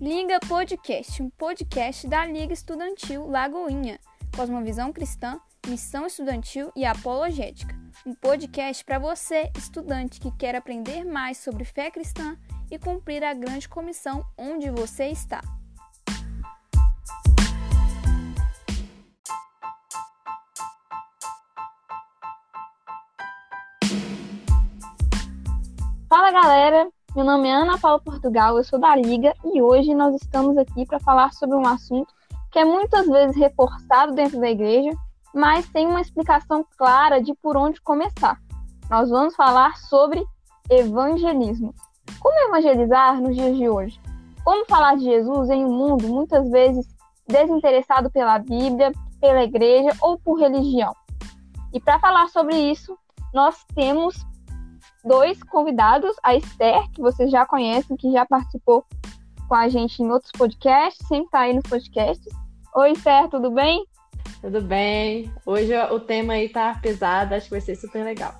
Liga 0.00 0.40
Podcast, 0.48 1.22
um 1.22 1.28
podcast 1.28 2.08
da 2.08 2.24
Liga 2.24 2.54
Estudantil 2.54 3.26
Lagoinha, 3.26 4.00
Cosmovisão 4.34 4.90
Cristã, 4.94 5.38
Missão 5.68 6.06
Estudantil 6.06 6.72
e 6.74 6.86
Apologética. 6.86 7.78
Um 8.06 8.14
podcast 8.14 8.82
para 8.82 8.98
você, 8.98 9.52
estudante 9.54 10.18
que 10.18 10.30
quer 10.38 10.54
aprender 10.54 11.04
mais 11.04 11.36
sobre 11.36 11.66
fé 11.66 11.90
cristã 11.90 12.34
e 12.70 12.78
cumprir 12.78 13.22
a 13.22 13.34
grande 13.34 13.68
comissão 13.68 14.24
onde 14.38 14.70
você 14.70 15.08
está. 15.08 15.42
Fala 26.08 26.32
galera, 26.32 26.90
meu 27.14 27.24
nome 27.24 27.48
é 27.48 27.52
Ana 27.52 27.76
Paula 27.76 27.98
Portugal, 27.98 28.56
eu 28.56 28.62
sou 28.62 28.78
da 28.78 28.94
Liga 28.94 29.34
e 29.44 29.60
hoje 29.60 29.92
nós 29.94 30.14
estamos 30.14 30.56
aqui 30.56 30.86
para 30.86 31.00
falar 31.00 31.32
sobre 31.32 31.56
um 31.56 31.66
assunto 31.66 32.14
que 32.52 32.58
é 32.58 32.64
muitas 32.64 33.04
vezes 33.06 33.36
reforçado 33.36 34.14
dentro 34.14 34.40
da 34.40 34.48
igreja, 34.48 34.90
mas 35.34 35.68
tem 35.68 35.88
uma 35.88 36.00
explicação 36.00 36.64
clara 36.78 37.20
de 37.20 37.34
por 37.34 37.56
onde 37.56 37.80
começar. 37.80 38.40
Nós 38.88 39.10
vamos 39.10 39.34
falar 39.34 39.76
sobre 39.76 40.24
evangelismo. 40.68 41.74
Como 42.20 42.48
evangelizar 42.48 43.20
nos 43.20 43.34
dias 43.34 43.56
de 43.56 43.68
hoje? 43.68 44.00
Como 44.44 44.64
falar 44.66 44.96
de 44.96 45.04
Jesus 45.04 45.50
em 45.50 45.64
um 45.64 45.72
mundo 45.72 46.06
muitas 46.08 46.48
vezes 46.48 46.86
desinteressado 47.26 48.08
pela 48.10 48.38
Bíblia, 48.38 48.92
pela 49.20 49.42
igreja 49.42 49.90
ou 50.00 50.16
por 50.16 50.38
religião? 50.38 50.94
E 51.72 51.80
para 51.80 51.98
falar 51.98 52.28
sobre 52.28 52.56
isso, 52.56 52.96
nós 53.34 53.64
temos 53.74 54.24
dois 55.04 55.42
convidados, 55.42 56.14
a 56.22 56.34
Esther, 56.34 56.88
que 56.90 57.00
vocês 57.00 57.30
já 57.30 57.46
conhecem, 57.46 57.96
que 57.96 58.12
já 58.12 58.26
participou 58.26 58.84
com 59.48 59.54
a 59.54 59.68
gente 59.68 60.02
em 60.02 60.10
outros 60.10 60.30
podcasts, 60.32 61.06
sempre 61.08 61.26
está 61.26 61.40
aí 61.40 61.54
nos 61.54 61.68
podcasts. 61.68 62.32
Oi, 62.74 62.92
Esther, 62.92 63.28
tudo 63.28 63.50
bem? 63.50 63.84
Tudo 64.40 64.62
bem. 64.62 65.32
Hoje 65.44 65.76
o 65.90 66.00
tema 66.00 66.34
aí 66.34 66.48
tá 66.48 66.78
pesado, 66.80 67.34
acho 67.34 67.46
que 67.46 67.50
vai 67.50 67.60
ser 67.60 67.74
super 67.74 68.04
legal. 68.04 68.34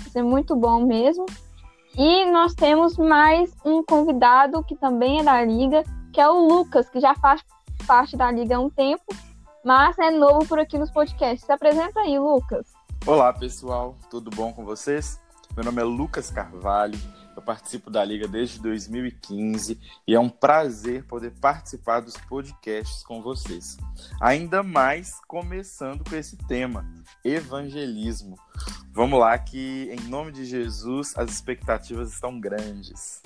Vai 0.00 0.10
ser 0.10 0.22
muito 0.22 0.56
bom 0.56 0.84
mesmo. 0.86 1.26
E 1.96 2.24
nós 2.30 2.54
temos 2.54 2.96
mais 2.96 3.52
um 3.64 3.84
convidado 3.84 4.64
que 4.64 4.76
também 4.76 5.20
é 5.20 5.22
da 5.22 5.44
Liga, 5.44 5.84
que 6.12 6.20
é 6.20 6.28
o 6.28 6.48
Lucas, 6.48 6.88
que 6.88 6.98
já 7.00 7.14
faz 7.16 7.42
parte 7.86 8.16
da 8.16 8.30
Liga 8.30 8.56
há 8.56 8.60
um 8.60 8.70
tempo, 8.70 9.04
mas 9.64 9.98
é 9.98 10.10
novo 10.10 10.46
por 10.46 10.58
aqui 10.58 10.78
nos 10.78 10.90
podcasts. 10.90 11.44
Se 11.44 11.52
apresenta 11.52 12.00
aí, 12.00 12.18
Lucas. 12.18 12.72
Olá, 13.06 13.32
pessoal. 13.32 13.96
Tudo 14.08 14.30
bom 14.30 14.52
com 14.52 14.64
vocês? 14.64 15.19
Meu 15.56 15.64
nome 15.64 15.82
é 15.82 15.84
Lucas 15.84 16.30
Carvalho, 16.30 16.98
eu 17.36 17.42
participo 17.42 17.90
da 17.90 18.04
Liga 18.04 18.28
desde 18.28 18.60
2015 18.60 19.80
e 20.06 20.14
é 20.14 20.20
um 20.20 20.28
prazer 20.28 21.04
poder 21.04 21.32
participar 21.40 22.00
dos 22.00 22.16
podcasts 22.16 23.02
com 23.02 23.20
vocês. 23.20 23.76
Ainda 24.20 24.62
mais 24.62 25.20
começando 25.26 26.08
com 26.08 26.14
esse 26.14 26.36
tema, 26.36 26.86
evangelismo. 27.24 28.36
Vamos 28.92 29.18
lá, 29.18 29.36
que 29.38 29.90
em 29.90 30.08
nome 30.08 30.30
de 30.30 30.44
Jesus 30.44 31.12
as 31.16 31.30
expectativas 31.30 32.12
estão 32.12 32.38
grandes. 32.38 33.20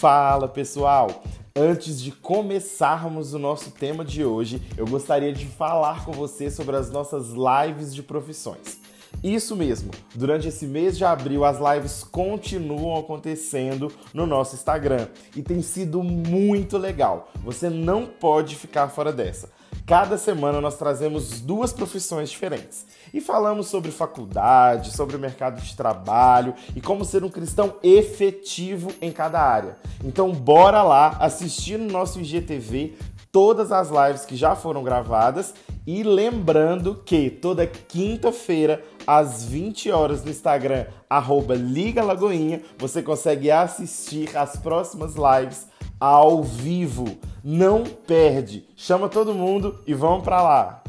Fala 0.00 0.48
pessoal! 0.48 1.33
Antes 1.56 2.02
de 2.02 2.10
começarmos 2.10 3.32
o 3.32 3.38
nosso 3.38 3.70
tema 3.70 4.04
de 4.04 4.24
hoje, 4.24 4.60
eu 4.76 4.84
gostaria 4.84 5.32
de 5.32 5.46
falar 5.46 6.04
com 6.04 6.10
você 6.10 6.50
sobre 6.50 6.74
as 6.74 6.90
nossas 6.90 7.28
lives 7.28 7.94
de 7.94 8.02
profissões. 8.02 8.80
Isso 9.22 9.54
mesmo, 9.54 9.92
durante 10.16 10.48
esse 10.48 10.66
mês 10.66 10.98
de 10.98 11.04
abril 11.04 11.44
as 11.44 11.58
lives 11.60 12.02
continuam 12.02 12.98
acontecendo 12.98 13.92
no 14.12 14.26
nosso 14.26 14.56
Instagram 14.56 15.06
e 15.36 15.44
tem 15.44 15.62
sido 15.62 16.02
muito 16.02 16.76
legal. 16.76 17.30
Você 17.44 17.70
não 17.70 18.04
pode 18.04 18.56
ficar 18.56 18.88
fora 18.88 19.12
dessa. 19.12 19.48
Cada 19.86 20.16
semana 20.16 20.62
nós 20.62 20.78
trazemos 20.78 21.40
duas 21.40 21.70
profissões 21.70 22.30
diferentes 22.30 22.86
e 23.12 23.20
falamos 23.20 23.66
sobre 23.66 23.90
faculdade, 23.90 24.96
sobre 24.96 25.14
o 25.14 25.18
mercado 25.18 25.60
de 25.60 25.76
trabalho 25.76 26.54
e 26.74 26.80
como 26.80 27.04
ser 27.04 27.22
um 27.22 27.28
cristão 27.28 27.74
efetivo 27.82 28.90
em 29.02 29.12
cada 29.12 29.42
área. 29.42 29.76
Então, 30.02 30.32
bora 30.32 30.82
lá 30.82 31.18
assistir 31.20 31.78
no 31.78 31.92
nosso 31.92 32.18
IGTV 32.18 32.94
todas 33.30 33.72
as 33.72 33.90
lives 33.90 34.24
que 34.24 34.36
já 34.36 34.56
foram 34.56 34.82
gravadas 34.82 35.52
e 35.86 36.02
lembrando 36.02 37.02
que 37.04 37.28
toda 37.28 37.66
quinta-feira 37.66 38.82
às 39.06 39.44
20 39.44 39.90
horas 39.90 40.24
no 40.24 40.30
Instagram 40.30 40.86
Liga 41.54 42.02
Lagoinha, 42.02 42.62
você 42.78 43.02
consegue 43.02 43.50
assistir 43.50 44.34
as 44.34 44.56
próximas 44.56 45.14
lives 45.14 45.66
ao 46.04 46.42
vivo. 46.42 47.16
Não 47.42 47.82
perde. 47.82 48.68
Chama 48.76 49.08
todo 49.08 49.32
mundo 49.32 49.80
e 49.86 49.94
vamos 49.94 50.22
para 50.22 50.42
lá. 50.42 50.82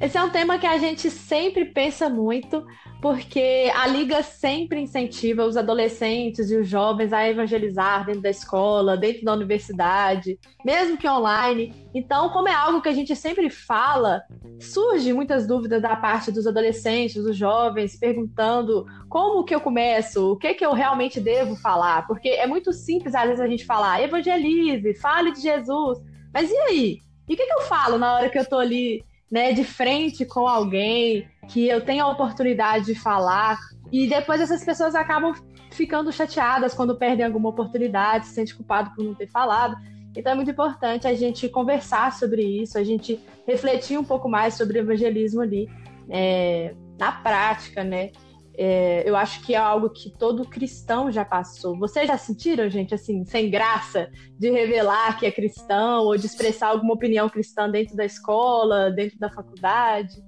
Esse 0.00 0.16
é 0.16 0.22
um 0.22 0.30
tema 0.30 0.56
que 0.56 0.66
a 0.66 0.78
gente 0.78 1.10
sempre 1.10 1.64
pensa 1.64 2.08
muito, 2.08 2.64
porque 3.00 3.70
a 3.74 3.86
Liga 3.86 4.22
sempre 4.22 4.80
incentiva 4.80 5.44
os 5.44 5.56
adolescentes 5.56 6.50
e 6.50 6.56
os 6.56 6.68
jovens 6.68 7.12
a 7.12 7.28
evangelizar 7.28 8.06
dentro 8.06 8.22
da 8.22 8.30
escola, 8.30 8.96
dentro 8.96 9.24
da 9.24 9.32
universidade, 9.32 10.38
mesmo 10.64 10.96
que 10.96 11.08
online. 11.08 11.74
Então, 11.94 12.30
como 12.30 12.48
é 12.48 12.54
algo 12.54 12.80
que 12.80 12.88
a 12.88 12.94
gente 12.94 13.14
sempre 13.14 13.50
fala, 13.50 14.22
surge 14.60 15.12
muitas 15.12 15.46
dúvidas 15.46 15.82
da 15.82 15.94
parte 15.94 16.32
dos 16.32 16.46
adolescentes, 16.46 17.22
dos 17.22 17.36
jovens, 17.36 17.98
perguntando 17.98 18.86
como 19.08 19.44
que 19.44 19.54
eu 19.54 19.60
começo, 19.60 20.32
o 20.32 20.36
que 20.36 20.54
que 20.54 20.64
eu 20.64 20.72
realmente 20.72 21.20
devo 21.20 21.54
falar, 21.56 22.06
porque 22.06 22.28
é 22.28 22.46
muito 22.46 22.72
simples 22.72 23.14
às 23.14 23.24
vezes 23.24 23.40
a 23.40 23.48
gente 23.48 23.64
falar, 23.66 24.02
evangelize, 24.02 24.94
fale 24.94 25.32
de 25.32 25.40
Jesus, 25.40 25.98
mas 26.32 26.50
e 26.50 26.56
aí? 26.56 26.98
E 27.28 27.34
o 27.34 27.36
que, 27.36 27.44
que 27.44 27.52
eu 27.52 27.62
falo 27.62 27.98
na 27.98 28.14
hora 28.14 28.30
que 28.30 28.38
eu 28.38 28.42
estou 28.42 28.58
ali 28.58 29.04
né, 29.30 29.52
de 29.52 29.64
frente 29.64 30.24
com 30.24 30.46
alguém, 30.46 31.28
que 31.48 31.68
eu 31.68 31.84
tenho 31.84 32.04
a 32.04 32.10
oportunidade 32.10 32.86
de 32.86 32.94
falar, 32.94 33.58
e 33.92 34.06
depois 34.06 34.40
essas 34.40 34.64
pessoas 34.64 34.94
acabam 34.94 35.32
ficando 35.70 36.12
chateadas 36.12 36.74
quando 36.74 36.96
perdem 36.96 37.24
alguma 37.24 37.50
oportunidade, 37.50 38.26
se 38.26 38.34
sente 38.34 38.54
culpado 38.54 38.90
por 38.94 39.04
não 39.04 39.14
ter 39.14 39.28
falado. 39.28 39.76
Então 40.16 40.32
é 40.32 40.34
muito 40.34 40.50
importante 40.50 41.06
a 41.06 41.14
gente 41.14 41.48
conversar 41.48 42.12
sobre 42.12 42.42
isso, 42.42 42.78
a 42.78 42.84
gente 42.84 43.20
refletir 43.46 43.98
um 43.98 44.04
pouco 44.04 44.28
mais 44.28 44.54
sobre 44.54 44.78
o 44.78 44.80
evangelismo 44.80 45.42
ali, 45.42 45.68
é, 46.08 46.74
na 46.98 47.12
prática, 47.12 47.84
né? 47.84 48.10
É, 48.58 49.08
eu 49.08 49.14
acho 49.14 49.44
que 49.44 49.54
é 49.54 49.58
algo 49.58 49.90
que 49.90 50.10
todo 50.10 50.48
cristão 50.48 51.12
já 51.12 51.24
passou. 51.24 51.78
Vocês 51.78 52.06
já 52.06 52.16
sentiram, 52.16 52.68
gente, 52.70 52.94
assim, 52.94 53.24
sem 53.24 53.50
graça, 53.50 54.08
de 54.38 54.50
revelar 54.50 55.18
que 55.18 55.26
é 55.26 55.30
cristão 55.30 56.04
ou 56.04 56.16
de 56.16 56.26
expressar 56.26 56.68
alguma 56.68 56.94
opinião 56.94 57.28
cristã 57.28 57.70
dentro 57.70 57.94
da 57.94 58.04
escola, 58.04 58.90
dentro 58.90 59.18
da 59.18 59.28
faculdade? 59.30 60.24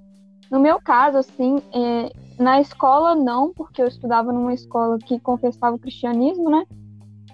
No 0.51 0.61
meu 0.61 0.81
caso, 0.81 1.19
assim, 1.19 1.63
é, 1.75 2.13
na 2.39 2.61
escola 2.61 3.15
não, 3.15 3.53
porque 3.53 3.83
eu 3.83 3.87
estudava 3.87 4.33
numa 4.33 4.53
escola 4.53 4.99
que 4.99 5.19
confessava 5.21 5.77
o 5.77 5.79
cristianismo, 5.79 6.51
né? 6.51 6.65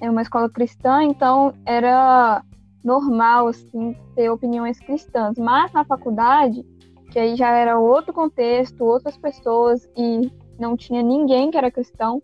É 0.00 0.10
uma 0.10 0.22
escola 0.22 0.48
cristã, 0.48 1.02
então 1.02 1.54
era 1.64 2.42
normal, 2.84 3.48
assim, 3.48 3.96
ter 4.14 4.30
opiniões 4.30 4.78
cristãs. 4.78 5.36
Mas 5.38 5.72
na 5.72 5.84
faculdade, 5.84 6.64
que 7.10 7.18
aí 7.18 7.36
já 7.36 7.50
era 7.50 7.78
outro 7.78 8.12
contexto, 8.12 8.84
outras 8.84 9.16
pessoas 9.16 9.88
e 9.96 10.30
não 10.58 10.76
tinha 10.76 11.02
ninguém 11.02 11.50
que 11.50 11.58
era 11.58 11.70
cristão, 11.70 12.22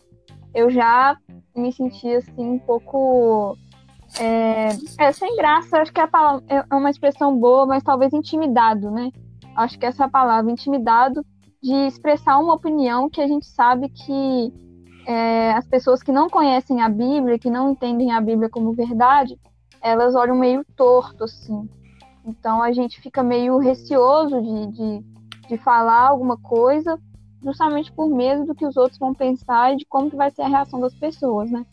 eu 0.55 0.71
já 0.71 1.17
me 1.55 1.73
sentia 1.73 2.19
assim 2.19 2.45
um 2.45 2.59
pouco 2.59 3.57
é, 4.19 4.71
é, 4.99 5.13
sem 5.13 5.37
graça, 5.37 5.79
acho 5.79 5.93
que 5.93 6.01
é, 6.01 6.07
palavra, 6.07 6.45
é 6.49 6.75
uma 6.75 6.91
expressão 6.91 7.37
boa, 7.39 7.67
mas 7.67 7.83
talvez 7.83 8.13
intimidado, 8.13 8.91
né? 8.91 9.11
Acho 9.55 9.79
que 9.79 9.87
essa 9.87 10.09
palavra, 10.09 10.51
intimidado, 10.51 11.25
de 11.63 11.75
expressar 11.87 12.39
uma 12.39 12.55
opinião 12.55 13.09
que 13.09 13.21
a 13.21 13.27
gente 13.27 13.47
sabe 13.47 13.89
que 13.89 14.53
é, 15.07 15.53
as 15.53 15.67
pessoas 15.67 16.03
que 16.03 16.13
não 16.13 16.29
conhecem 16.29 16.81
a 16.81 16.89
Bíblia, 16.89 17.39
que 17.39 17.51
não 17.51 17.71
entendem 17.71 18.13
a 18.13 18.21
Bíblia 18.21 18.49
como 18.49 18.73
verdade, 18.73 19.39
elas 19.81 20.15
olham 20.15 20.37
meio 20.37 20.65
torto, 20.77 21.25
assim. 21.25 21.69
Então 22.25 22.63
a 22.63 22.73
gente 22.73 23.01
fica 23.01 23.23
meio 23.23 23.59
receoso 23.59 24.41
de, 24.41 24.67
de, 24.73 25.05
de 25.49 25.59
falar 25.59 26.09
alguma 26.09 26.37
coisa 26.37 26.99
justamente 27.43 27.93
por 27.93 28.09
medo 28.09 28.47
do 28.47 28.55
que 28.55 28.67
os 28.67 28.77
outros 28.77 28.99
vão 28.99 29.15
pensar 29.15 29.73
e 29.73 29.77
de 29.77 29.85
como 29.87 30.11
que 30.11 30.17
vai 30.17 30.31
ser 30.31 30.43
a 30.43 30.49
reação 30.49 30.81
das 30.81 30.95
pessoas, 30.95 31.51
né? 31.51 31.65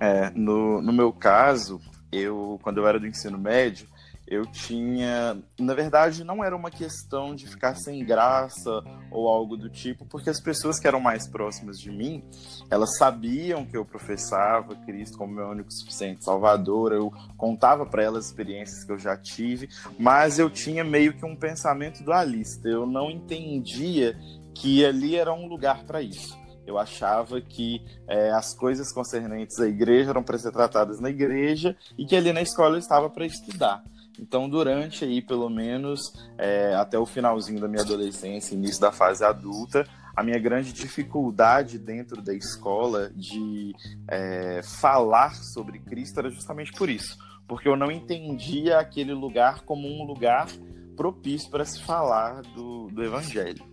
É, 0.00 0.30
no, 0.30 0.80
no 0.80 0.92
meu 0.92 1.12
caso, 1.12 1.80
eu, 2.12 2.58
quando 2.62 2.78
eu 2.78 2.86
era 2.86 3.00
do 3.00 3.06
ensino 3.06 3.38
médio, 3.38 3.86
eu 4.30 4.44
tinha. 4.44 5.38
Na 5.58 5.72
verdade, 5.72 6.22
não 6.22 6.44
era 6.44 6.54
uma 6.54 6.70
questão 6.70 7.34
de 7.34 7.48
ficar 7.48 7.74
sem 7.74 8.04
graça 8.04 8.82
ou 9.10 9.26
algo 9.26 9.56
do 9.56 9.70
tipo, 9.70 10.04
porque 10.04 10.28
as 10.28 10.40
pessoas 10.40 10.78
que 10.78 10.86
eram 10.86 11.00
mais 11.00 11.26
próximas 11.26 11.80
de 11.80 11.90
mim, 11.90 12.22
elas 12.70 12.98
sabiam 12.98 13.64
que 13.64 13.76
eu 13.76 13.86
professava 13.86 14.76
Cristo 14.84 15.16
como 15.16 15.32
meu 15.32 15.48
único 15.48 15.72
suficiente 15.72 16.22
Salvador, 16.22 16.92
eu 16.92 17.10
contava 17.38 17.86
para 17.86 18.02
elas 18.02 18.26
experiências 18.26 18.84
que 18.84 18.92
eu 18.92 18.98
já 18.98 19.16
tive, 19.16 19.68
mas 19.98 20.38
eu 20.38 20.50
tinha 20.50 20.84
meio 20.84 21.14
que 21.14 21.24
um 21.24 21.34
pensamento 21.34 22.04
dualista. 22.04 22.68
Eu 22.68 22.86
não 22.86 23.10
entendia 23.10 24.14
que 24.60 24.84
ali 24.84 25.16
era 25.16 25.32
um 25.32 25.46
lugar 25.46 25.84
para 25.84 26.02
isso. 26.02 26.36
Eu 26.66 26.78
achava 26.78 27.40
que 27.40 27.80
é, 28.06 28.30
as 28.30 28.52
coisas 28.52 28.92
concernentes 28.92 29.58
à 29.58 29.66
igreja 29.66 30.10
eram 30.10 30.22
para 30.22 30.36
ser 30.36 30.52
tratadas 30.52 31.00
na 31.00 31.08
igreja 31.08 31.76
e 31.96 32.04
que 32.04 32.14
ali 32.14 32.32
na 32.32 32.42
escola 32.42 32.74
eu 32.74 32.78
estava 32.78 33.08
para 33.08 33.24
estudar. 33.24 33.82
Então, 34.18 34.48
durante 34.48 35.04
aí, 35.04 35.22
pelo 35.22 35.48
menos, 35.48 36.00
é, 36.36 36.74
até 36.74 36.98
o 36.98 37.06
finalzinho 37.06 37.60
da 37.60 37.68
minha 37.68 37.82
adolescência, 37.82 38.54
início 38.54 38.80
da 38.80 38.90
fase 38.90 39.24
adulta, 39.24 39.86
a 40.14 40.24
minha 40.24 40.38
grande 40.38 40.72
dificuldade 40.72 41.78
dentro 41.78 42.20
da 42.20 42.34
escola 42.34 43.10
de 43.14 43.72
é, 44.08 44.60
falar 44.80 45.36
sobre 45.36 45.78
Cristo 45.78 46.18
era 46.18 46.30
justamente 46.30 46.72
por 46.72 46.90
isso. 46.90 47.16
Porque 47.46 47.68
eu 47.68 47.76
não 47.76 47.92
entendia 47.92 48.80
aquele 48.80 49.14
lugar 49.14 49.60
como 49.60 49.86
um 49.86 50.04
lugar 50.04 50.48
propício 50.96 51.48
para 51.48 51.64
se 51.64 51.80
falar 51.84 52.42
do, 52.42 52.88
do 52.88 53.04
Evangelho. 53.04 53.64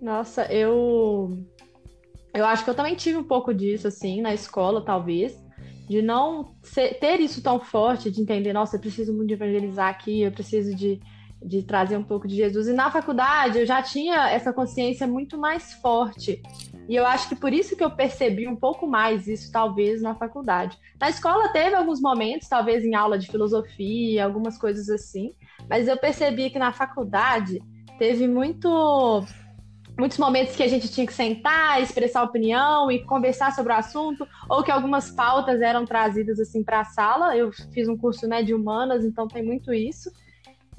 Nossa, 0.00 0.44
eu. 0.52 1.38
Eu 2.32 2.46
acho 2.46 2.62
que 2.62 2.70
eu 2.70 2.74
também 2.74 2.94
tive 2.94 3.18
um 3.18 3.24
pouco 3.24 3.52
disso, 3.52 3.88
assim, 3.88 4.20
na 4.20 4.32
escola, 4.32 4.84
talvez 4.84 5.36
de 5.90 6.00
não 6.00 6.54
ser, 6.62 7.00
ter 7.00 7.18
isso 7.18 7.42
tão 7.42 7.58
forte, 7.58 8.12
de 8.12 8.22
entender, 8.22 8.52
nossa, 8.52 8.76
eu 8.76 8.80
preciso 8.80 9.12
muito 9.12 9.32
evangelizar 9.32 9.88
aqui, 9.88 10.22
eu 10.22 10.30
preciso 10.30 10.72
de, 10.72 11.00
de 11.44 11.64
trazer 11.64 11.96
um 11.96 12.04
pouco 12.04 12.28
de 12.28 12.36
Jesus. 12.36 12.68
E 12.68 12.72
na 12.72 12.92
faculdade 12.92 13.58
eu 13.58 13.66
já 13.66 13.82
tinha 13.82 14.30
essa 14.30 14.52
consciência 14.52 15.04
muito 15.04 15.36
mais 15.36 15.72
forte. 15.72 16.40
E 16.88 16.94
eu 16.94 17.04
acho 17.04 17.28
que 17.28 17.34
por 17.34 17.52
isso 17.52 17.76
que 17.76 17.82
eu 17.82 17.90
percebi 17.90 18.46
um 18.46 18.54
pouco 18.54 18.86
mais 18.86 19.26
isso, 19.26 19.50
talvez, 19.50 20.00
na 20.00 20.14
faculdade. 20.14 20.78
Na 21.00 21.10
escola 21.10 21.48
teve 21.48 21.74
alguns 21.74 22.00
momentos, 22.00 22.48
talvez 22.48 22.84
em 22.84 22.94
aula 22.94 23.18
de 23.18 23.26
filosofia, 23.26 24.24
algumas 24.24 24.56
coisas 24.56 24.88
assim, 24.88 25.32
mas 25.68 25.88
eu 25.88 25.96
percebi 25.96 26.50
que 26.50 26.58
na 26.60 26.72
faculdade 26.72 27.60
teve 27.98 28.28
muito 28.28 29.24
muitos 30.00 30.18
momentos 30.18 30.56
que 30.56 30.62
a 30.62 30.68
gente 30.68 30.90
tinha 30.90 31.06
que 31.06 31.12
sentar, 31.12 31.80
expressar 31.80 32.22
opinião 32.22 32.90
e 32.90 33.04
conversar 33.04 33.54
sobre 33.54 33.72
o 33.72 33.76
assunto, 33.76 34.26
ou 34.48 34.62
que 34.62 34.70
algumas 34.72 35.10
pautas 35.10 35.60
eram 35.60 35.84
trazidas 35.84 36.40
assim 36.40 36.64
para 36.64 36.80
a 36.80 36.84
sala. 36.84 37.36
Eu 37.36 37.52
fiz 37.72 37.86
um 37.86 37.96
curso 37.96 38.26
né, 38.26 38.42
de 38.42 38.54
humanas, 38.54 39.04
então 39.04 39.28
tem 39.28 39.44
muito 39.44 39.72
isso. 39.72 40.10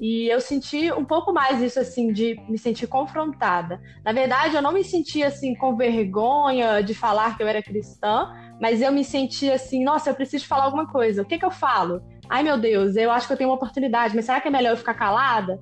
E 0.00 0.26
eu 0.26 0.40
senti 0.40 0.92
um 0.92 1.04
pouco 1.04 1.32
mais 1.32 1.62
isso, 1.62 1.78
assim, 1.78 2.12
de 2.12 2.34
me 2.48 2.58
sentir 2.58 2.88
confrontada. 2.88 3.80
Na 4.04 4.12
verdade, 4.12 4.56
eu 4.56 4.62
não 4.62 4.72
me 4.72 4.82
sentia, 4.82 5.28
assim, 5.28 5.54
com 5.54 5.76
vergonha 5.76 6.82
de 6.82 6.92
falar 6.92 7.36
que 7.36 7.42
eu 7.42 7.46
era 7.46 7.62
cristã, 7.62 8.28
mas 8.60 8.82
eu 8.82 8.90
me 8.90 9.04
sentia 9.04 9.54
assim, 9.54 9.84
nossa, 9.84 10.10
eu 10.10 10.14
preciso 10.14 10.46
falar 10.46 10.64
alguma 10.64 10.88
coisa. 10.88 11.22
O 11.22 11.24
que 11.24 11.38
que 11.38 11.44
eu 11.44 11.52
falo? 11.52 12.02
Ai, 12.28 12.42
meu 12.42 12.58
Deus, 12.58 12.96
eu 12.96 13.12
acho 13.12 13.28
que 13.28 13.32
eu 13.32 13.36
tenho 13.36 13.50
uma 13.50 13.56
oportunidade, 13.56 14.16
mas 14.16 14.24
será 14.24 14.40
que 14.40 14.48
é 14.48 14.50
melhor 14.50 14.70
eu 14.70 14.76
ficar 14.76 14.94
calada? 14.94 15.60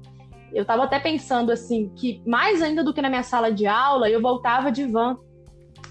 Eu 0.53 0.63
estava 0.63 0.85
até 0.85 0.99
pensando 0.99 1.51
assim 1.51 1.89
que 1.97 2.23
mais 2.27 2.63
ainda 2.63 2.83
do 2.83 2.93
que 2.93 3.03
na 3.03 3.09
minha 3.09 3.23
sala 3.23 3.53
de 3.53 3.67
aula, 3.67 4.09
eu 4.09 4.21
voltava 4.21 4.71
de 4.71 4.87
van 4.87 5.19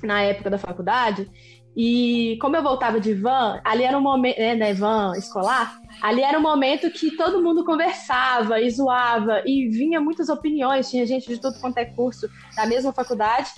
na 0.03 0.21
época 0.21 0.49
da 0.49 0.57
faculdade. 0.57 1.29
E 1.75 2.37
como 2.41 2.57
eu 2.57 2.63
voltava 2.63 2.99
de 2.99 3.13
van, 3.13 3.61
ali 3.63 3.83
era 3.83 3.97
um 3.97 4.01
momento, 4.01 4.37
né, 4.37 4.55
né, 4.55 4.73
van 4.73 5.13
escolar, 5.15 5.79
ali 6.01 6.21
era 6.21 6.37
um 6.37 6.41
momento 6.41 6.89
que 6.89 7.15
todo 7.15 7.41
mundo 7.41 7.63
conversava 7.63 8.59
e 8.59 8.69
zoava 8.69 9.43
e 9.45 9.69
vinha 9.69 10.01
muitas 10.01 10.29
opiniões, 10.29 10.89
tinha 10.89 11.05
gente 11.05 11.27
de 11.27 11.39
tudo 11.39 11.59
quanto 11.61 11.77
é 11.77 11.85
curso 11.85 12.27
da 12.55 12.65
mesma 12.65 12.91
faculdade. 12.91 13.51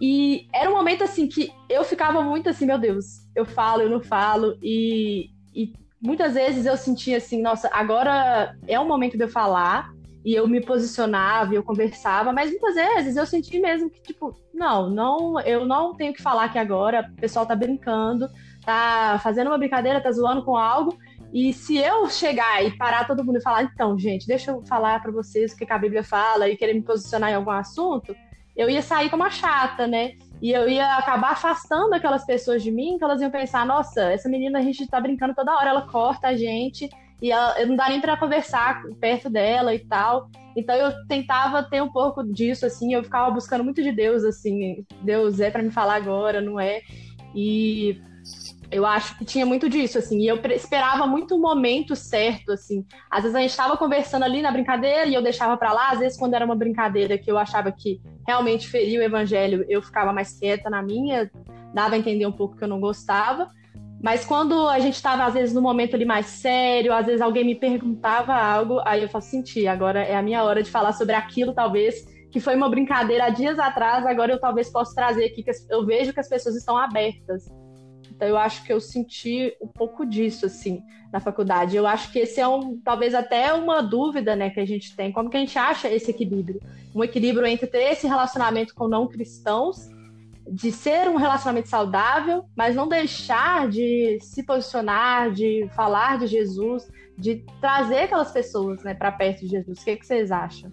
E 0.00 0.46
era 0.52 0.70
um 0.70 0.74
momento 0.74 1.02
assim 1.02 1.26
que 1.26 1.50
eu 1.68 1.82
ficava 1.84 2.22
muito 2.22 2.48
assim, 2.48 2.66
meu 2.66 2.78
Deus, 2.78 3.26
eu 3.34 3.44
falo, 3.44 3.82
eu 3.82 3.90
não 3.90 4.00
falo 4.00 4.56
e, 4.62 5.30
e 5.54 5.72
muitas 6.00 6.34
vezes 6.34 6.66
eu 6.66 6.76
sentia 6.76 7.16
assim, 7.16 7.40
nossa, 7.40 7.68
agora 7.72 8.54
é 8.68 8.78
o 8.78 8.86
momento 8.86 9.16
de 9.16 9.24
eu 9.24 9.28
falar 9.28 9.92
e 10.24 10.34
eu 10.34 10.46
me 10.46 10.60
posicionava, 10.60 11.54
eu 11.54 11.62
conversava, 11.62 12.32
mas 12.32 12.50
muitas 12.50 12.74
vezes 12.74 13.16
eu 13.16 13.26
senti 13.26 13.58
mesmo 13.58 13.90
que, 13.90 14.00
tipo, 14.00 14.36
não, 14.54 14.88
não, 14.88 15.40
eu 15.40 15.66
não 15.66 15.94
tenho 15.94 16.12
que 16.12 16.22
falar 16.22 16.48
que 16.48 16.58
agora 16.58 17.10
o 17.12 17.20
pessoal 17.20 17.44
tá 17.44 17.56
brincando, 17.56 18.28
tá 18.64 19.18
fazendo 19.22 19.48
uma 19.48 19.58
brincadeira, 19.58 20.00
tá 20.00 20.12
zoando 20.12 20.44
com 20.44 20.56
algo, 20.56 20.96
e 21.32 21.52
se 21.52 21.78
eu 21.78 22.08
chegar 22.10 22.62
e 22.62 22.76
parar 22.76 23.06
todo 23.06 23.24
mundo 23.24 23.38
e 23.38 23.42
falar, 23.42 23.62
então, 23.62 23.98
gente, 23.98 24.26
deixa 24.26 24.50
eu 24.50 24.62
falar 24.66 25.00
para 25.00 25.10
vocês 25.10 25.52
o 25.52 25.56
que 25.56 25.72
a 25.72 25.78
Bíblia 25.78 26.04
fala 26.04 26.48
e 26.48 26.56
querer 26.56 26.74
me 26.74 26.82
posicionar 26.82 27.30
em 27.30 27.34
algum 27.34 27.50
assunto, 27.50 28.14
eu 28.54 28.68
ia 28.68 28.82
sair 28.82 29.08
como 29.08 29.24
a 29.24 29.30
chata, 29.30 29.86
né? 29.86 30.12
E 30.42 30.52
eu 30.52 30.68
ia 30.68 30.96
acabar 30.96 31.32
afastando 31.32 31.94
aquelas 31.94 32.26
pessoas 32.26 32.62
de 32.62 32.70
mim, 32.70 32.98
que 32.98 33.04
elas 33.04 33.22
iam 33.22 33.30
pensar, 33.30 33.64
nossa, 33.64 34.12
essa 34.12 34.28
menina 34.28 34.58
a 34.58 34.62
gente 34.62 34.86
tá 34.86 35.00
brincando 35.00 35.34
toda 35.34 35.54
hora, 35.56 35.70
ela 35.70 35.88
corta 35.88 36.28
a 36.28 36.36
gente, 36.36 36.90
e 37.22 37.30
ela, 37.30 37.54
não 37.64 37.76
dá 37.76 37.88
nem 37.88 38.00
para 38.00 38.16
conversar 38.16 38.82
perto 39.00 39.30
dela 39.30 39.72
e 39.72 39.78
tal. 39.78 40.28
Então 40.56 40.74
eu 40.74 40.92
tentava 41.06 41.62
ter 41.62 41.80
um 41.80 41.90
pouco 41.90 42.24
disso, 42.24 42.66
assim, 42.66 42.92
eu 42.92 43.04
ficava 43.04 43.30
buscando 43.30 43.62
muito 43.62 43.80
de 43.80 43.92
Deus, 43.92 44.24
assim, 44.24 44.84
Deus 45.00 45.38
é 45.38 45.48
para 45.48 45.62
me 45.62 45.70
falar 45.70 45.94
agora, 45.94 46.40
não 46.40 46.58
é? 46.58 46.82
E 47.32 48.02
eu 48.72 48.84
acho 48.84 49.16
que 49.16 49.24
tinha 49.24 49.46
muito 49.46 49.68
disso, 49.68 49.98
assim, 49.98 50.18
e 50.18 50.26
eu 50.26 50.40
esperava 50.50 51.06
muito 51.06 51.36
o 51.36 51.40
momento 51.40 51.94
certo, 51.94 52.50
assim. 52.52 52.84
Às 53.08 53.22
vezes 53.22 53.36
a 53.36 53.40
gente 53.40 53.50
estava 53.50 53.76
conversando 53.76 54.24
ali 54.24 54.42
na 54.42 54.50
brincadeira 54.50 55.06
e 55.06 55.14
eu 55.14 55.22
deixava 55.22 55.56
para 55.56 55.72
lá, 55.72 55.90
às 55.90 56.00
vezes 56.00 56.18
quando 56.18 56.34
era 56.34 56.44
uma 56.44 56.56
brincadeira 56.56 57.16
que 57.16 57.30
eu 57.30 57.38
achava 57.38 57.70
que 57.70 58.00
realmente 58.26 58.68
feria 58.68 58.98
o 58.98 59.02
evangelho, 59.02 59.64
eu 59.68 59.80
ficava 59.80 60.12
mais 60.12 60.38
quieta 60.38 60.68
na 60.68 60.82
minha, 60.82 61.30
dava 61.72 61.94
a 61.94 61.98
entender 61.98 62.26
um 62.26 62.32
pouco 62.32 62.56
que 62.56 62.64
eu 62.64 62.68
não 62.68 62.80
gostava. 62.80 63.48
Mas 64.02 64.24
quando 64.24 64.68
a 64.68 64.80
gente 64.80 64.94
estava, 64.94 65.24
às 65.24 65.34
vezes, 65.34 65.54
no 65.54 65.62
momento 65.62 65.94
ali 65.94 66.04
mais 66.04 66.26
sério, 66.26 66.92
às 66.92 67.06
vezes 67.06 67.20
alguém 67.20 67.44
me 67.44 67.54
perguntava 67.54 68.34
algo, 68.34 68.80
aí 68.84 69.00
eu 69.00 69.08
falo, 69.08 69.22
senti, 69.22 69.68
agora 69.68 70.02
é 70.02 70.16
a 70.16 70.22
minha 70.22 70.42
hora 70.42 70.60
de 70.60 70.68
falar 70.68 70.92
sobre 70.92 71.14
aquilo, 71.14 71.54
talvez, 71.54 72.04
que 72.28 72.40
foi 72.40 72.56
uma 72.56 72.68
brincadeira 72.68 73.26
há 73.26 73.30
dias 73.30 73.60
atrás, 73.60 74.04
agora 74.04 74.32
eu 74.32 74.40
talvez 74.40 74.68
possa 74.68 74.92
trazer 74.92 75.26
aqui, 75.26 75.44
que 75.44 75.52
eu 75.70 75.86
vejo 75.86 76.12
que 76.12 76.18
as 76.18 76.28
pessoas 76.28 76.56
estão 76.56 76.76
abertas. 76.76 77.48
Então 78.10 78.26
eu 78.26 78.36
acho 78.36 78.64
que 78.64 78.72
eu 78.72 78.80
senti 78.80 79.56
um 79.62 79.68
pouco 79.68 80.04
disso, 80.04 80.46
assim, 80.46 80.82
na 81.12 81.20
faculdade. 81.20 81.76
Eu 81.76 81.86
acho 81.86 82.10
que 82.10 82.18
esse 82.18 82.40
é 82.40 82.48
um, 82.48 82.80
talvez 82.80 83.14
até 83.14 83.52
uma 83.52 83.80
dúvida, 83.80 84.34
né, 84.34 84.50
que 84.50 84.58
a 84.58 84.66
gente 84.66 84.96
tem. 84.96 85.12
Como 85.12 85.30
que 85.30 85.36
a 85.36 85.40
gente 85.40 85.56
acha 85.56 85.88
esse 85.88 86.10
equilíbrio? 86.10 86.60
Um 86.92 87.04
equilíbrio 87.04 87.46
entre 87.46 87.68
ter 87.68 87.92
esse 87.92 88.08
relacionamento 88.08 88.74
com 88.74 88.88
não 88.88 89.06
cristãos 89.06 89.91
de 90.50 90.72
ser 90.72 91.08
um 91.08 91.16
relacionamento 91.16 91.68
saudável, 91.68 92.44
mas 92.56 92.74
não 92.74 92.88
deixar 92.88 93.68
de 93.68 94.18
se 94.20 94.42
posicionar, 94.42 95.32
de 95.32 95.68
falar 95.74 96.18
de 96.18 96.26
Jesus, 96.26 96.88
de 97.16 97.44
trazer 97.60 98.02
aquelas 98.02 98.32
pessoas 98.32 98.82
né, 98.82 98.94
para 98.94 99.12
perto 99.12 99.40
de 99.40 99.48
Jesus. 99.48 99.80
O 99.80 99.84
que, 99.84 99.96
que 99.96 100.06
vocês 100.06 100.30
acham? 100.30 100.70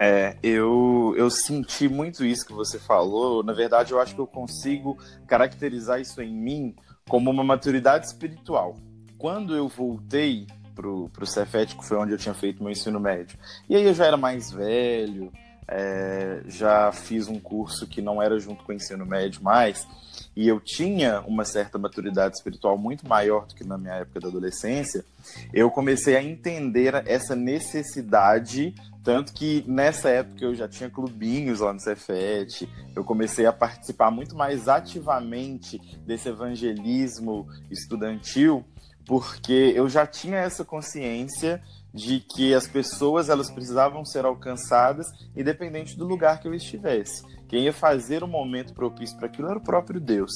É, 0.00 0.36
eu, 0.42 1.12
eu 1.16 1.28
senti 1.28 1.88
muito 1.88 2.24
isso 2.24 2.46
que 2.46 2.52
você 2.52 2.78
falou. 2.78 3.42
Na 3.42 3.52
verdade, 3.52 3.92
eu 3.92 4.00
acho 4.00 4.14
que 4.14 4.20
eu 4.20 4.26
consigo 4.26 4.96
caracterizar 5.26 6.00
isso 6.00 6.22
em 6.22 6.32
mim 6.32 6.74
como 7.08 7.30
uma 7.30 7.42
maturidade 7.42 8.06
espiritual. 8.06 8.76
Quando 9.18 9.56
eu 9.56 9.66
voltei 9.66 10.46
pro 10.74 11.26
Cefet, 11.26 11.76
que 11.76 11.84
foi 11.84 11.96
onde 11.96 12.12
eu 12.12 12.18
tinha 12.18 12.34
feito 12.34 12.62
meu 12.62 12.70
ensino 12.70 13.00
médio, 13.00 13.36
e 13.68 13.74
aí 13.74 13.82
eu 13.82 13.92
já 13.92 14.06
era 14.06 14.16
mais 14.16 14.52
velho, 14.52 15.32
é, 15.68 16.40
já 16.46 16.90
fiz 16.92 17.28
um 17.28 17.38
curso 17.38 17.86
que 17.86 18.00
não 18.00 18.22
era 18.22 18.38
junto 18.38 18.64
com 18.64 18.72
o 18.72 18.74
ensino 18.74 19.04
médio 19.04 19.42
mais, 19.42 19.86
e 20.34 20.48
eu 20.48 20.60
tinha 20.60 21.20
uma 21.26 21.44
certa 21.44 21.78
maturidade 21.78 22.36
espiritual 22.36 22.78
muito 22.78 23.06
maior 23.06 23.46
do 23.46 23.54
que 23.54 23.64
na 23.64 23.76
minha 23.76 23.94
época 23.94 24.20
da 24.20 24.28
adolescência, 24.28 25.04
eu 25.52 25.70
comecei 25.70 26.16
a 26.16 26.22
entender 26.22 26.94
essa 27.06 27.36
necessidade, 27.36 28.74
tanto 29.04 29.32
que 29.32 29.64
nessa 29.66 30.08
época 30.08 30.44
eu 30.44 30.54
já 30.54 30.66
tinha 30.66 30.88
clubinhos 30.88 31.60
lá 31.60 31.72
no 31.72 31.80
Cefet, 31.80 32.68
eu 32.94 33.04
comecei 33.04 33.46
a 33.46 33.52
participar 33.52 34.10
muito 34.10 34.36
mais 34.36 34.68
ativamente 34.68 35.78
desse 36.06 36.28
evangelismo 36.28 37.46
estudantil, 37.70 38.64
porque 39.06 39.72
eu 39.74 39.88
já 39.88 40.06
tinha 40.06 40.36
essa 40.36 40.64
consciência 40.64 41.62
de 41.92 42.20
que 42.20 42.54
as 42.54 42.66
pessoas 42.66 43.28
elas 43.28 43.50
precisavam 43.50 44.04
ser 44.04 44.24
alcançadas 44.24 45.06
independente 45.36 45.96
do 45.96 46.06
lugar 46.06 46.40
que 46.40 46.46
eu 46.46 46.54
estivesse. 46.54 47.22
Quem 47.48 47.64
ia 47.64 47.72
fazer 47.72 48.22
o 48.22 48.28
momento 48.28 48.74
propício 48.74 49.16
para 49.16 49.26
aquilo 49.26 49.48
era 49.48 49.58
o 49.58 49.62
próprio 49.62 49.98
Deus. 49.98 50.32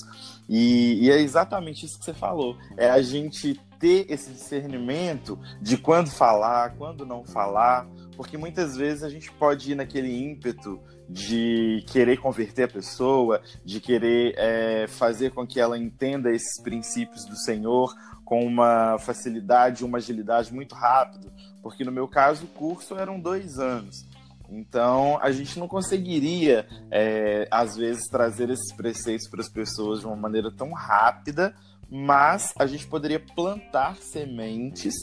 E, 0.48 1.04
e, 1.04 1.10
é 1.10 1.20
exatamente 1.20 1.84
isso 1.84 1.98
que 1.98 2.06
você 2.06 2.14
falou. 2.14 2.56
É 2.76 2.88
a 2.88 3.02
gente 3.02 3.60
ter 3.78 4.06
esse 4.08 4.32
discernimento 4.32 5.38
de 5.60 5.76
quando 5.76 6.10
falar, 6.10 6.74
quando 6.76 7.04
não 7.04 7.24
falar, 7.24 7.86
porque 8.16 8.38
muitas 8.38 8.76
vezes 8.76 9.02
a 9.02 9.10
gente 9.10 9.30
pode 9.32 9.72
ir 9.72 9.74
naquele 9.74 10.10
ímpeto 10.10 10.80
de 11.08 11.84
querer 11.88 12.16
converter 12.16 12.64
a 12.64 12.68
pessoa, 12.68 13.42
de 13.64 13.80
querer 13.80 14.34
é, 14.38 14.86
fazer 14.86 15.32
com 15.32 15.46
que 15.46 15.60
ela 15.60 15.76
entenda 15.76 16.30
esses 16.30 16.62
princípios 16.62 17.26
do 17.26 17.36
Senhor, 17.36 17.92
com 18.32 18.46
uma 18.46 18.96
facilidade, 18.98 19.84
uma 19.84 19.98
agilidade 19.98 20.54
muito 20.54 20.74
rápido, 20.74 21.30
porque 21.62 21.84
no 21.84 21.92
meu 21.92 22.08
caso 22.08 22.46
o 22.46 22.48
curso 22.48 22.96
eram 22.96 23.20
dois 23.20 23.58
anos. 23.58 24.06
Então, 24.48 25.18
a 25.20 25.30
gente 25.30 25.58
não 25.58 25.68
conseguiria, 25.68 26.66
é, 26.90 27.46
às 27.50 27.76
vezes, 27.76 28.08
trazer 28.08 28.48
esses 28.48 28.74
preceitos 28.74 29.28
para 29.28 29.42
as 29.42 29.50
pessoas 29.50 30.00
de 30.00 30.06
uma 30.06 30.16
maneira 30.16 30.50
tão 30.50 30.72
rápida, 30.72 31.54
mas 31.90 32.54
a 32.58 32.64
gente 32.64 32.86
poderia 32.86 33.20
plantar 33.20 33.96
sementes 33.96 34.94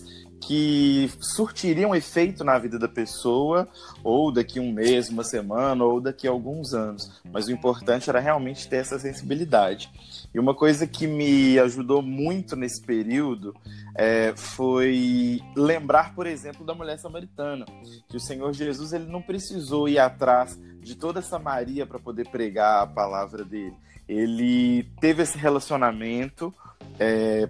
que 0.42 1.12
surtiriam 1.20 1.94
efeito 1.94 2.44
na 2.44 2.58
vida 2.58 2.80
da 2.80 2.88
pessoa, 2.88 3.68
ou 4.04 4.32
daqui 4.32 4.60
um 4.60 4.72
mês, 4.72 5.10
uma 5.10 5.24
semana, 5.24 5.84
ou 5.84 6.00
daqui 6.00 6.28
a 6.28 6.32
alguns 6.32 6.74
anos. 6.74 7.22
Mas 7.32 7.48
o 7.48 7.52
importante 7.52 8.10
era 8.10 8.20
realmente 8.20 8.68
ter 8.68 8.78
essa 8.78 8.98
sensibilidade. 8.98 9.92
E 10.34 10.40
uma 10.40 10.54
coisa 10.54 10.88
que 10.88 11.08
me 11.08 11.60
ajudou 11.60 12.02
muito 12.02 12.56
nesse 12.56 12.82
período 12.82 13.56
é, 13.96 14.34
foi 14.36 15.42
lembrar, 15.56 16.14
por 16.14 16.28
exemplo, 16.28 16.66
da 16.66 16.74
mulher 16.74 16.98
samaritana, 17.00 17.66
que 18.08 18.18
o 18.18 18.20
Senhor 18.20 18.54
Jesus 18.54 18.94
ele 18.94 19.06
não 19.06 19.22
precisou 19.22 19.90
ir 19.90 20.00
atrás 20.00 20.58
de 20.82 20.96
toda 20.96 21.20
essa 21.20 21.38
Maria 21.38 21.86
para 21.86 22.00
poder 22.00 22.30
pregar 22.30 22.84
a 22.84 22.88
palavra 22.88 23.44
dele. 23.44 23.76
Ele 24.08 24.84
teve 25.00 25.22
esse 25.24 25.38
relacionamento 25.38 26.54
é, 27.00 27.48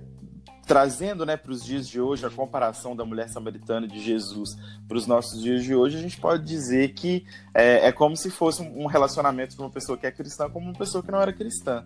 trazendo 0.69 1.25
né, 1.25 1.35
para 1.35 1.51
os 1.51 1.65
dias 1.65 1.87
de 1.87 1.99
hoje 1.99 2.27
a 2.27 2.29
comparação 2.29 2.95
da 2.95 3.03
mulher 3.03 3.27
samaritana 3.27 3.87
de 3.87 3.99
Jesus 3.99 4.55
para 4.87 4.97
os 4.97 5.07
nossos 5.07 5.41
dias 5.41 5.63
de 5.63 5.73
hoje, 5.73 5.97
a 5.97 5.99
gente 5.99 6.21
pode 6.21 6.45
dizer 6.45 6.93
que 6.93 7.25
é, 7.55 7.87
é, 7.87 7.91
como 7.91 8.15
se 8.15 8.29
fosse 8.29 8.61
um 8.61 8.85
relacionamento 8.85 9.55
de 9.55 9.61
uma 9.61 9.71
pessoa 9.71 9.97
que 9.97 10.05
é 10.05 10.11
cristã 10.11 10.47
com 10.47 10.59
uma 10.59 10.73
pessoa 10.73 11.03
que 11.03 11.11
não 11.11 11.19
era 11.19 11.33
cristã. 11.33 11.83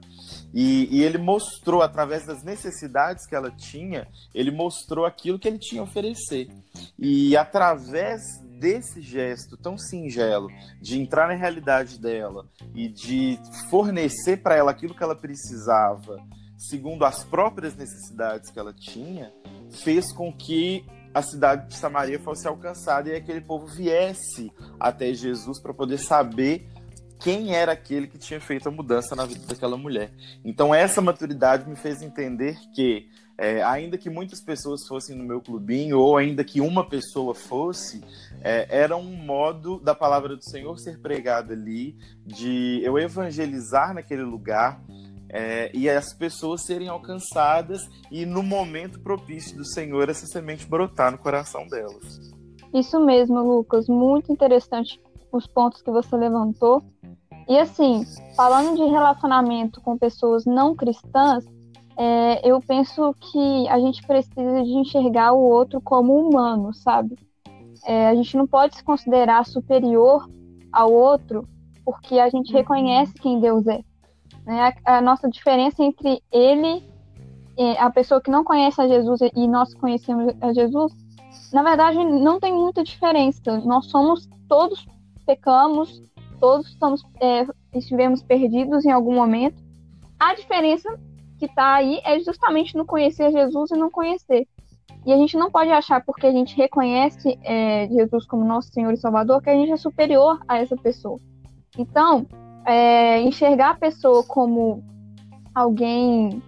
E, 0.53 0.89
e, 0.91 1.01
ele 1.01 1.17
mostrou, 1.17 1.81
através 1.81 2.25
das 2.25 2.43
necessidades 2.43 3.25
que 3.25 3.33
ela 3.33 3.49
tinha, 3.51 4.05
ele 4.35 4.51
mostrou 4.51 5.05
aquilo 5.05 5.39
que 5.39 5.47
ele 5.47 5.59
tinha 5.59 5.79
a 5.79 5.85
oferecer. 5.85 6.49
E 6.99 7.37
através 7.37 8.19
desse 8.59 9.01
gesto 9.01 9.55
tão 9.55 9.77
singelo 9.77 10.49
de 10.81 10.99
entrar 10.99 11.29
na 11.29 11.35
realidade 11.35 11.97
dela 11.97 12.45
e 12.75 12.89
de 12.89 13.39
fornecer 13.69 14.43
para 14.43 14.57
ela 14.57 14.71
aquilo 14.71 14.93
que 14.93 15.03
ela 15.03 15.15
precisava 15.15 16.21
segundo 16.69 17.03
as 17.03 17.23
próprias 17.23 17.75
necessidades 17.75 18.49
que 18.49 18.57
ela 18.57 18.73
tinha, 18.73 19.33
fez 19.69 20.13
com 20.13 20.31
que 20.31 20.85
a 21.13 21.21
cidade 21.21 21.67
de 21.67 21.75
Samaria 21.75 22.19
fosse 22.19 22.47
alcançada 22.47 23.09
e 23.09 23.15
aquele 23.15 23.41
povo 23.41 23.67
viesse 23.67 24.51
até 24.79 25.13
Jesus 25.13 25.59
para 25.59 25.73
poder 25.73 25.97
saber 25.97 26.67
quem 27.19 27.55
era 27.55 27.73
aquele 27.73 28.07
que 28.07 28.17
tinha 28.17 28.39
feito 28.39 28.67
a 28.67 28.71
mudança 28.71 29.15
na 29.15 29.25
vida 29.25 29.45
daquela 29.45 29.77
mulher. 29.77 30.11
Então, 30.43 30.73
essa 30.73 31.01
maturidade 31.01 31.69
me 31.69 31.75
fez 31.75 32.01
entender 32.01 32.57
que, 32.73 33.07
é, 33.37 33.61
ainda 33.63 33.97
que 33.97 34.09
muitas 34.09 34.41
pessoas 34.41 34.85
fossem 34.87 35.15
no 35.15 35.23
meu 35.23 35.41
clubinho, 35.41 35.99
ou 35.99 36.17
ainda 36.17 36.43
que 36.43 36.59
uma 36.59 36.87
pessoa 36.87 37.33
fosse, 37.33 38.03
é, 38.41 38.67
era 38.69 38.97
um 38.97 39.15
modo 39.15 39.79
da 39.79 39.95
palavra 39.95 40.35
do 40.35 40.43
Senhor 40.43 40.77
ser 40.79 40.99
pregada 40.99 41.53
ali, 41.53 41.95
de 42.25 42.81
eu 42.83 42.97
evangelizar 42.97 43.93
naquele 43.93 44.23
lugar, 44.23 44.81
é, 45.33 45.71
e 45.73 45.89
as 45.89 46.13
pessoas 46.13 46.61
serem 46.61 46.87
alcançadas 46.87 47.89
e 48.11 48.23
no 48.23 48.43
momento 48.43 49.01
propício 49.01 49.57
do 49.57 49.65
Senhor 49.65 50.07
essa 50.07 50.27
semente 50.27 50.67
brotar 50.67 51.11
no 51.11 51.17
coração 51.17 51.67
delas. 51.67 52.31
Isso 52.71 52.99
mesmo, 52.99 53.41
Lucas, 53.41 53.87
muito 53.87 54.31
interessante 54.31 55.01
os 55.31 55.47
pontos 55.47 55.81
que 55.81 55.89
você 55.89 56.15
levantou. 56.15 56.83
E 57.49 57.57
assim, 57.57 58.05
falando 58.35 58.75
de 58.75 58.83
relacionamento 58.83 59.81
com 59.81 59.97
pessoas 59.97 60.45
não 60.45 60.75
cristãs, 60.75 61.43
é, 61.97 62.47
eu 62.47 62.59
penso 62.61 63.15
que 63.19 63.67
a 63.69 63.79
gente 63.79 64.05
precisa 64.05 64.63
de 64.63 64.71
enxergar 64.71 65.33
o 65.33 65.41
outro 65.41 65.81
como 65.81 66.15
humano, 66.15 66.73
sabe? 66.75 67.17
É, 67.85 68.07
a 68.07 68.15
gente 68.15 68.37
não 68.37 68.45
pode 68.45 68.75
se 68.75 68.83
considerar 68.83 69.45
superior 69.45 70.29
ao 70.71 70.93
outro 70.93 71.47
porque 71.83 72.19
a 72.19 72.29
gente 72.29 72.53
reconhece 72.53 73.13
quem 73.15 73.39
Deus 73.39 73.65
é. 73.67 73.81
Né? 74.45 74.73
A, 74.85 74.97
a, 74.97 75.01
nossa 75.01 75.29
diferença 75.29 75.83
entre 75.83 76.21
ele, 76.31 76.83
a 77.79 77.89
pessoa 77.89 78.21
que 78.21 78.31
não 78.31 78.43
conhece 78.43 78.81
a 78.81 78.87
Jesus 78.87 79.21
e 79.35 79.47
nós 79.47 79.73
conhecemos 79.73 80.33
a 80.41 80.53
Jesus, 80.53 80.91
na 81.53 81.63
verdade 81.63 82.03
não 82.03 82.39
tem 82.39 82.53
muita 82.53 82.83
diferença. 82.83 83.59
Nós 83.63 83.85
somos 83.85 84.27
todos 84.47 84.85
pecamos, 85.25 86.01
todos 86.39 86.67
estamos 86.67 87.03
é, 87.19 87.45
estivemos 87.73 88.21
perdidos 88.23 88.85
em 88.85 88.91
algum 88.91 89.13
momento. 89.13 89.61
A 90.19 90.33
diferença 90.35 90.89
que 91.37 91.45
está 91.45 91.75
aí 91.75 91.99
é 92.03 92.19
justamente 92.19 92.75
no 92.75 92.85
conhecer 92.85 93.31
Jesus 93.31 93.71
e 93.71 93.77
não 93.77 93.89
conhecer. 93.89 94.47
E 95.05 95.11
a 95.11 95.17
gente 95.17 95.35
não 95.37 95.51
pode 95.51 95.69
achar 95.69 96.03
porque 96.03 96.25
a 96.25 96.31
gente 96.31 96.55
reconhece 96.55 97.37
é, 97.43 97.87
Jesus 97.89 98.25
como 98.25 98.45
nosso 98.45 98.71
Senhor 98.71 98.91
e 98.93 98.97
Salvador 98.97 99.41
que 99.41 99.49
a 99.49 99.55
gente 99.55 99.71
é 99.71 99.77
superior 99.77 100.39
a 100.47 100.59
essa 100.59 100.77
pessoa. 100.77 101.19
Então, 101.77 102.25
é, 102.65 103.21
enxergar 103.21 103.71
a 103.71 103.75
pessoa 103.75 104.23
como 104.23 104.83
alguém 105.53 106.41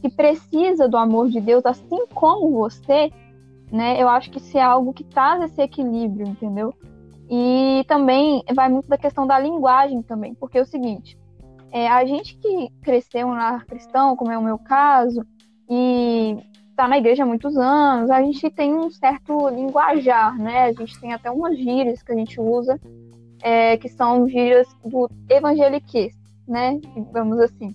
que 0.00 0.08
precisa 0.08 0.88
do 0.88 0.96
amor 0.96 1.28
de 1.28 1.40
Deus, 1.40 1.64
assim 1.64 2.06
como 2.14 2.50
você, 2.50 3.10
né? 3.70 4.00
Eu 4.00 4.08
acho 4.08 4.30
que 4.30 4.38
isso 4.38 4.58
é 4.58 4.62
algo 4.62 4.92
que 4.92 5.04
traz 5.04 5.42
esse 5.44 5.62
equilíbrio, 5.62 6.26
entendeu? 6.26 6.74
E 7.30 7.84
também 7.86 8.42
vai 8.54 8.68
muito 8.68 8.88
da 8.88 8.98
questão 8.98 9.26
da 9.26 9.38
linguagem 9.38 10.02
também, 10.02 10.34
porque 10.34 10.58
é 10.58 10.62
o 10.62 10.66
seguinte, 10.66 11.16
é, 11.70 11.88
a 11.88 12.04
gente 12.04 12.36
que 12.36 12.68
cresceu 12.82 13.28
na 13.28 13.60
cristão, 13.60 14.14
como 14.16 14.30
é 14.30 14.36
o 14.36 14.42
meu 14.42 14.58
caso, 14.58 15.24
e 15.70 16.36
está 16.68 16.86
na 16.86 16.98
igreja 16.98 17.22
há 17.22 17.26
muitos 17.26 17.56
anos, 17.56 18.10
a 18.10 18.20
gente 18.22 18.50
tem 18.50 18.74
um 18.74 18.90
certo 18.90 19.48
linguajar, 19.48 20.36
né? 20.36 20.64
A 20.64 20.72
gente 20.72 21.00
tem 21.00 21.12
até 21.14 21.30
umas 21.30 21.56
gírias 21.56 22.02
que 22.02 22.12
a 22.12 22.16
gente 22.16 22.38
usa 22.40 22.78
é, 23.42 23.76
que 23.76 23.88
são 23.88 24.26
gírias 24.28 24.68
do 24.84 25.10
evangeliquez, 25.28 26.14
né? 26.46 26.78
Digamos 26.94 27.38
assim. 27.38 27.74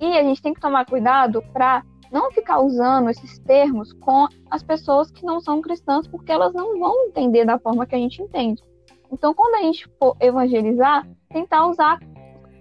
E 0.00 0.06
a 0.16 0.22
gente 0.22 0.40
tem 0.40 0.54
que 0.54 0.60
tomar 0.60 0.86
cuidado 0.86 1.42
para 1.52 1.82
não 2.10 2.30
ficar 2.30 2.60
usando 2.60 3.10
esses 3.10 3.38
termos 3.40 3.92
com 3.92 4.26
as 4.50 4.62
pessoas 4.62 5.10
que 5.10 5.24
não 5.24 5.40
são 5.40 5.60
cristãs, 5.60 6.06
porque 6.06 6.32
elas 6.32 6.54
não 6.54 6.78
vão 6.78 7.06
entender 7.06 7.44
da 7.44 7.58
forma 7.58 7.84
que 7.84 7.94
a 7.94 7.98
gente 7.98 8.22
entende. 8.22 8.62
Então, 9.12 9.34
quando 9.34 9.56
a 9.56 9.62
gente 9.62 9.88
for 9.98 10.16
evangelizar, 10.20 11.06
tentar 11.28 11.66
usar 11.66 11.98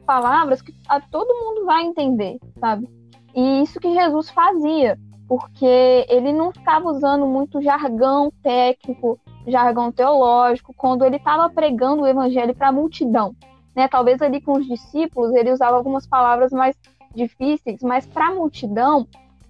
palavras 0.05 0.61
que 0.61 0.73
a 0.87 0.99
todo 0.99 1.33
mundo 1.33 1.65
vai 1.65 1.83
entender, 1.83 2.37
sabe? 2.59 2.89
E 3.35 3.61
isso 3.61 3.79
que 3.79 3.93
Jesus 3.93 4.29
fazia, 4.29 4.97
porque 5.27 6.05
ele 6.07 6.31
não 6.31 6.51
ficava 6.51 6.87
usando 6.87 7.25
muito 7.25 7.61
jargão 7.61 8.31
técnico, 8.41 9.19
jargão 9.45 9.91
teológico, 9.91 10.73
quando 10.75 11.03
ele 11.03 11.17
estava 11.17 11.49
pregando 11.49 12.03
o 12.03 12.07
evangelho 12.07 12.55
para 12.55 12.69
a 12.69 12.71
multidão. 12.71 13.35
Né? 13.75 13.87
Talvez 13.87 14.21
ali 14.21 14.41
com 14.41 14.53
os 14.53 14.65
discípulos 14.65 15.33
ele 15.35 15.51
usava 15.51 15.75
algumas 15.75 16.07
palavras 16.07 16.51
mais 16.51 16.75
difíceis, 17.13 17.81
mas 17.81 18.05
para 18.05 18.27
a 18.27 18.33
multidão 18.33 19.07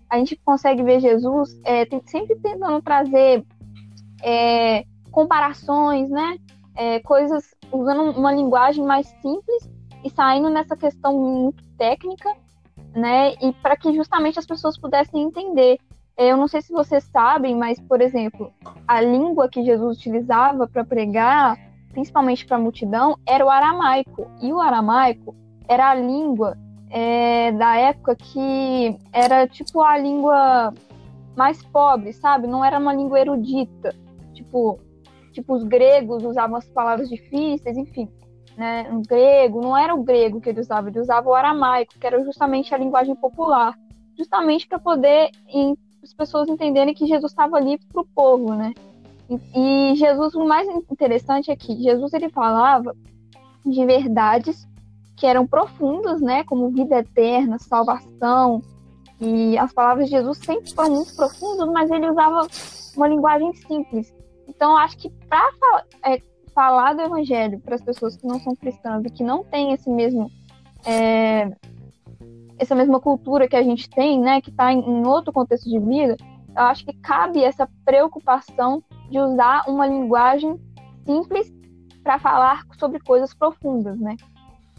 a 0.10 0.17
gente 0.17 0.36
consegue 0.38 0.84
ver 0.84 1.00
Jesus 1.00 1.60
é, 1.63 1.86
sempre 2.05 2.36
tentando 2.38 2.81
trazer 2.81 3.46
é, 4.24 4.86
comparações, 5.12 6.10
né? 6.10 6.38
É, 6.75 7.00
coisas 7.00 7.43
usando 7.72 8.17
uma 8.17 8.31
linguagem 8.31 8.86
mais 8.86 9.07
simples 9.22 9.69
e 10.03 10.10
saindo 10.10 10.50
nessa 10.50 10.77
questão 10.77 11.17
muito 11.19 11.63
técnica, 11.77 12.34
né? 12.97 13.33
E 13.41 13.53
para 13.61 13.77
que 13.77 13.93
justamente 13.93 14.39
as 14.39 14.45
pessoas 14.45 14.77
pudessem 14.77 15.21
entender. 15.21 15.77
Eu 16.17 16.35
não 16.35 16.47
sei 16.47 16.63
se 16.63 16.73
vocês 16.73 17.03
sabem, 17.03 17.55
mas, 17.55 17.79
por 17.79 18.01
exemplo, 18.01 18.51
a 18.87 18.99
língua 18.99 19.47
que 19.47 19.63
Jesus 19.63 19.97
utilizava 19.97 20.67
para 20.67 20.83
pregar, 20.83 21.55
principalmente 21.91 22.43
para 22.43 22.57
a 22.57 22.59
multidão, 22.59 23.15
era 23.23 23.45
o 23.45 23.49
aramaico. 23.49 24.27
E 24.41 24.51
o 24.51 24.59
aramaico 24.59 25.35
era 25.67 25.91
a 25.91 25.93
língua 25.93 26.57
é, 26.89 27.51
da 27.51 27.75
época 27.75 28.15
que 28.15 28.97
era 29.13 29.47
tipo 29.47 29.81
a 29.83 29.95
língua 29.95 30.73
mais 31.35 31.63
pobre, 31.65 32.11
sabe? 32.13 32.47
Não 32.47 32.65
era 32.65 32.79
uma 32.79 32.95
língua 32.95 33.19
erudita. 33.19 33.93
Tipo, 34.33 34.79
tipo 35.31 35.53
os 35.53 35.63
gregos 35.63 36.23
usavam 36.23 36.57
as 36.57 36.67
palavras 36.67 37.07
difíceis, 37.09 37.77
enfim. 37.77 38.09
Né? 38.57 38.89
O 38.91 39.01
grego 39.01 39.61
não 39.61 39.77
era 39.77 39.93
o 39.93 40.03
grego 40.03 40.41
que 40.41 40.49
ele 40.49 40.59
usava, 40.59 40.89
ele 40.89 40.99
usava 40.99 41.29
o 41.29 41.35
aramaico, 41.35 41.93
que 41.99 42.07
era 42.07 42.23
justamente 42.23 42.73
a 42.73 42.77
linguagem 42.77 43.15
popular, 43.15 43.77
justamente 44.17 44.67
para 44.67 44.79
poder 44.79 45.29
as 46.03 46.11
pessoas 46.11 46.49
entenderem 46.49 46.95
que 46.95 47.05
Jesus 47.05 47.31
estava 47.31 47.55
ali 47.57 47.77
para 47.77 48.01
o 48.01 48.05
povo, 48.05 48.55
né? 48.55 48.73
E, 49.29 49.91
e, 49.91 49.95
Jesus, 49.95 50.33
o 50.33 50.43
mais 50.43 50.67
interessante 50.89 51.51
é 51.51 51.55
que 51.55 51.75
Jesus 51.83 52.13
ele 52.13 52.29
falava 52.29 52.95
de 53.63 53.85
verdades 53.85 54.67
que 55.15 55.27
eram 55.27 55.45
profundas, 55.45 56.19
né? 56.19 56.43
Como 56.43 56.71
vida 56.71 56.97
eterna, 56.97 57.59
salvação. 57.59 58.63
E 59.19 59.55
as 59.57 59.71
palavras 59.71 60.05
de 60.05 60.11
Jesus 60.11 60.39
sempre 60.39 60.73
foram 60.73 60.95
muito 60.95 61.15
profundas, 61.15 61.67
mas 61.71 61.91
ele 61.91 62.09
usava 62.09 62.47
uma 62.95 63.07
linguagem 63.07 63.53
simples. 63.53 64.11
Então, 64.47 64.77
acho 64.77 64.97
que 64.97 65.09
para 65.27 65.47
é, 66.03 66.21
falar 66.57 66.95
do 66.95 67.03
evangelho 67.03 67.59
para 67.59 67.75
as 67.75 67.83
pessoas 67.83 68.17
que 68.17 68.25
não 68.25 68.39
são 68.39 68.55
cristãs 68.55 69.05
e 69.05 69.11
que 69.11 69.21
não 69.21 69.43
têm 69.43 69.73
esse 69.73 69.87
mesmo 69.91 70.31
é, 70.83 71.51
essa 72.57 72.73
mesma 72.73 72.99
cultura 72.99 73.47
que 73.47 73.55
a 73.55 73.61
gente 73.61 73.87
tem, 73.87 74.19
né, 74.19 74.41
que 74.41 74.49
está 74.49 74.73
em, 74.73 74.79
em, 74.79 75.05
outro 75.05 75.31
contexto 75.31 75.69
de 75.69 75.77
vida, 75.77 76.17
eu 76.55 76.63
acho 76.63 76.83
que 76.83 76.93
cabe 76.97 77.43
essa 77.43 77.69
preocupação 77.85 78.83
de 79.07 79.19
usar 79.19 79.65
uma 79.67 79.85
linguagem 79.85 80.59
simples 81.05 81.53
para 82.01 82.17
falar 82.17 82.63
sobre 82.79 82.99
coisas 83.01 83.35
profundas, 83.35 83.99
né? 83.99 84.15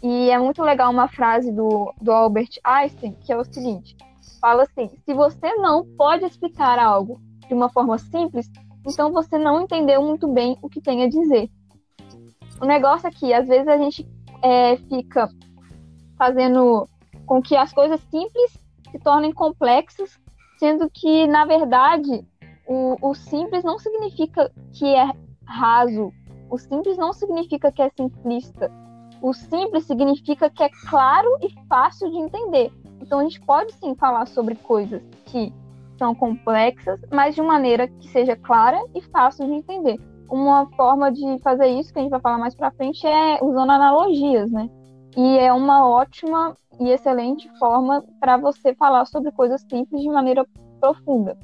E 0.03 0.29
é 0.29 0.37
muito 0.37 0.61
legal 0.61 0.91
uma 0.91 1.07
frase 1.07 1.49
do, 1.49 1.93
do 2.01 2.11
Albert 2.11 2.59
Einstein, 2.61 3.13
que 3.21 3.31
é 3.31 3.37
o 3.37 3.45
seguinte: 3.45 3.95
fala 4.41 4.63
assim, 4.63 4.89
se 5.05 5.13
você 5.13 5.55
não 5.55 5.85
pode 5.95 6.25
explicar 6.25 6.77
algo 6.77 7.21
de 7.47 7.53
uma 7.53 7.69
forma 7.69 7.97
simples, 7.97 8.51
então 8.85 9.13
você 9.13 9.37
não 9.37 9.61
entendeu 9.61 10.01
muito 10.03 10.27
bem 10.27 10.57
o 10.61 10.67
que 10.67 10.81
tem 10.81 11.03
a 11.03 11.07
dizer. 11.07 11.49
O 12.61 12.65
negócio 12.65 13.07
aqui, 13.07 13.33
às 13.33 13.47
vezes 13.47 13.67
a 13.67 13.77
gente 13.77 14.07
é, 14.43 14.77
fica 14.77 15.29
fazendo 16.17 16.87
com 17.25 17.41
que 17.41 17.55
as 17.55 17.71
coisas 17.71 18.01
simples 18.11 18.57
se 18.91 18.99
tornem 18.99 19.31
complexas, 19.31 20.19
sendo 20.57 20.89
que, 20.89 21.27
na 21.27 21.45
verdade, 21.45 22.25
o, 22.67 22.97
o 23.01 23.15
simples 23.15 23.63
não 23.63 23.79
significa 23.79 24.51
que 24.73 24.85
é 24.85 25.09
raso, 25.45 26.11
o 26.49 26.57
simples 26.57 26.97
não 26.97 27.13
significa 27.13 27.71
que 27.71 27.81
é 27.81 27.89
simplista. 27.89 28.71
O 29.21 29.33
simples 29.33 29.85
significa 29.85 30.49
que 30.49 30.63
é 30.63 30.69
claro 30.89 31.29
e 31.41 31.49
fácil 31.67 32.09
de 32.09 32.17
entender. 32.17 32.71
Então 33.01 33.19
a 33.19 33.23
gente 33.23 33.39
pode 33.41 33.73
sim 33.73 33.95
falar 33.95 34.27
sobre 34.27 34.55
coisas 34.55 35.01
que 35.25 35.53
são 35.97 36.15
complexas, 36.15 37.01
mas 37.11 37.35
de 37.35 37.41
maneira 37.41 37.87
que 37.87 38.07
seja 38.09 38.35
clara 38.35 38.81
e 38.95 39.01
fácil 39.01 39.45
de 39.45 39.53
entender. 39.53 39.99
Uma 40.29 40.69
forma 40.75 41.11
de 41.11 41.39
fazer 41.39 41.67
isso, 41.67 41.91
que 41.91 41.99
a 41.99 42.01
gente 42.01 42.11
vai 42.11 42.21
falar 42.21 42.37
mais 42.37 42.55
para 42.55 42.71
frente, 42.71 43.05
é 43.05 43.43
usando 43.43 43.71
analogias, 43.71 44.51
né? 44.51 44.69
E 45.17 45.37
é 45.39 45.51
uma 45.51 45.87
ótima 45.87 46.55
e 46.79 46.89
excelente 46.89 47.49
forma 47.57 48.03
para 48.19 48.37
você 48.37 48.73
falar 48.75 49.05
sobre 49.05 49.31
coisas 49.31 49.61
simples 49.61 50.01
de 50.01 50.09
maneira 50.09 50.45
profunda. 50.79 51.37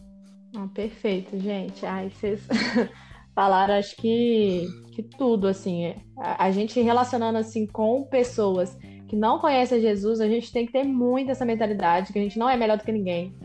Ah, 0.56 0.68
perfeito, 0.74 1.38
gente. 1.38 1.86
Ai, 1.86 2.10
vocês 2.10 2.48
falaram, 3.36 3.74
acho 3.76 3.96
que, 3.98 4.68
que 4.94 5.04
tudo, 5.04 5.48
assim. 5.48 5.94
A, 6.18 6.46
a 6.46 6.52
gente 6.52 6.80
relacionando, 6.82 7.38
assim, 7.38 7.68
com 7.68 8.04
pessoas 8.04 8.78
que 9.08 9.16
não 9.16 9.40
conhecem 9.40 9.82
Jesus, 9.82 10.22
a 10.22 10.28
gente 10.28 10.52
tem 10.52 10.66
que 10.66 10.72
ter 10.72 10.84
muito 10.84 11.32
essa 11.32 11.46
mentalidade, 11.46 12.14
que 12.14 12.20
a 12.20 12.22
gente 12.22 12.40
não 12.40 12.50
é 12.50 12.56
melhor 12.56 12.78
do 12.78 12.84
que 12.84 12.92
ninguém. 12.92 13.36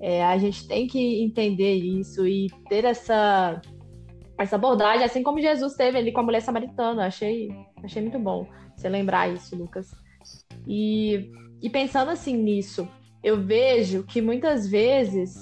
É, 0.00 0.24
a 0.24 0.36
gente 0.38 0.66
tem 0.66 0.86
que 0.86 1.22
entender 1.22 1.74
isso 1.74 2.26
e 2.26 2.48
ter 2.68 2.84
essa, 2.84 3.60
essa 4.42 4.56
abordagem, 4.56 5.04
assim 5.04 5.22
como 5.22 5.40
Jesus 5.40 5.74
teve 5.74 5.98
ali 5.98 6.12
com 6.12 6.20
a 6.20 6.22
mulher 6.22 6.40
samaritana. 6.40 7.06
Achei, 7.06 7.50
achei 7.82 8.02
muito 8.02 8.18
bom 8.18 8.46
você 8.76 8.88
lembrar 8.88 9.28
isso, 9.28 9.56
Lucas. 9.56 9.90
E, 10.66 11.30
e 11.62 11.68
pensando 11.68 12.10
assim 12.10 12.36
nisso, 12.36 12.88
eu 13.22 13.40
vejo 13.42 14.04
que 14.04 14.22
muitas 14.22 14.68
vezes 14.68 15.34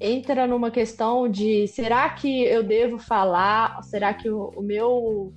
entra 0.00 0.46
numa 0.46 0.70
questão 0.70 1.28
de 1.28 1.68
será 1.68 2.08
que 2.10 2.42
eu 2.44 2.62
devo 2.62 2.98
falar? 2.98 3.80
Será 3.84 4.12
que 4.12 4.28
o, 4.28 4.48
o 4.56 4.62
meu 4.62 5.32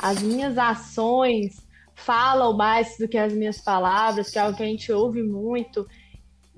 as 0.00 0.20
minhas 0.22 0.58
ações 0.58 1.64
falam 1.94 2.56
mais 2.56 2.96
do 2.98 3.06
que 3.06 3.16
as 3.16 3.32
minhas 3.32 3.60
palavras, 3.60 4.30
que 4.30 4.38
é 4.38 4.42
algo 4.42 4.56
que 4.56 4.62
a 4.62 4.66
gente 4.66 4.90
ouve 4.92 5.22
muito. 5.22 5.86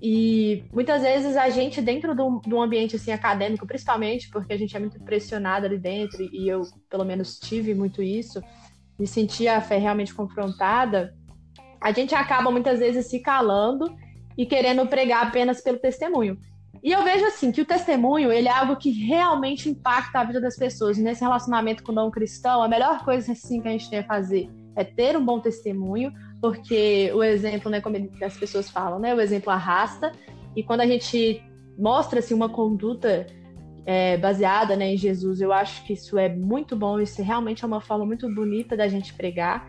E 0.01 0.65
muitas 0.73 1.03
vezes 1.03 1.37
a 1.37 1.49
gente, 1.49 1.81
dentro 1.81 2.15
de 2.15 2.55
um 2.55 2.61
ambiente 2.61 2.97
assim, 2.97 3.13
acadêmico, 3.13 3.67
principalmente 3.67 4.29
porque 4.31 4.53
a 4.53 4.59
gente 4.59 4.77
é 4.77 4.81
muito 4.81 5.01
pressionado 5.01 5.67
ali 5.67 5.79
dentro, 5.79 6.23
e 6.23 6.49
eu, 6.49 6.63
pelo 6.91 7.05
menos, 7.05 7.39
tive 7.39 7.75
muito 7.75 8.03
isso, 8.03 8.43
me 8.99 9.07
sentia 9.07 9.59
realmente 9.59 10.15
confrontada, 10.15 11.15
a 11.81 11.93
gente 11.93 12.15
acaba 12.15 12.51
muitas 12.51 12.79
vezes 12.79 13.07
se 13.07 13.21
calando 13.21 13.95
e 14.37 14.45
querendo 14.45 14.87
pregar 14.87 15.27
apenas 15.27 15.63
pelo 15.63 15.79
testemunho. 15.79 16.39
E 16.83 16.93
eu 16.93 17.03
vejo 17.03 17.25
assim 17.25 17.51
que 17.51 17.61
o 17.61 17.65
testemunho 17.65 18.31
ele 18.31 18.49
é 18.49 18.53
algo 18.53 18.77
que 18.77 18.91
realmente 18.91 19.69
impacta 19.69 20.21
a 20.21 20.25
vida 20.25 20.41
das 20.41 20.57
pessoas. 20.57 20.99
Nesse 20.99 21.23
relacionamento 21.23 21.83
com 21.83 21.91
o 21.91 21.95
não 21.95 22.11
cristão, 22.11 22.63
a 22.63 22.69
melhor 22.69 23.05
coisa 23.05 23.33
assim 23.33 23.61
que 23.61 23.69
a 23.69 23.71
gente 23.73 23.91
tem 23.91 24.01
a 24.01 24.05
fazer 24.05 24.49
é 24.77 24.85
ter 24.85 25.17
um 25.17 25.25
bom 25.25 25.41
testemunho, 25.41 26.13
porque 26.47 27.11
o 27.13 27.25
exemplo, 27.25 27.69
né, 27.69 27.81
como 27.81 27.97
as 28.23 28.37
pessoas 28.37 28.71
falam, 28.71 29.01
né, 29.01 29.13
o 29.13 29.21
exemplo 29.21 29.51
arrasta. 29.51 30.13
E 30.55 30.63
quando 30.63 30.83
a 30.83 30.87
gente 30.87 31.43
mostra 31.77 32.21
assim, 32.21 32.35
uma 32.35 32.49
conduta 32.49 33.27
é, 33.85 34.17
baseada 34.17 34.77
né, 34.77 34.95
em 34.95 34.97
Jesus, 34.97 35.41
eu 35.41 35.53
acho 35.53 35.85
que 35.85 35.95
isso 35.95 36.17
é 36.17 36.29
muito 36.29 36.77
bom. 36.77 37.01
Isso 37.01 37.21
realmente 37.21 37.65
é 37.65 37.67
uma 37.67 37.81
forma 37.81 38.07
muito 38.07 38.33
bonita 38.33 38.77
da 38.77 38.87
gente 38.87 39.13
pregar. 39.13 39.69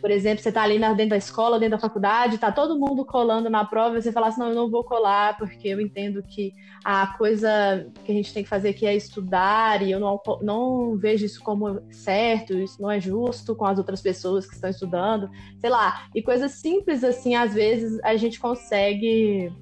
Por 0.00 0.10
exemplo, 0.10 0.42
você 0.42 0.48
está 0.48 0.62
ali 0.62 0.78
dentro 0.78 1.08
da 1.08 1.16
escola, 1.16 1.58
dentro 1.58 1.76
da 1.76 1.80
faculdade, 1.80 2.36
está 2.36 2.52
todo 2.52 2.78
mundo 2.78 3.04
colando 3.04 3.50
na 3.50 3.64
prova, 3.64 3.98
e 3.98 4.02
você 4.02 4.12
fala 4.12 4.28
assim, 4.28 4.40
não, 4.40 4.48
eu 4.48 4.54
não 4.54 4.70
vou 4.70 4.84
colar, 4.84 5.36
porque 5.36 5.68
eu 5.68 5.80
entendo 5.80 6.22
que 6.22 6.52
a 6.84 7.08
coisa 7.18 7.86
que 8.04 8.12
a 8.12 8.14
gente 8.14 8.32
tem 8.32 8.42
que 8.42 8.48
fazer 8.48 8.70
aqui 8.70 8.86
é 8.86 8.94
estudar, 8.94 9.82
e 9.82 9.90
eu 9.90 10.00
não, 10.00 10.20
não 10.42 10.96
vejo 10.96 11.26
isso 11.26 11.42
como 11.42 11.80
certo, 11.90 12.54
isso 12.54 12.80
não 12.80 12.90
é 12.90 13.00
justo 13.00 13.54
com 13.56 13.66
as 13.66 13.78
outras 13.78 14.00
pessoas 14.00 14.46
que 14.46 14.54
estão 14.54 14.70
estudando, 14.70 15.28
sei 15.58 15.70
lá. 15.70 16.06
E 16.14 16.22
coisas 16.22 16.52
simples 16.52 17.02
assim, 17.02 17.34
às 17.34 17.54
vezes, 17.54 17.98
a 18.04 18.16
gente 18.16 18.38
consegue 18.38 19.52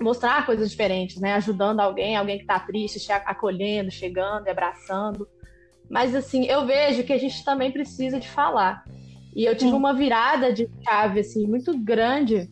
mostrar 0.00 0.44
coisas 0.44 0.70
diferentes, 0.70 1.20
né? 1.20 1.34
Ajudando 1.34 1.80
alguém, 1.80 2.16
alguém 2.16 2.36
que 2.36 2.44
está 2.44 2.58
triste, 2.58 3.10
acolhendo, 3.12 3.90
chegando 3.90 4.46
e 4.46 4.50
abraçando. 4.50 5.26
Mas 5.88 6.14
assim, 6.14 6.44
eu 6.46 6.66
vejo 6.66 7.04
que 7.04 7.12
a 7.12 7.18
gente 7.18 7.44
também 7.44 7.70
precisa 7.70 8.18
de 8.18 8.28
falar. 8.28 8.84
E 9.34 9.44
eu 9.44 9.56
tive 9.56 9.72
uma 9.72 9.92
virada 9.92 10.52
de 10.52 10.68
chave 10.84 11.20
assim 11.20 11.46
muito 11.46 11.76
grande 11.76 12.48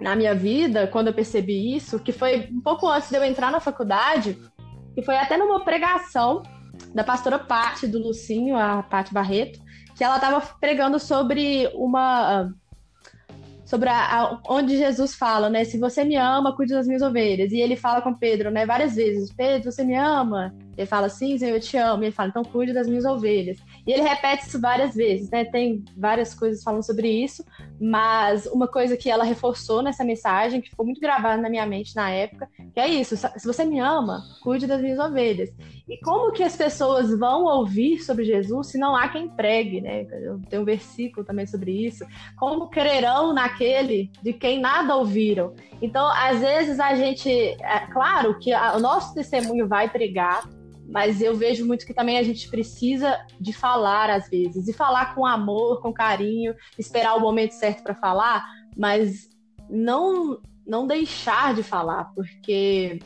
na 0.00 0.14
minha 0.14 0.34
vida 0.34 0.86
quando 0.86 1.08
eu 1.08 1.14
percebi 1.14 1.74
isso, 1.74 1.98
que 1.98 2.12
foi 2.12 2.48
um 2.52 2.60
pouco 2.60 2.88
antes 2.88 3.08
de 3.10 3.16
eu 3.16 3.24
entrar 3.24 3.50
na 3.50 3.60
faculdade, 3.60 4.38
e 4.96 5.02
foi 5.02 5.16
até 5.16 5.36
numa 5.36 5.64
pregação 5.64 6.42
da 6.94 7.02
pastora 7.02 7.38
Patti 7.38 7.86
do 7.86 7.98
Lucinho, 7.98 8.56
a 8.56 8.82
Patti 8.82 9.12
Barreto, 9.12 9.58
que 9.96 10.04
ela 10.04 10.16
estava 10.16 10.40
pregando 10.60 10.98
sobre 10.98 11.70
uma 11.74 12.50
sobre 13.64 13.88
a, 13.88 14.22
a, 14.22 14.40
onde 14.48 14.76
Jesus 14.76 15.14
fala, 15.14 15.50
né? 15.50 15.64
Se 15.64 15.76
você 15.76 16.04
me 16.04 16.14
ama, 16.14 16.54
cuide 16.54 16.72
das 16.72 16.86
minhas 16.86 17.02
ovelhas. 17.02 17.50
E 17.50 17.58
ele 17.58 17.74
fala 17.74 18.00
com 18.00 18.14
Pedro, 18.14 18.50
né? 18.50 18.64
Várias 18.64 18.94
vezes: 18.94 19.32
Pedro, 19.34 19.72
você 19.72 19.82
me 19.82 19.96
ama? 19.96 20.54
Ele 20.76 20.86
fala: 20.86 21.08
Sim, 21.08 21.36
Senhor, 21.38 21.54
eu 21.54 21.60
te 21.60 21.76
amo. 21.76 22.04
Ele 22.04 22.12
fala: 22.12 22.28
Então 22.28 22.44
cuide 22.44 22.72
das 22.72 22.86
minhas 22.86 23.04
ovelhas. 23.04 23.58
E 23.86 23.92
ele 23.92 24.02
repete 24.02 24.46
isso 24.46 24.60
várias 24.60 24.94
vezes, 24.94 25.30
né? 25.30 25.44
Tem 25.44 25.84
várias 25.96 26.34
coisas 26.34 26.62
falando 26.62 26.84
sobre 26.84 27.08
isso, 27.08 27.44
mas 27.80 28.46
uma 28.46 28.68
coisa 28.68 28.96
que 28.96 29.10
ela 29.10 29.24
reforçou 29.24 29.82
nessa 29.82 30.04
mensagem, 30.04 30.60
que 30.60 30.70
ficou 30.70 30.84
muito 30.84 31.00
gravada 31.00 31.40
na 31.40 31.48
minha 31.48 31.66
mente 31.66 31.96
na 31.96 32.10
época, 32.10 32.48
que 32.74 32.80
é 32.80 32.88
isso: 32.88 33.16
se 33.16 33.46
você 33.46 33.64
me 33.64 33.80
ama, 33.80 34.22
cuide 34.42 34.66
das 34.66 34.80
minhas 34.80 34.98
ovelhas. 34.98 35.50
E 35.88 35.98
como 36.00 36.32
que 36.32 36.42
as 36.42 36.56
pessoas 36.56 37.16
vão 37.18 37.44
ouvir 37.44 38.00
sobre 38.00 38.24
Jesus 38.24 38.68
se 38.68 38.78
não 38.78 38.94
há 38.94 39.08
quem 39.08 39.28
pregue, 39.28 39.80
né? 39.80 40.02
Eu 40.22 40.40
tenho 40.48 40.62
um 40.62 40.64
versículo 40.64 41.24
também 41.24 41.46
sobre 41.46 41.70
isso. 41.86 42.04
Como 42.36 42.68
crerão 42.68 43.32
na 43.32 43.48
aquele 43.56 44.10
de 44.22 44.32
quem 44.32 44.60
nada 44.60 44.94
ouviram. 44.96 45.54
Então, 45.80 46.06
às 46.06 46.40
vezes 46.40 46.78
a 46.78 46.94
gente, 46.94 47.30
é 47.30 47.86
claro 47.92 48.38
que 48.38 48.52
a, 48.52 48.76
o 48.76 48.80
nosso 48.80 49.14
testemunho 49.14 49.66
vai 49.66 49.88
pregar, 49.88 50.48
mas 50.88 51.20
eu 51.20 51.34
vejo 51.34 51.66
muito 51.66 51.86
que 51.86 51.94
também 51.94 52.18
a 52.18 52.22
gente 52.22 52.48
precisa 52.48 53.18
de 53.40 53.52
falar 53.52 54.10
às 54.10 54.28
vezes, 54.28 54.68
e 54.68 54.72
falar 54.72 55.14
com 55.14 55.26
amor, 55.26 55.80
com 55.80 55.92
carinho, 55.92 56.54
esperar 56.78 57.16
o 57.16 57.20
momento 57.20 57.52
certo 57.52 57.82
para 57.82 57.94
falar, 57.94 58.44
mas 58.76 59.28
não 59.68 60.40
não 60.66 60.84
deixar 60.84 61.54
de 61.54 61.62
falar, 61.62 62.12
porque 62.12 62.98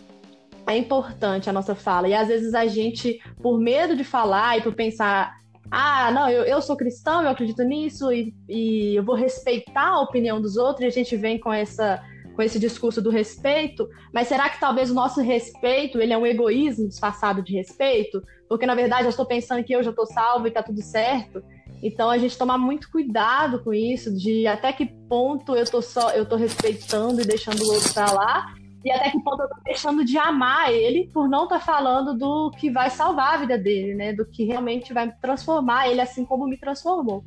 é 0.67 0.77
importante 0.79 1.51
a 1.51 1.53
nossa 1.53 1.75
fala. 1.75 2.09
E 2.09 2.15
às 2.15 2.29
vezes 2.29 2.55
a 2.55 2.67
gente, 2.67 3.21
por 3.43 3.59
medo 3.59 3.95
de 3.95 4.03
falar 4.03 4.57
e 4.57 4.63
por 4.63 4.75
pensar, 4.75 5.37
ah, 5.71 6.11
não, 6.11 6.29
eu, 6.29 6.45
eu 6.45 6.63
sou 6.63 6.77
cristão, 6.77 7.23
eu 7.23 7.29
acredito 7.29 7.63
nisso 7.63 8.11
e, 8.13 8.35
e 8.49 8.97
eu 8.97 9.05
vou 9.05 9.15
respeitar 9.15 9.89
a 9.89 10.01
opinião 10.01 10.41
dos 10.41 10.57
outros, 10.57 10.85
e 10.85 10.87
a 10.87 10.91
gente 10.91 11.17
vem 11.17 11.39
com 11.39 11.53
essa 11.53 12.03
com 12.41 12.45
esse 12.45 12.59
discurso 12.59 13.03
do 13.03 13.11
respeito, 13.11 13.87
mas 14.15 14.27
será 14.27 14.49
que 14.49 14.59
talvez 14.59 14.91
o 14.91 14.95
nosso 14.95 15.21
respeito 15.21 16.01
ele 16.01 16.15
é 16.15 16.17
um 16.17 16.25
egoísmo 16.25 16.89
disfarçado 16.89 17.43
de 17.43 17.53
respeito? 17.53 18.23
Porque 18.49 18.65
na 18.65 18.75
verdade 18.75 19.05
eu 19.05 19.11
estou 19.11 19.27
pensando 19.27 19.63
que 19.63 19.75
eu 19.75 19.83
já 19.83 19.91
estou 19.91 20.07
salvo 20.07 20.47
e 20.47 20.49
está 20.49 20.63
tudo 20.63 20.81
certo. 20.81 21.43
Então 21.83 22.09
a 22.09 22.17
gente 22.17 22.39
tomar 22.39 22.57
muito 22.57 22.91
cuidado 22.91 23.63
com 23.63 23.75
isso, 23.75 24.17
de 24.17 24.47
até 24.47 24.73
que 24.73 24.87
ponto 24.87 25.55
eu 25.55 25.67
tô 25.67 25.83
só 25.83 26.13
eu 26.13 26.25
tô 26.25 26.37
respeitando 26.37 27.21
e 27.21 27.27
deixando 27.27 27.63
o 27.63 27.75
outro 27.75 27.93
para 27.93 28.11
lá, 28.11 28.55
e 28.83 28.91
até 28.91 29.11
que 29.11 29.21
ponto 29.21 29.43
eu 29.43 29.49
tô 29.51 29.57
deixando 29.63 30.03
de 30.03 30.17
amar 30.17 30.73
ele 30.73 31.11
por 31.13 31.29
não 31.29 31.45
estar 31.45 31.59
tá 31.59 31.65
falando 31.65 32.17
do 32.17 32.51
que 32.53 32.71
vai 32.71 32.89
salvar 32.89 33.35
a 33.35 33.37
vida 33.37 33.59
dele, 33.59 33.95
né? 33.95 34.15
Do 34.15 34.25
que 34.25 34.45
realmente 34.45 34.95
vai 34.95 35.13
transformar 35.21 35.91
ele 35.91 36.01
assim 36.01 36.25
como 36.25 36.49
me 36.49 36.57
transformou. 36.57 37.23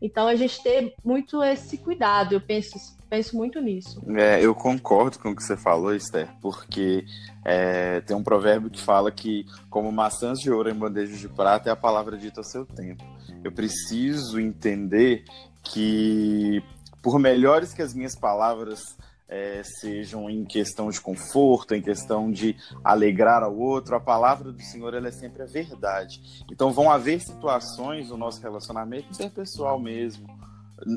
Então 0.00 0.26
a 0.26 0.34
gente 0.34 0.62
ter 0.62 0.94
muito 1.04 1.42
esse 1.42 1.76
cuidado, 1.78 2.32
eu 2.32 2.40
penso, 2.40 2.78
penso 3.10 3.36
muito 3.36 3.60
nisso. 3.60 4.00
É, 4.16 4.40
eu 4.44 4.54
concordo 4.54 5.18
com 5.18 5.30
o 5.30 5.36
que 5.36 5.42
você 5.42 5.56
falou, 5.56 5.94
Esther, 5.94 6.28
porque 6.40 7.04
é, 7.44 8.00
tem 8.02 8.16
um 8.16 8.22
provérbio 8.22 8.70
que 8.70 8.80
fala 8.80 9.10
que 9.10 9.44
como 9.68 9.90
maçãs 9.90 10.38
de 10.38 10.50
ouro 10.50 10.70
em 10.70 10.74
bandejas 10.74 11.18
de 11.18 11.28
prata 11.28 11.68
é 11.68 11.72
a 11.72 11.76
palavra 11.76 12.16
dita 12.16 12.40
ao 12.40 12.44
seu 12.44 12.64
tempo. 12.64 13.04
Eu 13.42 13.52
preciso 13.52 14.38
entender 14.38 15.24
que 15.64 16.62
por 17.02 17.18
melhores 17.18 17.72
que 17.74 17.82
as 17.82 17.94
minhas 17.94 18.14
palavras 18.14 18.80
é, 19.28 19.62
sejam 19.62 20.30
em 20.30 20.44
questão 20.44 20.88
de 20.90 21.00
conforto, 21.00 21.74
em 21.74 21.82
questão 21.82 22.30
de 22.30 22.56
alegrar 22.82 23.42
ao 23.42 23.56
outro, 23.56 23.94
a 23.94 24.00
palavra 24.00 24.50
do 24.50 24.62
Senhor 24.62 24.94
ela 24.94 25.08
é 25.08 25.12
sempre 25.12 25.42
a 25.42 25.46
verdade. 25.46 26.44
Então 26.50 26.72
vão 26.72 26.90
haver 26.90 27.20
situações 27.20 28.08
no 28.08 28.16
nosso 28.16 28.40
relacionamento 28.40 29.12
interpessoal 29.12 29.78
mesmo, 29.78 30.26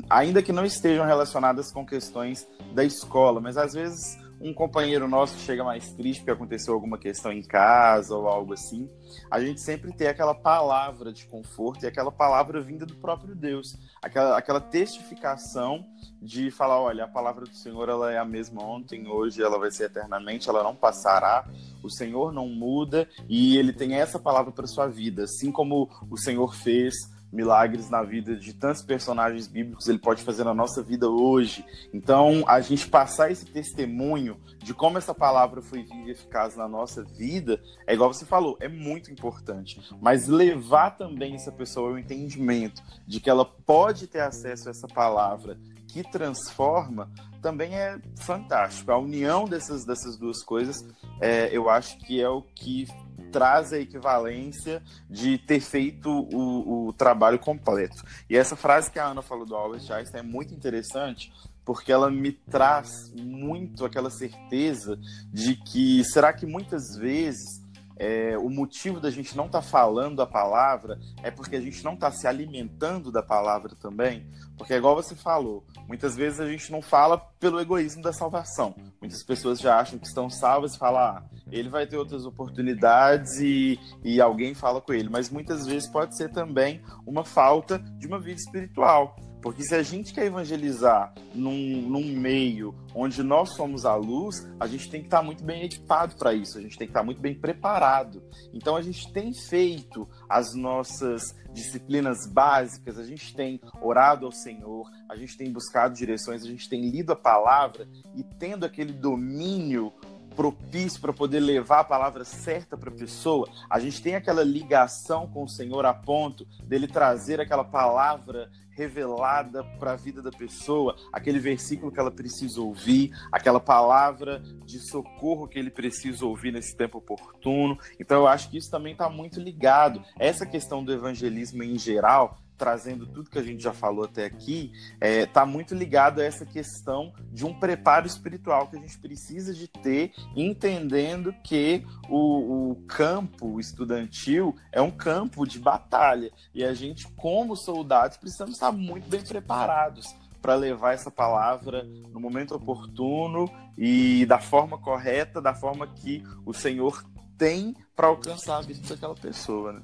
ainda 0.08 0.42
que 0.42 0.52
não 0.52 0.64
estejam 0.64 1.04
relacionadas 1.04 1.70
com 1.70 1.84
questões 1.84 2.48
da 2.74 2.84
escola, 2.84 3.40
mas 3.40 3.58
às 3.58 3.74
vezes 3.74 4.16
um 4.40 4.52
companheiro 4.52 5.06
nosso 5.06 5.38
chega 5.38 5.62
mais 5.62 5.92
triste 5.92 6.20
porque 6.20 6.32
aconteceu 6.32 6.74
alguma 6.74 6.98
questão 6.98 7.30
em 7.30 7.42
casa 7.42 8.16
ou 8.16 8.26
algo 8.26 8.54
assim, 8.54 8.90
a 9.30 9.40
gente 9.40 9.60
sempre 9.60 9.92
tem 9.92 10.08
aquela 10.08 10.34
palavra 10.34 11.12
de 11.12 11.26
conforto 11.26 11.84
e 11.84 11.86
aquela 11.86 12.10
palavra 12.10 12.60
vinda 12.60 12.84
do 12.84 12.96
próprio 12.96 13.36
Deus, 13.36 13.78
aquela, 14.02 14.36
aquela 14.36 14.60
testificação 14.60 15.86
de 16.22 16.52
falar, 16.52 16.80
olha, 16.80 17.04
a 17.04 17.08
palavra 17.08 17.44
do 17.44 17.54
Senhor 17.54 17.88
ela 17.88 18.12
é 18.12 18.16
a 18.16 18.24
mesma 18.24 18.62
ontem, 18.62 19.08
hoje, 19.08 19.42
ela 19.42 19.58
vai 19.58 19.72
ser 19.72 19.84
eternamente, 19.84 20.48
ela 20.48 20.62
não 20.62 20.74
passará, 20.74 21.44
o 21.82 21.90
Senhor 21.90 22.32
não 22.32 22.48
muda 22.48 23.08
e 23.28 23.58
ele 23.58 23.72
tem 23.72 23.94
essa 23.94 24.20
palavra 24.20 24.52
para 24.52 24.66
sua 24.68 24.86
vida, 24.86 25.24
assim 25.24 25.50
como 25.50 25.90
o 26.08 26.16
Senhor 26.16 26.54
fez 26.54 26.94
milagres 27.32 27.88
na 27.88 28.02
vida 28.02 28.36
de 28.36 28.52
tantos 28.52 28.82
personagens 28.82 29.48
bíblicos, 29.48 29.88
ele 29.88 29.98
pode 29.98 30.22
fazer 30.22 30.44
na 30.44 30.52
nossa 30.52 30.82
vida 30.82 31.08
hoje. 31.08 31.64
Então, 31.92 32.44
a 32.46 32.60
gente 32.60 32.86
passar 32.86 33.30
esse 33.30 33.46
testemunho 33.46 34.36
de 34.58 34.74
como 34.74 34.98
essa 34.98 35.14
palavra 35.14 35.62
foi 35.62 35.82
viva 35.82 36.08
e 36.08 36.10
eficaz 36.10 36.54
na 36.56 36.68
nossa 36.68 37.02
vida, 37.02 37.58
é 37.86 37.94
igual 37.94 38.12
você 38.12 38.26
falou, 38.26 38.58
é 38.60 38.68
muito 38.68 39.10
importante. 39.10 39.80
Mas 40.00 40.28
levar 40.28 40.90
também 40.90 41.34
essa 41.34 41.50
pessoa 41.50 41.90
ao 41.90 41.98
entendimento 41.98 42.82
de 43.06 43.18
que 43.18 43.30
ela 43.30 43.46
pode 43.46 44.06
ter 44.06 44.20
acesso 44.20 44.68
a 44.68 44.70
essa 44.70 44.86
palavra 44.86 45.58
que 45.92 46.02
transforma, 46.02 47.10
também 47.42 47.74
é 47.74 47.98
fantástico. 48.16 48.90
A 48.90 48.98
união 48.98 49.44
dessas, 49.44 49.84
dessas 49.84 50.16
duas 50.16 50.42
coisas, 50.42 50.84
é, 51.20 51.54
eu 51.54 51.68
acho 51.68 51.98
que 51.98 52.20
é 52.20 52.28
o 52.28 52.40
que 52.40 52.86
traz 53.30 53.72
a 53.72 53.78
equivalência 53.78 54.82
de 55.08 55.38
ter 55.38 55.60
feito 55.60 56.08
o, 56.10 56.88
o 56.88 56.92
trabalho 56.92 57.38
completo. 57.38 58.02
E 58.28 58.36
essa 58.36 58.56
frase 58.56 58.90
que 58.90 58.98
a 58.98 59.06
Ana 59.06 59.22
falou 59.22 59.44
do 59.44 59.54
Albert 59.54 59.90
Einstein 59.90 60.20
é 60.20 60.22
muito 60.22 60.54
interessante, 60.54 61.32
porque 61.64 61.92
ela 61.92 62.10
me 62.10 62.32
traz 62.32 63.12
muito 63.14 63.84
aquela 63.84 64.10
certeza 64.10 64.98
de 65.32 65.56
que 65.56 66.02
será 66.04 66.32
que 66.32 66.46
muitas 66.46 66.96
vezes 66.96 67.61
é, 68.02 68.36
o 68.36 68.50
motivo 68.50 68.98
da 68.98 69.12
gente 69.12 69.36
não 69.36 69.46
estar 69.46 69.60
tá 69.60 69.64
falando 69.64 70.20
a 70.20 70.26
palavra 70.26 70.98
é 71.22 71.30
porque 71.30 71.54
a 71.54 71.60
gente 71.60 71.84
não 71.84 71.94
está 71.94 72.10
se 72.10 72.26
alimentando 72.26 73.12
da 73.12 73.22
palavra 73.22 73.76
também. 73.76 74.28
Porque, 74.58 74.74
igual 74.74 74.96
você 74.96 75.14
falou, 75.14 75.64
muitas 75.86 76.16
vezes 76.16 76.40
a 76.40 76.48
gente 76.48 76.72
não 76.72 76.82
fala 76.82 77.16
pelo 77.38 77.60
egoísmo 77.60 78.02
da 78.02 78.12
salvação. 78.12 78.74
Muitas 79.00 79.22
pessoas 79.22 79.60
já 79.60 79.78
acham 79.78 80.00
que 80.00 80.06
estão 80.08 80.28
salvas 80.28 80.74
e 80.74 80.78
falam, 80.78 81.00
ah, 81.00 81.24
ele 81.52 81.68
vai 81.68 81.86
ter 81.86 81.96
outras 81.96 82.26
oportunidades 82.26 83.38
e, 83.38 83.78
e 84.02 84.20
alguém 84.20 84.52
fala 84.52 84.80
com 84.80 84.92
ele. 84.92 85.08
Mas 85.08 85.30
muitas 85.30 85.64
vezes 85.64 85.88
pode 85.88 86.16
ser 86.16 86.28
também 86.32 86.82
uma 87.06 87.24
falta 87.24 87.78
de 87.78 88.08
uma 88.08 88.18
vida 88.18 88.40
espiritual. 88.40 89.14
Porque 89.42 89.64
se 89.64 89.74
a 89.74 89.82
gente 89.82 90.14
quer 90.14 90.26
evangelizar 90.26 91.12
num, 91.34 91.82
num 91.82 92.16
meio 92.16 92.72
onde 92.94 93.24
nós 93.24 93.54
somos 93.56 93.84
a 93.84 93.96
luz, 93.96 94.48
a 94.60 94.68
gente 94.68 94.88
tem 94.88 95.00
que 95.00 95.08
estar 95.08 95.20
muito 95.20 95.42
bem 95.42 95.64
equipado 95.64 96.14
para 96.16 96.32
isso, 96.32 96.58
a 96.58 96.60
gente 96.60 96.78
tem 96.78 96.86
que 96.86 96.92
estar 96.92 97.02
muito 97.02 97.20
bem 97.20 97.34
preparado. 97.34 98.22
Então 98.54 98.76
a 98.76 98.82
gente 98.82 99.12
tem 99.12 99.34
feito 99.34 100.08
as 100.28 100.54
nossas 100.54 101.34
disciplinas 101.52 102.18
básicas, 102.32 102.98
a 102.98 103.04
gente 103.04 103.34
tem 103.34 103.60
orado 103.82 104.26
ao 104.26 104.32
Senhor, 104.32 104.88
a 105.08 105.16
gente 105.16 105.36
tem 105.36 105.52
buscado 105.52 105.94
direções, 105.94 106.42
a 106.44 106.46
gente 106.46 106.68
tem 106.68 106.88
lido 106.88 107.12
a 107.12 107.16
palavra 107.16 107.88
e 108.14 108.22
tendo 108.22 108.64
aquele 108.64 108.92
domínio 108.92 109.92
propício 110.32 111.00
para 111.00 111.12
poder 111.12 111.40
levar 111.40 111.80
a 111.80 111.84
palavra 111.84 112.24
certa 112.24 112.76
para 112.76 112.90
a 112.90 112.94
pessoa, 112.94 113.48
a 113.68 113.78
gente 113.78 114.02
tem 114.02 114.14
aquela 114.14 114.42
ligação 114.42 115.26
com 115.26 115.44
o 115.44 115.48
Senhor 115.48 115.84
a 115.86 115.94
ponto 115.94 116.46
dele 116.64 116.86
trazer 116.86 117.40
aquela 117.40 117.64
palavra 117.64 118.50
revelada 118.74 119.62
para 119.78 119.92
a 119.92 119.96
vida 119.96 120.22
da 120.22 120.30
pessoa, 120.30 120.96
aquele 121.12 121.38
versículo 121.38 121.92
que 121.92 122.00
ela 122.00 122.10
precisa 122.10 122.60
ouvir, 122.60 123.12
aquela 123.30 123.60
palavra 123.60 124.42
de 124.64 124.78
socorro 124.78 125.46
que 125.46 125.58
ele 125.58 125.70
precisa 125.70 126.24
ouvir 126.24 126.52
nesse 126.52 126.76
tempo 126.76 126.98
oportuno. 126.98 127.78
Então 128.00 128.18
eu 128.18 128.26
acho 128.26 128.50
que 128.50 128.56
isso 128.56 128.70
também 128.70 128.92
está 128.92 129.08
muito 129.08 129.38
ligado. 129.38 130.02
Essa 130.18 130.46
questão 130.46 130.82
do 130.82 130.92
evangelismo 130.92 131.62
em 131.62 131.78
geral 131.78 132.41
trazendo 132.62 133.08
tudo 133.08 133.28
que 133.28 133.40
a 133.40 133.42
gente 133.42 133.60
já 133.60 133.72
falou 133.72 134.04
até 134.04 134.24
aqui, 134.24 134.70
está 134.94 135.04
é, 135.04 135.26
tá 135.26 135.44
muito 135.44 135.74
ligado 135.74 136.20
a 136.20 136.24
essa 136.24 136.46
questão 136.46 137.12
de 137.32 137.44
um 137.44 137.52
preparo 137.52 138.06
espiritual 138.06 138.68
que 138.68 138.76
a 138.76 138.78
gente 138.78 138.96
precisa 139.00 139.52
de 139.52 139.66
ter, 139.66 140.12
entendendo 140.36 141.34
que 141.42 141.84
o, 142.08 142.70
o 142.70 142.76
campo 142.86 143.58
estudantil 143.58 144.54
é 144.70 144.80
um 144.80 144.92
campo 144.92 145.44
de 145.44 145.58
batalha. 145.58 146.30
E 146.54 146.62
a 146.62 146.72
gente, 146.72 147.04
como 147.14 147.56
soldados, 147.56 148.16
precisamos 148.16 148.54
estar 148.54 148.70
muito 148.70 149.08
bem 149.08 149.22
preparados 149.22 150.06
para 150.40 150.54
levar 150.54 150.92
essa 150.94 151.10
palavra 151.10 151.82
no 151.82 152.20
momento 152.20 152.54
oportuno 152.54 153.50
e 153.76 154.24
da 154.26 154.38
forma 154.38 154.78
correta, 154.78 155.42
da 155.42 155.52
forma 155.52 155.88
que 155.88 156.22
o 156.46 156.54
Senhor 156.54 157.04
tem 157.36 157.74
para 157.96 158.06
alcançar 158.06 158.58
a 158.58 158.62
vida 158.62 158.86
daquela 158.88 159.16
pessoa. 159.16 159.72
Né? 159.72 159.82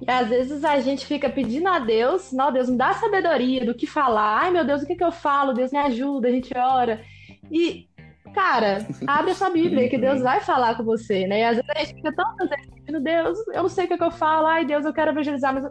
E 0.00 0.10
às 0.10 0.28
vezes 0.28 0.64
a 0.64 0.78
gente 0.80 1.06
fica 1.06 1.30
pedindo 1.30 1.68
a 1.68 1.78
Deus, 1.78 2.32
não, 2.32 2.52
Deus 2.52 2.68
me 2.68 2.76
dá 2.76 2.92
sabedoria 2.94 3.64
do 3.64 3.74
que 3.74 3.86
falar. 3.86 4.42
Ai, 4.42 4.50
meu 4.50 4.64
Deus, 4.64 4.82
o 4.82 4.86
que, 4.86 4.96
que 4.96 5.04
eu 5.04 5.12
falo? 5.12 5.54
Deus 5.54 5.72
me 5.72 5.78
ajuda, 5.78 6.28
a 6.28 6.30
gente 6.30 6.56
ora. 6.56 7.00
E, 7.50 7.86
cara, 8.34 8.86
abre 9.06 9.30
a 9.30 9.34
sua 9.34 9.50
Bíblia 9.50 9.88
que 9.88 9.98
Deus 9.98 10.20
vai 10.20 10.40
falar 10.40 10.76
com 10.76 10.84
você, 10.84 11.26
né? 11.26 11.40
E 11.40 11.44
às 11.44 11.56
vezes 11.56 11.70
a 11.70 11.78
gente 11.78 11.94
fica 11.94 12.14
tão 12.14 12.36
pedindo, 12.36 13.00
Deus, 13.00 13.38
eu 13.48 13.62
não 13.62 13.68
sei 13.68 13.84
o 13.84 13.88
que, 13.88 13.96
que 13.96 14.04
eu 14.04 14.10
falo. 14.10 14.46
Ai, 14.46 14.64
Deus, 14.64 14.84
eu 14.84 14.92
quero 14.92 15.10
evangelizar, 15.10 15.54
mas... 15.54 15.64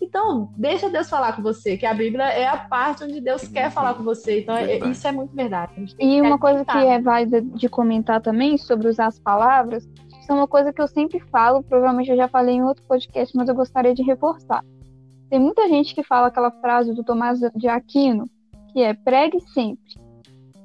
Então, 0.00 0.52
deixa 0.56 0.88
Deus 0.88 1.10
falar 1.10 1.34
com 1.34 1.42
você, 1.42 1.76
que 1.76 1.84
a 1.84 1.92
Bíblia 1.92 2.26
é 2.26 2.46
a 2.46 2.56
parte 2.56 3.02
onde 3.02 3.20
Deus 3.20 3.48
quer 3.48 3.68
falar 3.68 3.94
com 3.94 4.04
você. 4.04 4.42
Então, 4.42 4.56
é, 4.56 4.78
isso 4.88 5.08
é 5.08 5.10
muito 5.10 5.34
verdade. 5.34 5.96
E 5.98 6.20
uma 6.20 6.38
coisa 6.38 6.64
que 6.64 6.78
é 6.78 7.00
válida 7.00 7.42
de 7.42 7.68
comentar 7.68 8.20
também 8.20 8.56
sobre 8.56 8.86
usar 8.86 9.06
as 9.06 9.18
palavras 9.18 9.88
isso 10.28 10.34
é 10.34 10.34
uma 10.34 10.46
coisa 10.46 10.74
que 10.74 10.82
eu 10.82 10.86
sempre 10.86 11.18
falo, 11.18 11.62
provavelmente 11.62 12.10
eu 12.10 12.16
já 12.16 12.28
falei 12.28 12.56
em 12.56 12.62
outro 12.62 12.84
podcast, 12.84 13.34
mas 13.34 13.48
eu 13.48 13.54
gostaria 13.54 13.94
de 13.94 14.02
reforçar. 14.02 14.62
Tem 15.30 15.40
muita 15.40 15.66
gente 15.70 15.94
que 15.94 16.02
fala 16.02 16.26
aquela 16.26 16.50
frase 16.50 16.92
do 16.92 17.02
Tomás 17.02 17.40
de 17.40 17.66
Aquino, 17.66 18.28
que 18.70 18.82
é 18.82 18.92
pregue 18.92 19.40
sempre. 19.40 19.98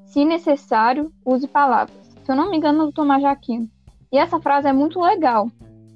Se 0.05 0.25
necessário, 0.25 1.13
use 1.25 1.47
palavras. 1.47 2.05
Se 2.25 2.29
eu 2.29 2.35
não 2.35 2.51
me 2.51 2.57
engano, 2.57 2.83
é 2.83 2.85
do 2.87 2.91
Tomás 2.91 3.21
de 3.21 3.25
Aquino. 3.25 3.69
E 4.11 4.17
essa 4.17 4.37
frase 4.37 4.67
é 4.67 4.73
muito 4.73 4.99
legal, 4.99 5.47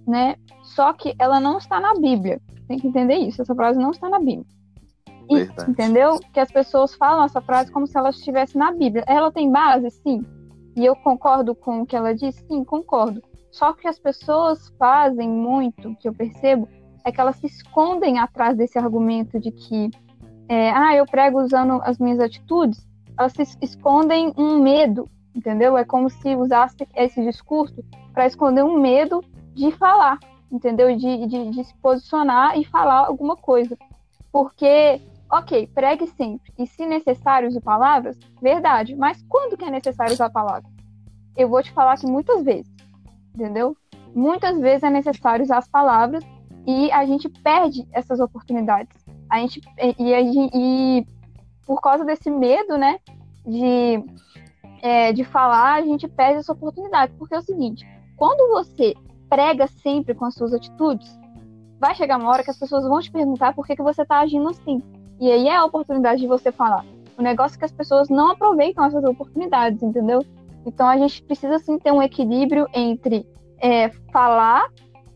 né? 0.07 0.37
Só 0.63 0.93
que 0.93 1.13
ela 1.19 1.41
não 1.41 1.57
está 1.57 1.77
na 1.77 1.93
Bíblia. 1.93 2.39
Tem 2.69 2.79
que 2.79 2.87
entender 2.87 3.15
isso. 3.15 3.41
Essa 3.41 3.53
frase 3.53 3.77
não 3.77 3.91
está 3.91 4.07
na 4.07 4.19
Bíblia. 4.19 4.45
E, 5.29 5.69
entendeu? 5.69 6.21
Que 6.31 6.39
as 6.39 6.49
pessoas 6.49 6.95
falam 6.95 7.25
essa 7.25 7.41
frase 7.41 7.69
como 7.69 7.85
se 7.85 7.97
ela 7.97 8.11
estivesse 8.11 8.57
na 8.57 8.71
Bíblia. 8.71 9.03
Ela 9.05 9.29
tem 9.29 9.51
base, 9.51 9.91
sim. 9.91 10.25
E 10.73 10.85
eu 10.85 10.95
concordo 10.95 11.53
com 11.53 11.81
o 11.81 11.85
que 11.85 11.97
ela 11.97 12.15
disse? 12.15 12.47
Sim, 12.47 12.63
concordo. 12.63 13.21
Só 13.57 13.73
que 13.73 13.87
as 13.87 13.97
pessoas 13.97 14.69
fazem 14.77 15.27
muito, 15.27 15.95
que 15.95 16.07
eu 16.07 16.13
percebo, 16.13 16.69
é 17.03 17.11
que 17.11 17.19
elas 17.19 17.37
se 17.37 17.47
escondem 17.47 18.19
atrás 18.19 18.55
desse 18.55 18.77
argumento 18.77 19.39
de 19.39 19.51
que, 19.51 19.89
é, 20.47 20.69
ah, 20.69 20.95
eu 20.95 21.07
prego 21.07 21.41
usando 21.41 21.81
as 21.83 21.97
minhas 21.97 22.19
atitudes, 22.19 22.87
elas 23.17 23.33
se 23.33 23.57
escondem 23.59 24.31
um 24.37 24.61
medo, 24.61 25.09
entendeu? 25.33 25.75
É 25.75 25.83
como 25.83 26.07
se 26.07 26.35
usasse 26.35 26.87
esse 26.95 27.19
discurso 27.23 27.83
para 28.13 28.27
esconder 28.27 28.63
um 28.63 28.79
medo 28.79 29.23
de 29.55 29.71
falar, 29.71 30.19
entendeu? 30.51 30.95
De, 30.95 31.25
de, 31.25 31.49
de 31.49 31.63
se 31.63 31.73
posicionar 31.77 32.59
e 32.59 32.63
falar 32.63 33.07
alguma 33.07 33.35
coisa. 33.35 33.75
Porque 34.31 35.01
ok, 35.31 35.65
pregue 35.73 36.05
sempre. 36.05 36.53
E 36.59 36.67
se 36.67 36.85
necessário 36.85 37.47
use 37.47 37.59
palavras, 37.59 38.19
verdade. 38.39 38.95
Mas 38.95 39.19
quando 39.27 39.57
que 39.57 39.65
é 39.65 39.71
necessário 39.71 40.13
usar 40.13 40.29
palavras? 40.29 40.71
Eu 41.35 41.49
vou 41.49 41.63
te 41.63 41.71
falar 41.71 41.97
que 41.97 42.05
muitas 42.05 42.43
vezes 42.43 42.76
entendeu? 43.37 43.77
Muitas 44.15 44.59
vezes 44.59 44.83
é 44.83 44.89
necessário 44.89 45.43
usar 45.43 45.59
as 45.59 45.67
palavras 45.67 46.23
e 46.65 46.91
a 46.91 47.05
gente 47.05 47.29
perde 47.29 47.87
essas 47.93 48.19
oportunidades. 48.19 48.97
A 49.29 49.39
gente 49.39 49.61
e, 49.77 49.95
e, 49.99 50.49
e 50.53 51.07
por 51.65 51.79
causa 51.81 52.03
desse 52.03 52.31
medo, 52.31 52.77
né, 52.77 52.99
de 53.45 54.03
é, 54.81 55.11
de 55.11 55.23
falar, 55.23 55.75
a 55.75 55.81
gente 55.81 56.07
perde 56.07 56.39
essa 56.39 56.53
oportunidade, 56.53 57.13
porque 57.17 57.35
é 57.35 57.39
o 57.39 57.41
seguinte: 57.41 57.85
quando 58.15 58.49
você 58.49 58.95
prega 59.29 59.67
sempre 59.67 60.15
com 60.15 60.25
as 60.25 60.33
suas 60.33 60.53
atitudes, 60.53 61.17
vai 61.79 61.93
chegar 61.95 62.17
uma 62.17 62.29
hora 62.29 62.43
que 62.43 62.51
as 62.51 62.57
pessoas 62.57 62.83
vão 62.83 62.99
te 62.99 63.11
perguntar 63.11 63.53
por 63.53 63.65
que, 63.65 63.75
que 63.75 63.83
você 63.83 64.01
está 64.01 64.19
agindo 64.19 64.49
assim. 64.49 64.81
E 65.19 65.31
aí 65.31 65.47
é 65.47 65.55
a 65.55 65.65
oportunidade 65.65 66.21
de 66.21 66.27
você 66.27 66.51
falar. 66.51 66.85
O 67.17 67.21
negócio 67.21 67.55
é 67.55 67.59
que 67.59 67.65
as 67.65 67.71
pessoas 67.71 68.09
não 68.09 68.31
aproveitam 68.31 68.85
essas 68.85 69.03
oportunidades, 69.03 69.81
entendeu? 69.81 70.23
Então 70.67 70.85
a 70.85 70.97
gente 70.97 71.23
precisa 71.23 71.57
sim 71.59 71.79
ter 71.79 71.93
um 71.93 72.01
equilíbrio 72.01 72.67
entre 72.73 73.25
é, 73.59 73.87
falar 74.11 74.67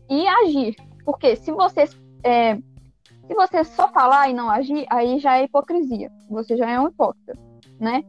e 0.08 0.26
agir. 0.26 0.74
Porque 1.04 1.36
se 1.36 1.52
você, 1.52 1.84
é, 2.24 2.56
se 2.56 3.34
você 3.34 3.62
só 3.62 3.86
falar 3.88 4.30
e 4.30 4.32
não 4.32 4.48
agir, 4.48 4.86
aí 4.88 5.18
já 5.18 5.36
é 5.36 5.44
hipocrisia. 5.44 6.10
Você 6.30 6.56
já 6.56 6.70
é 6.70 6.80
um 6.80 6.88
hipócrita, 6.88 7.38
né? 7.78 8.02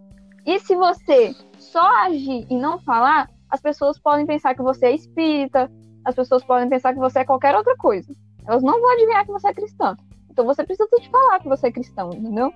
E 0.45 0.57
se 0.59 0.73
você 0.73 1.35
só 1.59 1.85
agir 2.05 2.47
e 2.49 2.55
não 2.55 2.79
falar, 2.79 3.29
as 3.49 3.61
pessoas 3.61 3.99
podem 3.99 4.25
pensar 4.25 4.55
que 4.55 4.61
você 4.61 4.85
é 4.85 4.95
espírita, 4.95 5.69
as 6.05 6.15
pessoas 6.15 6.45
podem 6.45 6.69
pensar 6.69 6.93
que 6.93 6.99
você 6.99 7.19
é 7.19 7.25
qualquer 7.25 7.55
outra 7.55 7.75
coisa. 7.75 8.13
Elas 8.47 8.63
não 8.63 8.79
vão 8.79 8.91
adivinhar 8.91 9.25
que 9.25 9.31
você 9.33 9.49
é 9.49 9.53
cristã. 9.53 9.97
Então 10.29 10.45
você 10.45 10.63
precisa 10.63 10.87
te 10.97 11.09
falar 11.09 11.39
que 11.39 11.49
você 11.49 11.67
é 11.67 11.71
cristão, 11.71 12.09
entendeu? 12.13 12.53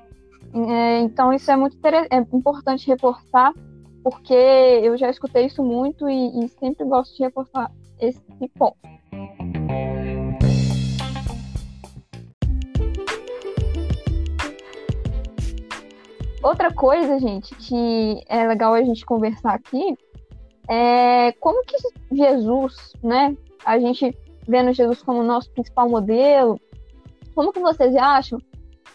É, 0.54 1.00
então 1.02 1.34
isso 1.34 1.52
é 1.52 1.58
muito 1.58 1.78
é 1.86 2.18
importante 2.34 2.88
reforçar, 2.88 3.54
porque 4.10 4.34
eu 4.34 4.96
já 4.98 5.10
escutei 5.10 5.48
isso 5.48 5.62
muito 5.62 6.10
e, 6.10 6.46
e 6.46 6.48
sempre 6.48 6.86
gosto 6.86 7.14
de 7.18 7.24
reforçar 7.24 7.70
esse 8.00 8.22
ponto. 8.58 8.78
Outra 16.42 16.74
coisa, 16.74 17.20
gente, 17.20 17.54
que 17.56 18.24
é 18.30 18.48
legal 18.48 18.74
a 18.74 18.82
gente 18.82 19.06
conversar 19.06 19.56
aqui 19.56 19.98
é 20.70 21.34
como 21.42 21.66
que 21.66 21.76
Jesus, 22.10 22.94
né? 23.04 23.36
A 23.66 23.78
gente 23.78 24.18
vendo 24.48 24.72
Jesus 24.72 25.02
como 25.02 25.22
nosso 25.22 25.52
principal 25.52 25.90
modelo, 25.90 26.58
como 27.36 27.52
que 27.52 27.60
vocês 27.60 27.94
acham 27.98 28.40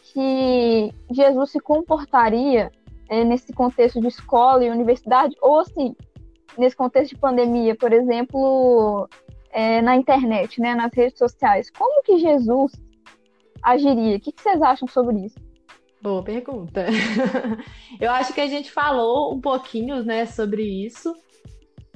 que 0.05 0.91
Jesus 1.11 1.51
se 1.51 1.61
comportaria 1.61 2.73
é, 3.13 3.25
nesse 3.25 3.53
contexto 3.53 4.01
de 4.01 4.09
escola 4.09 4.65
e 4.65 4.71
universidade, 4.71 5.37
ou 5.43 5.61
assim, 5.61 5.95
nesse 6.57 6.75
contexto 6.75 7.11
de 7.15 7.21
pandemia, 7.21 7.77
por 7.77 7.93
exemplo, 7.93 9.07
é, 9.51 9.83
na 9.83 9.95
internet, 9.95 10.59
né, 10.59 10.75
nas 10.75 10.95
redes 10.95 11.19
sociais, 11.19 11.71
como 11.71 12.03
que 12.03 12.17
Jesus 12.19 12.73
agiria? 13.63 14.17
O 14.17 14.21
que, 14.21 14.33
que 14.33 14.41
vocês 14.41 14.63
acham 14.63 14.89
sobre 14.89 15.27
isso? 15.27 15.37
Boa 16.01 16.25
pergunta. 16.25 16.87
Eu 18.01 18.11
acho 18.11 18.33
que 18.33 18.41
a 18.41 18.47
gente 18.47 18.73
falou 18.73 19.35
um 19.35 19.41
pouquinho, 19.43 20.03
né, 20.03 20.25
sobre 20.25 20.63
isso, 20.63 21.15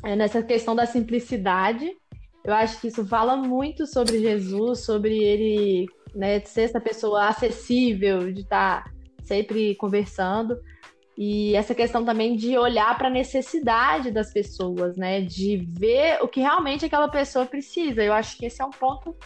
é, 0.04 0.14
nessa 0.14 0.42
questão 0.42 0.76
da 0.76 0.84
simplicidade. 0.84 1.96
Eu 2.44 2.52
acho 2.52 2.78
que 2.78 2.88
isso 2.88 3.04
fala 3.06 3.38
muito 3.38 3.86
sobre 3.86 4.20
Jesus, 4.20 4.84
sobre 4.84 5.16
ele 5.16 5.86
né, 6.14 6.40
de 6.40 6.48
ser 6.50 6.64
essa 6.64 6.80
pessoa 6.80 7.26
acessível, 7.26 8.30
de 8.30 8.42
estar 8.42 8.84
sempre 9.22 9.74
conversando. 9.76 10.60
E 11.16 11.56
essa 11.56 11.74
questão 11.74 12.04
também 12.04 12.36
de 12.36 12.58
olhar 12.58 12.96
para 12.98 13.08
a 13.08 13.10
necessidade 13.10 14.10
das 14.10 14.32
pessoas, 14.32 14.96
né? 14.96 15.22
De 15.22 15.56
ver 15.56 16.22
o 16.22 16.28
que 16.28 16.40
realmente 16.40 16.84
aquela 16.84 17.08
pessoa 17.08 17.46
precisa. 17.46 18.02
Eu 18.02 18.12
acho 18.12 18.36
que 18.36 18.44
esse 18.44 18.60
é 18.60 18.64
um 18.64 18.70
ponto 18.70 19.16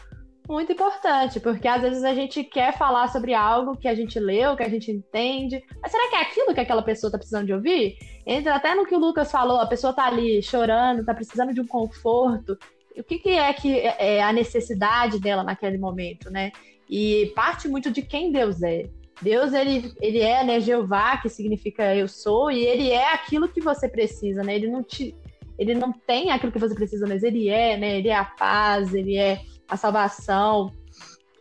muito 0.48 0.72
importante, 0.72 1.38
porque 1.38 1.68
às 1.68 1.80
vezes 1.80 2.02
a 2.02 2.12
gente 2.14 2.42
quer 2.42 2.76
falar 2.76 3.08
sobre 3.08 3.34
algo 3.34 3.76
que 3.76 3.86
a 3.86 3.94
gente 3.94 4.18
leu, 4.18 4.56
que 4.56 4.62
a 4.62 4.68
gente 4.68 4.90
entende, 4.90 5.62
mas 5.80 5.92
será 5.92 6.08
que 6.10 6.16
é 6.16 6.22
aquilo 6.22 6.52
que 6.52 6.60
aquela 6.60 6.82
pessoa 6.82 7.08
está 7.08 7.18
precisando 7.18 7.46
de 7.46 7.52
ouvir? 7.52 7.96
Entra 8.26 8.56
até 8.56 8.74
no 8.74 8.84
que 8.84 8.94
o 8.94 8.98
Lucas 8.98 9.30
falou, 9.30 9.60
a 9.60 9.66
pessoa 9.66 9.92
está 9.92 10.06
ali 10.06 10.42
chorando, 10.42 11.00
está 11.00 11.14
precisando 11.14 11.54
de 11.54 11.60
um 11.60 11.66
conforto. 11.66 12.58
O 12.96 13.04
que, 13.04 13.18
que 13.18 13.30
é 13.30 13.52
que 13.52 13.78
é 13.78 14.22
a 14.22 14.32
necessidade 14.32 15.20
dela 15.20 15.44
naquele 15.44 15.78
momento, 15.78 16.28
né? 16.30 16.50
E 16.88 17.32
parte 17.36 17.68
muito 17.68 17.90
de 17.90 18.02
quem 18.02 18.32
Deus 18.32 18.60
é. 18.62 18.88
Deus, 19.22 19.52
ele, 19.52 19.92
ele 20.00 20.20
é, 20.20 20.44
né, 20.44 20.60
Jeová, 20.60 21.16
que 21.18 21.28
significa 21.28 21.94
eu 21.94 22.08
sou, 22.08 22.50
e 22.50 22.64
ele 22.64 22.90
é 22.90 23.12
aquilo 23.12 23.48
que 23.48 23.60
você 23.60 23.88
precisa, 23.88 24.42
né? 24.42 24.54
Ele 24.54 24.68
não 24.68 24.82
te 24.82 25.14
ele 25.58 25.74
não 25.74 25.92
tem 25.92 26.30
aquilo 26.30 26.50
que 26.50 26.58
você 26.58 26.74
precisa, 26.74 27.06
mas 27.06 27.22
ele 27.22 27.50
é, 27.50 27.76
né? 27.76 27.98
Ele 27.98 28.08
é 28.08 28.16
a 28.16 28.24
paz, 28.24 28.94
ele 28.94 29.16
é 29.16 29.42
a 29.68 29.76
salvação, 29.76 30.72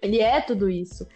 ele 0.02 0.20
é 0.20 0.42
tudo 0.42 0.70
isso. 0.70 1.08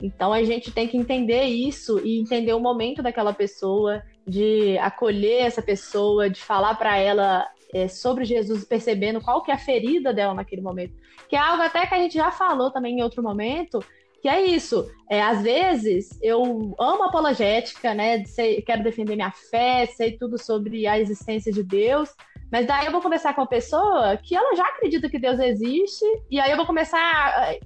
Então 0.00 0.32
a 0.32 0.44
gente 0.44 0.70
tem 0.70 0.86
que 0.86 0.96
entender 0.96 1.42
isso 1.42 2.00
e 2.04 2.20
entender 2.20 2.52
o 2.52 2.60
momento 2.60 3.02
daquela 3.02 3.32
pessoa, 3.32 4.00
de 4.24 4.78
acolher 4.78 5.42
essa 5.42 5.60
pessoa, 5.60 6.30
de 6.30 6.40
falar 6.40 6.76
para 6.76 6.96
ela 6.96 7.44
é, 7.74 7.88
sobre 7.88 8.24
Jesus, 8.24 8.64
percebendo 8.64 9.20
qual 9.20 9.42
que 9.42 9.50
é 9.50 9.54
a 9.54 9.58
ferida 9.58 10.14
dela 10.14 10.34
naquele 10.34 10.62
momento 10.62 10.94
que 11.32 11.36
é 11.36 11.38
algo 11.38 11.62
até 11.62 11.86
que 11.86 11.94
a 11.94 11.98
gente 11.98 12.12
já 12.12 12.30
falou 12.30 12.70
também 12.70 12.98
em 12.98 13.02
outro 13.02 13.22
momento, 13.22 13.82
que 14.22 14.28
é 14.28 14.40
isso. 14.46 14.88
É, 15.10 15.20
às 15.20 15.42
vezes 15.42 16.16
eu 16.22 16.74
amo 16.78 17.02
apologética, 17.02 17.92
né? 17.92 18.22
Quero 18.64 18.84
defender 18.84 19.16
minha 19.16 19.32
fé, 19.32 19.84
sei 19.86 20.16
tudo 20.16 20.40
sobre 20.40 20.86
a 20.86 20.98
existência 20.98 21.52
de 21.52 21.64
Deus, 21.64 22.08
mas 22.50 22.64
daí 22.64 22.86
eu 22.86 22.92
vou 22.92 23.02
conversar 23.02 23.34
com 23.34 23.40
uma 23.40 23.48
pessoa 23.48 24.16
que 24.16 24.36
ela 24.36 24.54
já 24.54 24.64
acredita 24.64 25.10
que 25.10 25.18
Deus 25.18 25.40
existe, 25.40 26.04
e 26.30 26.38
aí 26.38 26.52
eu 26.52 26.56
vou 26.56 26.64
começar 26.64 26.98
a 26.98 27.56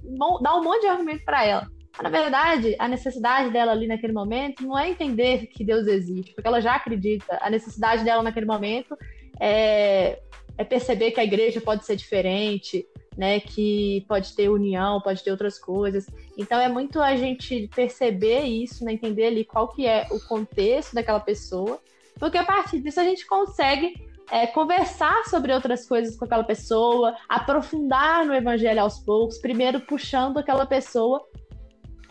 dar 0.41 0.55
um 0.55 0.63
monte 0.63 0.81
de 0.81 0.87
argumento 0.87 1.23
para 1.23 1.45
ela. 1.45 1.67
Mas, 2.01 2.11
na 2.11 2.21
verdade, 2.21 2.75
a 2.79 2.87
necessidade 2.87 3.51
dela 3.51 3.71
ali 3.71 3.85
naquele 3.85 4.13
momento 4.13 4.63
não 4.63 4.77
é 4.77 4.89
entender 4.89 5.47
que 5.47 5.63
Deus 5.63 5.85
existe, 5.85 6.33
porque 6.33 6.47
ela 6.47 6.59
já 6.59 6.75
acredita. 6.75 7.37
A 7.39 7.51
necessidade 7.51 8.03
dela 8.03 8.23
naquele 8.23 8.45
momento 8.47 8.97
é, 9.39 10.19
é 10.57 10.63
perceber 10.63 11.11
que 11.11 11.19
a 11.19 11.23
igreja 11.23 11.61
pode 11.61 11.85
ser 11.85 11.95
diferente, 11.95 12.83
né, 13.17 13.39
que 13.39 14.05
pode 14.07 14.33
ter 14.33 14.47
união, 14.47 15.01
pode 15.01 15.23
ter 15.23 15.31
outras 15.31 15.57
coisas. 15.57 16.05
Então 16.37 16.59
é 16.59 16.69
muito 16.69 17.01
a 17.01 17.15
gente 17.15 17.67
perceber 17.75 18.41
isso, 18.41 18.85
né, 18.85 18.93
entender 18.93 19.25
ali 19.25 19.43
qual 19.43 19.67
que 19.69 19.87
é 19.87 20.07
o 20.11 20.19
contexto 20.19 20.93
daquela 20.93 21.19
pessoa, 21.19 21.81
porque 22.19 22.37
a 22.37 22.45
partir 22.45 22.79
disso 22.79 22.99
a 22.99 23.03
gente 23.03 23.25
consegue 23.25 24.07
é, 24.29 24.45
conversar 24.45 25.23
sobre 25.25 25.51
outras 25.51 25.87
coisas 25.87 26.15
com 26.15 26.25
aquela 26.25 26.43
pessoa, 26.43 27.15
aprofundar 27.27 28.25
no 28.25 28.33
evangelho 28.33 28.81
aos 28.81 28.99
poucos, 28.99 29.39
primeiro 29.39 29.79
puxando 29.81 30.37
aquela 30.37 30.65
pessoa 30.65 31.25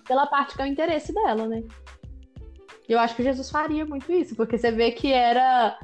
pela 0.06 0.26
parte 0.26 0.54
que 0.54 0.62
é 0.62 0.64
o 0.64 0.68
interesse 0.68 1.12
dela, 1.12 1.46
né? 1.46 1.62
Eu 2.88 2.98
acho 3.00 3.16
que 3.16 3.22
Jesus 3.22 3.50
faria 3.50 3.84
muito 3.84 4.12
isso, 4.12 4.36
porque 4.36 4.56
você 4.56 4.70
vê 4.70 4.92
que 4.92 5.12
era 5.12 5.76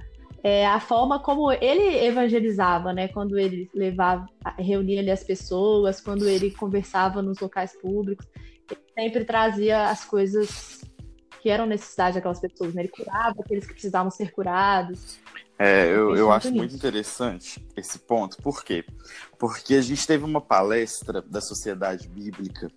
é, 0.42 0.66
a 0.66 0.80
forma 0.80 1.20
como 1.20 1.52
ele 1.52 2.04
evangelizava, 2.04 2.92
né? 2.92 3.08
Quando 3.08 3.38
ele 3.38 3.70
levava, 3.72 4.26
reunia 4.58 5.00
ali 5.00 5.10
as 5.10 5.22
pessoas, 5.22 6.00
quando 6.00 6.28
ele 6.28 6.50
conversava 6.50 7.22
nos 7.22 7.38
locais 7.38 7.72
públicos, 7.80 8.26
ele 8.70 8.80
sempre 8.94 9.24
trazia 9.24 9.88
as 9.88 10.04
coisas 10.04 10.81
que 11.42 11.50
eram 11.50 11.66
necessidade 11.66 12.14
daquelas 12.14 12.38
pessoas, 12.38 12.72
né? 12.72 12.82
Ele 12.82 12.88
curava 12.88 13.34
aqueles 13.40 13.66
que 13.66 13.72
precisavam 13.72 14.12
ser 14.12 14.30
curados. 14.30 15.18
É, 15.58 15.86
eu, 15.86 16.16
eu 16.16 16.32
acho 16.32 16.50
muito 16.52 16.74
interessante 16.74 17.64
esse 17.76 17.98
ponto. 17.98 18.36
Por 18.38 18.64
quê? 18.64 18.84
Porque 19.38 19.74
a 19.74 19.82
gente 19.82 20.06
teve 20.06 20.24
uma 20.24 20.40
palestra 20.40 21.20
da 21.20 21.40
Sociedade 21.40 22.08
Bíblica 22.08 22.70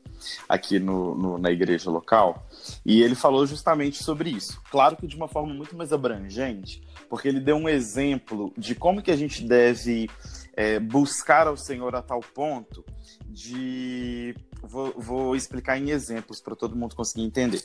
aqui 0.50 0.80
no, 0.80 1.16
no, 1.16 1.38
na 1.38 1.52
igreja 1.52 1.90
local 1.90 2.48
e 2.86 3.02
ele 3.02 3.16
falou 3.16 3.46
justamente 3.46 4.04
sobre 4.04 4.32
isso. 4.32 4.60
Claro 4.70 4.98
que 4.98 5.08
de 5.08 5.16
uma 5.16 5.28
forma 5.28 5.54
muito 5.54 5.76
mais 5.76 5.94
abrangente, 5.94 6.82
porque 7.08 7.28
ele 7.28 7.40
deu 7.40 7.56
um 7.56 7.70
exemplo 7.70 8.52
de 8.58 8.74
como 8.74 9.02
que 9.02 9.12
a 9.12 9.16
gente 9.16 9.44
deve 9.44 10.10
é, 10.56 10.80
buscar 10.80 11.48
ao 11.48 11.58
Senhor 11.58 11.96
a 11.96 12.02
tal 12.02 12.20
ponto 12.20 12.84
de. 13.28 14.36
Vou, 14.62 14.94
vou 14.98 15.36
explicar 15.36 15.78
em 15.78 15.92
exemplos 15.92 16.42
para 16.42 16.56
todo 16.56 16.76
mundo 16.76 16.96
conseguir 16.96 17.24
entender. 17.24 17.64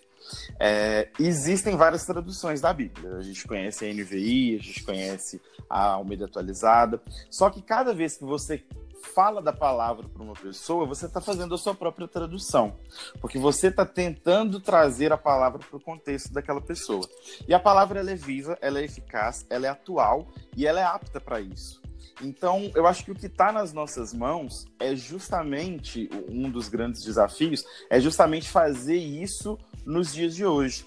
É, 0.59 1.09
existem 1.19 1.77
várias 1.77 2.05
traduções 2.05 2.61
da 2.61 2.73
Bíblia. 2.73 3.17
A 3.17 3.23
gente 3.23 3.47
conhece 3.47 3.85
a 3.85 3.93
NVI, 3.93 4.57
a 4.57 4.63
gente 4.63 4.83
conhece 4.85 5.41
a 5.69 5.93
Almeida 5.93 6.25
Atualizada. 6.25 7.01
Só 7.31 7.51
que 7.51 7.63
cada 7.63 7.93
vez 7.95 8.17
que 8.17 8.25
você 8.25 8.63
fala 9.15 9.41
da 9.41 9.53
palavra 9.53 10.07
para 10.09 10.23
uma 10.23 10.35
pessoa, 10.35 10.87
você 10.87 11.07
está 11.07 11.21
fazendo 11.21 11.55
a 11.55 11.59
sua 11.59 11.75
própria 11.75 12.07
tradução, 12.07 12.77
porque 13.21 13.39
você 13.39 13.69
está 13.69 13.85
tentando 13.85 14.61
trazer 14.61 15.13
a 15.13 15.17
palavra 15.17 15.59
para 15.59 15.77
o 15.77 15.81
contexto 15.81 16.33
daquela 16.33 16.61
pessoa. 16.61 17.09
E 17.49 17.55
a 17.55 17.59
palavra 17.59 18.01
é 18.01 18.15
viva, 18.15 18.59
ela 18.61 18.79
é 18.79 18.85
eficaz, 18.85 19.47
ela 19.49 19.67
é 19.67 19.71
atual 19.71 20.29
e 20.57 20.67
ela 20.67 20.81
é 20.81 20.85
apta 20.85 21.21
para 21.21 21.41
isso. 21.41 21.81
Então, 22.23 22.71
eu 22.75 22.87
acho 22.87 23.05
que 23.05 23.11
o 23.11 23.15
que 23.15 23.27
está 23.27 23.51
nas 23.51 23.73
nossas 23.73 24.13
mãos 24.13 24.67
é 24.79 24.95
justamente 24.95 26.11
um 26.29 26.51
dos 26.51 26.69
grandes 26.69 27.03
desafios, 27.03 27.65
é 27.89 27.99
justamente 27.99 28.49
fazer 28.49 28.97
isso 28.97 29.59
nos 29.85 30.13
dias 30.13 30.37
de 30.37 30.45
hoje 30.45 30.85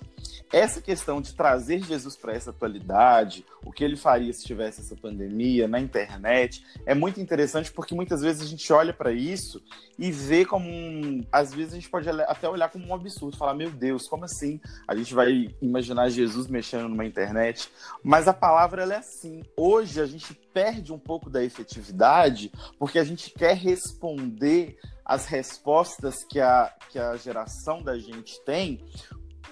essa 0.54 0.80
questão 0.80 1.20
de 1.20 1.34
trazer 1.34 1.84
Jesus 1.84 2.16
para 2.16 2.32
essa 2.32 2.52
atualidade, 2.52 3.44
o 3.66 3.72
que 3.72 3.84
ele 3.84 3.98
faria 3.98 4.32
se 4.32 4.46
tivesse 4.46 4.82
essa 4.82 4.96
pandemia 4.96 5.68
na 5.68 5.80
internet, 5.80 6.64
é 6.86 6.94
muito 6.94 7.20
interessante 7.20 7.72
porque 7.72 7.96
muitas 7.96 8.22
vezes 8.22 8.44
a 8.44 8.46
gente 8.46 8.72
olha 8.72 8.94
para 8.94 9.12
isso 9.12 9.60
e 9.98 10.12
vê 10.12 10.46
como 10.46 10.70
um, 10.70 11.26
às 11.32 11.52
vezes 11.52 11.74
a 11.74 11.76
gente 11.78 11.90
pode 11.90 12.08
até 12.08 12.48
olhar 12.48 12.70
como 12.70 12.86
um 12.86 12.94
absurdo, 12.94 13.36
falar 13.36 13.56
meu 13.56 13.72
Deus, 13.72 14.08
como 14.08 14.26
assim? 14.26 14.62
A 14.88 14.96
gente 14.96 15.16
vai 15.16 15.50
imaginar 15.60 16.10
Jesus 16.10 16.46
mexendo 16.46 16.88
numa 16.88 17.04
internet, 17.04 17.68
mas 18.04 18.28
a 18.28 18.34
palavra 18.34 18.84
ela 18.84 18.94
é 18.94 18.98
assim. 18.98 19.42
Hoje 19.58 20.00
a 20.00 20.06
gente 20.06 20.36
perde 20.54 20.94
um 20.94 21.00
pouco 21.00 21.32
da 21.32 21.44
efetividade 21.44 22.52
porque 22.78 23.00
a 23.00 23.04
gente 23.04 23.32
quer 23.32 23.58
responder 23.58 24.78
as 25.04 25.26
respostas 25.26 26.24
que 26.24 26.40
a, 26.40 26.72
que 26.92 27.00
a 27.00 27.18
geração 27.18 27.82
da 27.82 27.98
gente 27.98 28.40
tem 28.46 28.86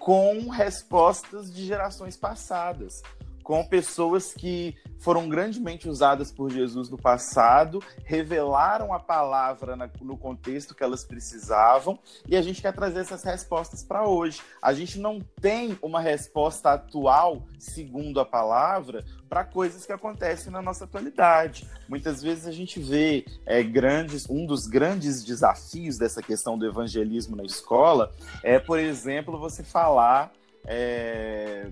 com 0.02 0.50
respostas 0.50 1.54
de 1.54 1.64
gerações 1.64 2.18
passadas, 2.18 3.04
com 3.52 3.66
pessoas 3.66 4.34
que 4.34 4.78
foram 4.98 5.28
grandemente 5.28 5.90
usadas 5.90 6.32
por 6.32 6.50
Jesus 6.50 6.90
no 6.90 6.98
passado, 6.98 7.84
revelaram 8.06 8.94
a 8.94 9.00
palavra 9.00 9.76
na, 9.76 9.90
no 10.00 10.16
contexto 10.16 10.74
que 10.74 10.82
elas 10.82 11.04
precisavam, 11.04 12.00
e 12.26 12.38
a 12.38 12.42
gente 12.42 12.62
quer 12.62 12.72
trazer 12.72 13.02
essas 13.02 13.26
respostas 13.26 13.84
para 13.84 14.08
hoje. 14.08 14.42
A 14.62 14.72
gente 14.72 14.98
não 14.98 15.20
tem 15.42 15.78
uma 15.82 16.00
resposta 16.00 16.72
atual, 16.72 17.46
segundo 17.60 18.22
a 18.22 18.26
palavra, 18.26 19.04
para 19.28 19.44
coisas 19.44 19.86
que 19.86 19.92
acontecem 19.92 20.50
na 20.50 20.62
nossa 20.62 20.86
atualidade. 20.86 21.68
Muitas 21.90 22.24
vezes 22.24 22.48
a 22.48 22.54
gente 22.54 22.80
vê 22.80 23.26
é, 23.46 23.62
grandes, 23.62 24.30
um 24.30 24.46
dos 24.46 24.66
grandes 24.66 25.26
desafios 25.26 25.98
dessa 25.98 26.22
questão 26.22 26.58
do 26.58 26.66
evangelismo 26.66 27.36
na 27.36 27.44
escola 27.44 28.14
é, 28.44 28.60
por 28.60 28.80
exemplo, 28.80 29.38
você 29.38 29.62
falar. 29.62 30.32
É, 30.64 31.70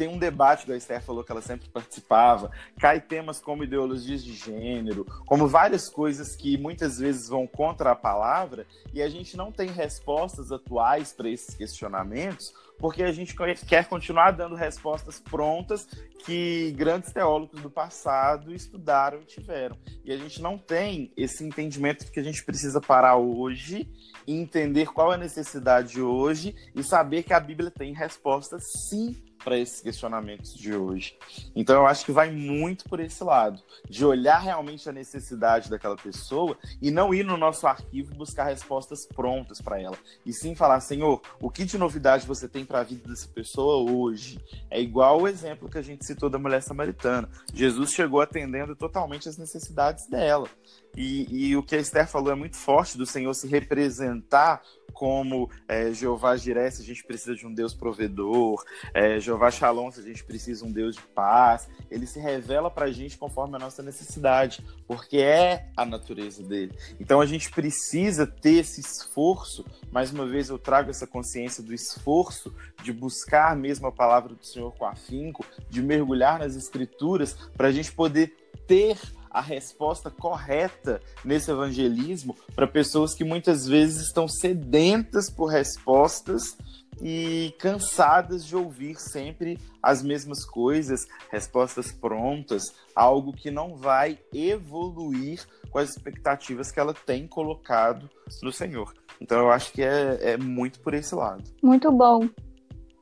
tem 0.00 0.08
um 0.08 0.16
debate 0.16 0.64
que 0.64 0.72
a 0.72 0.76
Esther 0.78 1.02
falou 1.02 1.22
que 1.22 1.30
ela 1.30 1.42
sempre 1.42 1.68
participava, 1.68 2.50
cai 2.78 3.02
temas 3.02 3.38
como 3.38 3.64
ideologias 3.64 4.24
de 4.24 4.32
gênero, 4.32 5.04
como 5.26 5.46
várias 5.46 5.90
coisas 5.90 6.34
que 6.34 6.56
muitas 6.56 6.98
vezes 6.98 7.28
vão 7.28 7.46
contra 7.46 7.90
a 7.90 7.94
palavra, 7.94 8.66
e 8.94 9.02
a 9.02 9.10
gente 9.10 9.36
não 9.36 9.52
tem 9.52 9.68
respostas 9.68 10.50
atuais 10.50 11.12
para 11.12 11.28
esses 11.28 11.54
questionamentos, 11.54 12.50
porque 12.78 13.02
a 13.02 13.12
gente 13.12 13.36
quer 13.66 13.88
continuar 13.90 14.30
dando 14.30 14.54
respostas 14.54 15.20
prontas 15.20 15.86
que 16.24 16.72
grandes 16.78 17.12
teólogos 17.12 17.60
do 17.60 17.68
passado 17.68 18.54
estudaram 18.54 19.20
e 19.20 19.26
tiveram. 19.26 19.76
E 20.02 20.10
a 20.14 20.16
gente 20.16 20.40
não 20.40 20.56
tem 20.56 21.12
esse 21.14 21.44
entendimento 21.44 22.10
que 22.10 22.18
a 22.18 22.22
gente 22.22 22.42
precisa 22.42 22.80
parar 22.80 23.16
hoje 23.16 23.86
e 24.26 24.32
entender 24.32 24.86
qual 24.86 25.12
é 25.12 25.16
a 25.16 25.18
necessidade 25.18 26.00
hoje 26.00 26.56
e 26.74 26.82
saber 26.82 27.22
que 27.22 27.34
a 27.34 27.40
Bíblia 27.40 27.70
tem 27.70 27.92
respostas 27.92 28.62
sim 28.88 29.29
para 29.42 29.58
esses 29.58 29.80
questionamentos 29.80 30.54
de 30.54 30.74
hoje. 30.74 31.16
Então 31.54 31.76
eu 31.76 31.86
acho 31.86 32.04
que 32.04 32.12
vai 32.12 32.30
muito 32.30 32.84
por 32.88 33.00
esse 33.00 33.22
lado, 33.24 33.62
de 33.88 34.04
olhar 34.04 34.38
realmente 34.38 34.88
a 34.88 34.92
necessidade 34.92 35.70
daquela 35.70 35.96
pessoa 35.96 36.56
e 36.80 36.90
não 36.90 37.12
ir 37.14 37.24
no 37.24 37.36
nosso 37.36 37.66
arquivo 37.66 38.14
buscar 38.14 38.44
respostas 38.44 39.06
prontas 39.06 39.60
para 39.60 39.80
ela, 39.80 39.96
e 40.24 40.32
sim 40.32 40.54
falar, 40.54 40.80
Senhor, 40.80 41.20
o 41.40 41.50
que 41.50 41.64
de 41.64 41.78
novidade 41.78 42.26
você 42.26 42.48
tem 42.48 42.64
para 42.64 42.80
a 42.80 42.84
vida 42.84 43.08
dessa 43.08 43.28
pessoa 43.28 43.90
hoje? 43.90 44.40
É 44.70 44.80
igual 44.80 45.20
o 45.20 45.28
exemplo 45.28 45.68
que 45.68 45.78
a 45.78 45.82
gente 45.82 46.04
citou 46.04 46.30
da 46.30 46.38
mulher 46.38 46.62
samaritana. 46.62 47.28
Jesus 47.52 47.92
chegou 47.92 48.20
atendendo 48.20 48.76
totalmente 48.76 49.28
as 49.28 49.36
necessidades 49.36 50.06
dela. 50.06 50.48
E, 50.96 51.50
e, 51.50 51.56
o 51.56 51.62
que 51.62 51.76
a 51.76 51.78
Esther 51.78 52.06
falou 52.06 52.32
é 52.32 52.34
muito 52.34 52.56
forte 52.56 52.98
do 52.98 53.06
Senhor 53.06 53.32
se 53.34 53.46
representar 53.46 54.60
como 54.92 55.48
é, 55.68 55.92
Jeová 55.92 56.36
Jiré, 56.36 56.70
se 56.70 56.82
a 56.82 56.84
gente 56.84 57.04
precisa 57.04 57.34
de 57.34 57.46
um 57.46 57.54
Deus 57.54 57.72
provedor, 57.72 58.62
é, 58.92 59.18
Jeová 59.20 59.50
Shalom, 59.50 59.90
se 59.90 60.00
a 60.00 60.02
gente 60.02 60.22
precisa 60.24 60.64
de 60.64 60.70
um 60.70 60.72
Deus 60.72 60.96
de 60.96 61.02
paz. 61.02 61.68
Ele 61.90 62.06
se 62.06 62.18
revela 62.18 62.70
para 62.70 62.86
a 62.86 62.92
gente 62.92 63.16
conforme 63.16 63.56
a 63.56 63.58
nossa 63.58 63.82
necessidade, 63.82 64.64
porque 64.86 65.18
é 65.18 65.68
a 65.76 65.86
natureza 65.86 66.42
dele. 66.42 66.76
Então 66.98 67.20
a 67.20 67.26
gente 67.26 67.50
precisa 67.50 68.26
ter 68.26 68.56
esse 68.56 68.80
esforço. 68.80 69.64
Mais 69.90 70.12
uma 70.12 70.26
vez 70.26 70.48
eu 70.48 70.58
trago 70.58 70.90
essa 70.90 71.06
consciência 71.06 71.62
do 71.62 71.72
esforço 71.72 72.54
de 72.82 72.92
buscar 72.92 73.56
mesmo 73.56 73.86
a 73.86 73.92
palavra 73.92 74.34
do 74.34 74.44
Senhor 74.44 74.72
com 74.72 74.84
afinco, 74.84 75.46
de 75.68 75.82
mergulhar 75.82 76.38
nas 76.38 76.56
Escrituras, 76.56 77.34
para 77.56 77.68
a 77.68 77.72
gente 77.72 77.92
poder 77.92 78.36
ter 78.66 78.98
a 79.30 79.40
resposta 79.40 80.10
correta 80.10 81.00
nesse 81.24 81.50
evangelismo 81.50 82.36
para 82.54 82.66
pessoas 82.66 83.14
que 83.14 83.24
muitas 83.24 83.66
vezes 83.66 84.06
estão 84.06 84.26
sedentas 84.26 85.30
por 85.30 85.46
respostas 85.46 86.56
e 87.02 87.54
cansadas 87.58 88.44
de 88.44 88.54
ouvir 88.54 88.96
sempre 88.96 89.58
as 89.82 90.02
mesmas 90.02 90.44
coisas, 90.44 91.06
respostas 91.30 91.92
prontas, 91.92 92.74
algo 92.94 93.32
que 93.32 93.50
não 93.50 93.76
vai 93.76 94.18
evoluir 94.34 95.46
com 95.70 95.78
as 95.78 95.90
expectativas 95.90 96.70
que 96.70 96.80
ela 96.80 96.92
tem 96.92 97.26
colocado 97.26 98.10
no 98.42 98.52
Senhor. 98.52 98.92
Então 99.20 99.38
eu 99.38 99.50
acho 99.50 99.72
que 99.72 99.82
é, 99.82 100.32
é 100.32 100.36
muito 100.36 100.80
por 100.80 100.92
esse 100.92 101.14
lado. 101.14 101.44
Muito 101.62 101.90
bom. 101.90 102.28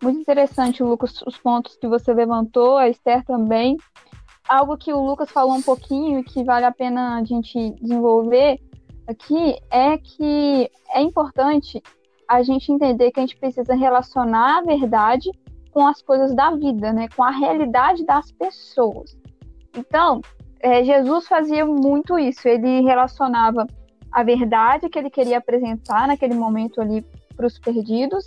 Muito 0.00 0.20
interessante, 0.20 0.82
Lucas, 0.82 1.20
os 1.22 1.36
pontos 1.36 1.76
que 1.76 1.88
você 1.88 2.14
levantou, 2.14 2.76
a 2.76 2.88
Esther 2.88 3.24
também 3.24 3.76
algo 4.48 4.76
que 4.76 4.92
o 4.92 5.04
Lucas 5.04 5.30
falou 5.30 5.54
um 5.54 5.62
pouquinho 5.62 6.20
e 6.20 6.24
que 6.24 6.42
vale 6.42 6.64
a 6.64 6.72
pena 6.72 7.18
a 7.18 7.24
gente 7.24 7.70
desenvolver 7.80 8.60
aqui 9.06 9.56
é 9.70 9.96
que 9.98 10.70
é 10.92 11.00
importante 11.00 11.82
a 12.28 12.42
gente 12.42 12.70
entender 12.70 13.10
que 13.10 13.20
a 13.20 13.22
gente 13.22 13.36
precisa 13.36 13.74
relacionar 13.74 14.58
a 14.58 14.62
verdade 14.62 15.30
com 15.70 15.86
as 15.86 16.02
coisas 16.02 16.34
da 16.34 16.50
vida, 16.50 16.92
né? 16.92 17.08
Com 17.14 17.22
a 17.24 17.30
realidade 17.30 18.04
das 18.04 18.30
pessoas. 18.32 19.16
Então, 19.76 20.20
é, 20.60 20.84
Jesus 20.84 21.26
fazia 21.26 21.64
muito 21.64 22.18
isso. 22.18 22.46
Ele 22.46 22.80
relacionava 22.82 23.66
a 24.12 24.22
verdade 24.22 24.88
que 24.88 24.98
ele 24.98 25.10
queria 25.10 25.38
apresentar 25.38 26.06
naquele 26.06 26.34
momento 26.34 26.80
ali 26.80 27.04
para 27.34 27.46
os 27.46 27.58
perdidos 27.58 28.26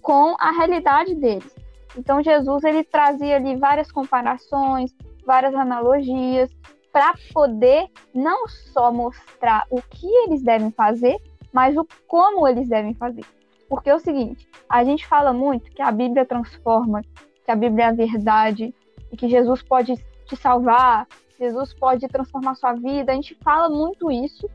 com 0.00 0.36
a 0.38 0.50
realidade 0.52 1.14
deles. 1.14 1.54
Então, 1.96 2.22
Jesus 2.22 2.62
ele 2.64 2.84
trazia 2.84 3.36
ali 3.36 3.56
várias 3.56 3.90
comparações, 3.90 4.94
várias 5.24 5.54
analogias 5.54 6.50
para 6.92 7.14
poder 7.32 7.86
não 8.14 8.46
só 8.46 8.92
mostrar 8.92 9.66
o 9.70 9.80
que 9.80 10.06
eles 10.24 10.42
devem 10.42 10.70
fazer, 10.70 11.16
mas 11.52 11.76
o 11.76 11.86
como 12.06 12.46
eles 12.46 12.68
devem 12.68 12.94
fazer. 12.94 13.24
Porque 13.68 13.88
é 13.88 13.94
o 13.94 13.98
seguinte, 13.98 14.46
a 14.68 14.84
gente 14.84 15.06
fala 15.06 15.32
muito 15.32 15.70
que 15.70 15.80
a 15.80 15.90
Bíblia 15.90 16.26
transforma, 16.26 17.00
que 17.44 17.50
a 17.50 17.56
Bíblia 17.56 17.86
é 17.86 17.88
a 17.88 17.92
verdade 17.92 18.74
e 19.10 19.16
que 19.16 19.28
Jesus 19.28 19.62
pode 19.62 19.94
te 20.26 20.36
salvar, 20.36 21.06
Jesus 21.38 21.72
pode 21.74 22.06
transformar 22.08 22.54
sua 22.54 22.74
vida. 22.74 23.12
A 23.12 23.14
gente 23.14 23.34
fala 23.42 23.68
muito 23.68 24.10
isso, 24.10 24.48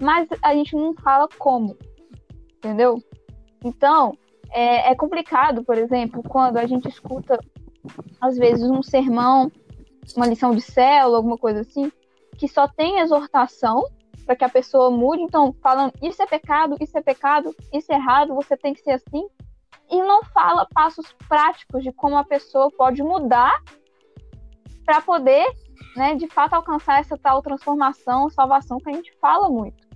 mas 0.00 0.28
a 0.42 0.54
gente 0.54 0.74
não 0.74 0.94
fala 0.94 1.28
como, 1.38 1.76
entendeu? 2.58 3.00
Então, 3.64 4.16
é, 4.50 4.90
é 4.90 4.94
complicado, 4.94 5.62
por 5.64 5.78
exemplo, 5.78 6.22
quando 6.22 6.58
a 6.58 6.66
gente 6.66 6.88
escuta, 6.88 7.38
às 8.20 8.36
vezes, 8.36 8.68
um 8.68 8.82
sermão 8.82 9.50
uma 10.14 10.26
lição 10.26 10.54
de 10.54 10.60
célula, 10.60 11.16
alguma 11.16 11.38
coisa 11.38 11.60
assim, 11.60 11.90
que 12.36 12.46
só 12.46 12.68
tem 12.68 13.00
exortação 13.00 13.84
para 14.24 14.36
que 14.36 14.44
a 14.44 14.48
pessoa 14.48 14.90
mude. 14.90 15.22
Então, 15.22 15.54
falando 15.62 15.92
isso 16.02 16.22
é 16.22 16.26
pecado, 16.26 16.76
isso 16.80 16.96
é 16.98 17.00
pecado, 17.00 17.54
isso 17.72 17.90
é 17.92 17.94
errado, 17.94 18.34
você 18.34 18.56
tem 18.56 18.74
que 18.74 18.80
ser 18.80 18.92
assim. 18.92 19.26
E 19.90 20.02
não 20.02 20.22
fala 20.24 20.66
passos 20.74 21.14
práticos 21.28 21.82
de 21.82 21.92
como 21.92 22.16
a 22.16 22.24
pessoa 22.24 22.70
pode 22.70 23.02
mudar 23.02 23.62
para 24.84 25.00
poder, 25.00 25.46
né, 25.96 26.14
de 26.14 26.28
fato, 26.28 26.54
alcançar 26.54 27.00
essa 27.00 27.16
tal 27.16 27.40
transformação, 27.40 28.28
salvação 28.30 28.78
que 28.78 28.90
a 28.90 28.92
gente 28.92 29.12
fala 29.20 29.48
muito. 29.48 29.86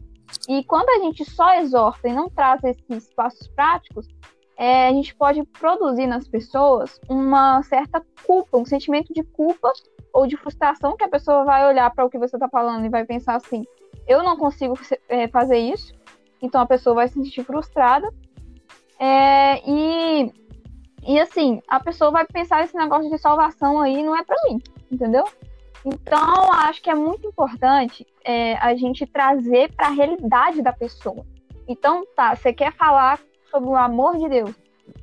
E 0.49 0.62
quando 0.64 0.88
a 0.90 1.05
gente 1.05 1.25
só 1.25 1.55
exorta 1.55 2.09
e 2.09 2.12
não 2.12 2.31
traz 2.31 2.62
esses 2.62 3.12
passos 3.14 3.49
práticos, 3.49 4.07
é, 4.57 4.88
a 4.88 4.92
gente 4.92 5.14
pode 5.14 5.42
produzir 5.59 6.07
nas 6.07 6.29
pessoas 6.29 7.01
uma 7.09 7.62
certa 7.62 8.05
culpa, 8.25 8.59
um 8.59 8.64
sentimento 8.64 9.12
de 9.12 9.23
culpa 9.23 9.73
ou 10.12 10.27
de 10.27 10.37
frustração 10.37 10.96
que 10.96 11.05
a 11.05 11.09
pessoa 11.09 11.44
vai 11.44 11.66
olhar 11.66 11.90
para 11.90 12.05
o 12.05 12.11
que 12.11 12.18
você 12.18 12.37
está 12.37 12.49
falando 12.49 12.85
e 12.85 12.88
vai 12.88 13.05
pensar 13.05 13.37
assim: 13.37 13.64
eu 14.07 14.23
não 14.23 14.37
consigo 14.37 14.79
é, 15.09 15.29
fazer 15.29 15.59
isso, 15.59 15.92
então 16.42 16.61
a 16.61 16.66
pessoa 16.66 16.94
vai 16.94 17.09
se 17.09 17.14
sentir 17.14 17.44
frustrada. 17.44 18.09
É, 18.99 19.62
e, 19.66 20.33
e 21.07 21.18
assim, 21.18 21.62
a 21.68 21.81
pessoa 21.81 22.11
vai 22.11 22.27
pensar 22.27 22.62
esse 22.62 22.77
negócio 22.77 23.11
de 23.11 23.18
salvação 23.18 23.81
aí 23.81 24.03
não 24.03 24.14
é 24.14 24.23
para 24.23 24.37
mim, 24.44 24.61
entendeu? 24.90 25.25
Então, 25.85 26.53
acho 26.53 26.83
que 26.83 26.90
é 26.90 26.94
muito 26.94 27.27
importante 27.27 28.07
é, 28.23 28.55
a 28.57 28.75
gente 28.75 29.07
trazer 29.07 29.73
para 29.75 29.87
a 29.87 29.90
realidade 29.90 30.61
da 30.61 30.73
pessoa. 30.73 31.25
Então, 31.66 32.05
tá, 32.14 32.35
você 32.35 32.53
quer 32.53 32.73
falar 32.73 33.18
sobre 33.51 33.70
o 33.70 33.77
amor 33.77 34.18
de 34.18 34.29
Deus. 34.29 34.55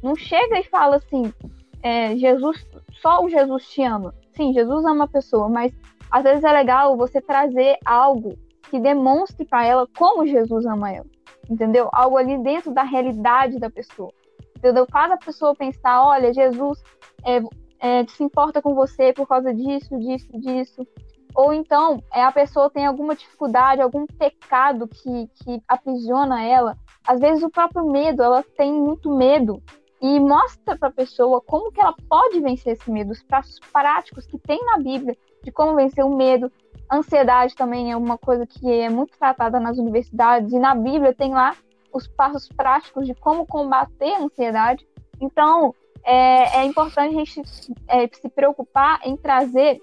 Não 0.04 0.16
chega 0.16 0.60
e 0.60 0.64
fala 0.64 0.98
assim, 0.98 1.34
é, 1.82 2.16
Jesus, 2.16 2.64
só 3.02 3.24
o 3.24 3.30
Jesus 3.30 3.68
te 3.70 3.82
ama 3.82 4.14
sim, 4.38 4.54
Jesus 4.54 4.86
ama 4.86 5.06
a 5.06 5.10
pessoa, 5.10 5.50
mas 5.50 5.74
às 6.10 6.24
vezes 6.24 6.44
é 6.44 6.52
legal 6.52 6.96
você 6.96 7.20
trazer 7.20 7.78
algo 7.84 8.38
que 8.70 8.80
demonstre 8.80 9.46
para 9.46 9.66
ela 9.66 9.88
como 9.98 10.26
Jesus 10.26 10.66
ama 10.66 10.94
ela, 10.94 11.08
entendeu? 11.50 11.90
Algo 11.92 12.18
ali 12.18 12.38
dentro 12.38 12.74
da 12.74 12.84
realidade 12.84 13.60
da 13.60 13.70
pessoa, 13.70 14.14
entendeu? 14.56 14.88
A 14.94 15.18
pessoa 15.18 15.56
pensar, 15.56 16.04
olha, 16.04 16.34
Jesus 16.34 16.82
é, 17.26 17.42
é, 17.80 18.06
se 18.08 18.24
importa 18.24 18.62
com 18.62 18.74
você 18.74 19.12
por 19.12 19.28
causa 19.28 19.54
disso, 19.54 19.98
disso, 20.00 20.28
disso. 20.40 20.88
Ou 21.36 21.54
então, 21.54 22.02
é, 22.14 22.24
a 22.24 22.32
pessoa 22.32 22.70
tem 22.70 22.86
alguma 22.86 23.16
dificuldade, 23.16 23.82
algum 23.82 24.06
pecado 24.08 24.88
que, 24.88 25.30
que 25.36 25.62
aprisiona 25.68 26.44
ela. 26.44 26.76
Às 27.06 27.20
vezes 27.20 27.44
o 27.44 27.50
próprio 27.50 27.86
medo, 27.86 28.24
ela 28.24 28.44
tem 28.58 28.74
muito 28.74 29.16
medo 29.16 29.62
e 30.02 30.20
mostra 30.20 30.78
para 30.78 30.90
a 30.90 30.94
pessoa 30.94 31.42
como 31.42 31.72
que 31.72 31.82
ela 31.82 31.96
pode 32.08 32.40
vencer 32.40 32.74
esse 32.74 32.90
medo, 32.90 33.12
os 33.12 33.24
passos 33.24 33.60
práticos 33.72 34.26
que 34.26 34.38
tem 34.38 34.64
na 34.66 34.78
Bíblia 34.78 35.18
de 35.44 35.52
como 35.52 35.76
vencer 35.76 36.06
o 36.06 36.16
medo. 36.16 36.52
Ansiedade 36.92 37.56
também 37.56 37.92
é 37.92 37.98
uma 37.98 38.18
coisa 38.18 38.46
que 38.46 38.72
é 38.72 38.90
muito 38.90 39.18
tratada 39.18 39.60
nas 39.60 39.78
universidades 39.78 40.54
e 40.54 40.60
na 40.60 40.76
Bíblia 40.76 41.14
tem 41.14 41.34
lá 41.34 41.56
os 41.92 42.08
passos 42.08 42.48
práticos 42.48 43.08
de 43.08 43.16
como 43.16 43.46
combater 43.46 44.14
a 44.14 44.24
ansiedade. 44.24 44.88
Então, 45.20 45.74
é, 46.04 46.60
é 46.60 46.66
importante 46.66 47.16
a 47.16 47.26
gente 47.26 47.42
é, 47.88 48.08
se 48.08 48.30
preocupar 48.30 49.00
em 49.04 49.18
trazer 49.18 49.82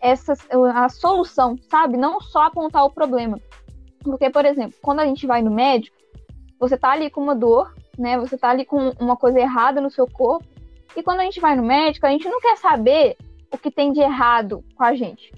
essa, 0.00 0.34
a 0.74 0.88
solução, 0.88 1.56
sabe? 1.70 1.96
Não 1.96 2.20
só 2.20 2.42
apontar 2.42 2.84
o 2.84 2.90
problema. 2.90 3.40
Porque, 4.02 4.28
por 4.28 4.44
exemplo, 4.44 4.76
quando 4.82 5.00
a 5.00 5.06
gente 5.06 5.26
vai 5.26 5.42
no 5.42 5.50
médico, 5.50 5.96
você 6.60 6.76
tá 6.76 6.90
ali 6.90 7.08
com 7.10 7.22
uma 7.22 7.34
dor, 7.34 7.74
né? 7.98 8.18
Você 8.18 8.36
tá 8.36 8.50
ali 8.50 8.64
com 8.64 8.90
uma 9.00 9.16
coisa 9.16 9.38
errada 9.40 9.80
no 9.80 9.90
seu 9.90 10.06
corpo. 10.06 10.46
E 10.96 11.02
quando 11.02 11.20
a 11.20 11.24
gente 11.24 11.40
vai 11.40 11.56
no 11.56 11.62
médico, 11.62 12.06
a 12.06 12.10
gente 12.10 12.28
não 12.28 12.40
quer 12.40 12.56
saber 12.56 13.16
o 13.50 13.58
que 13.58 13.70
tem 13.70 13.92
de 13.92 14.00
errado 14.00 14.64
com 14.76 14.84
a 14.84 14.94
gente. 14.94 15.32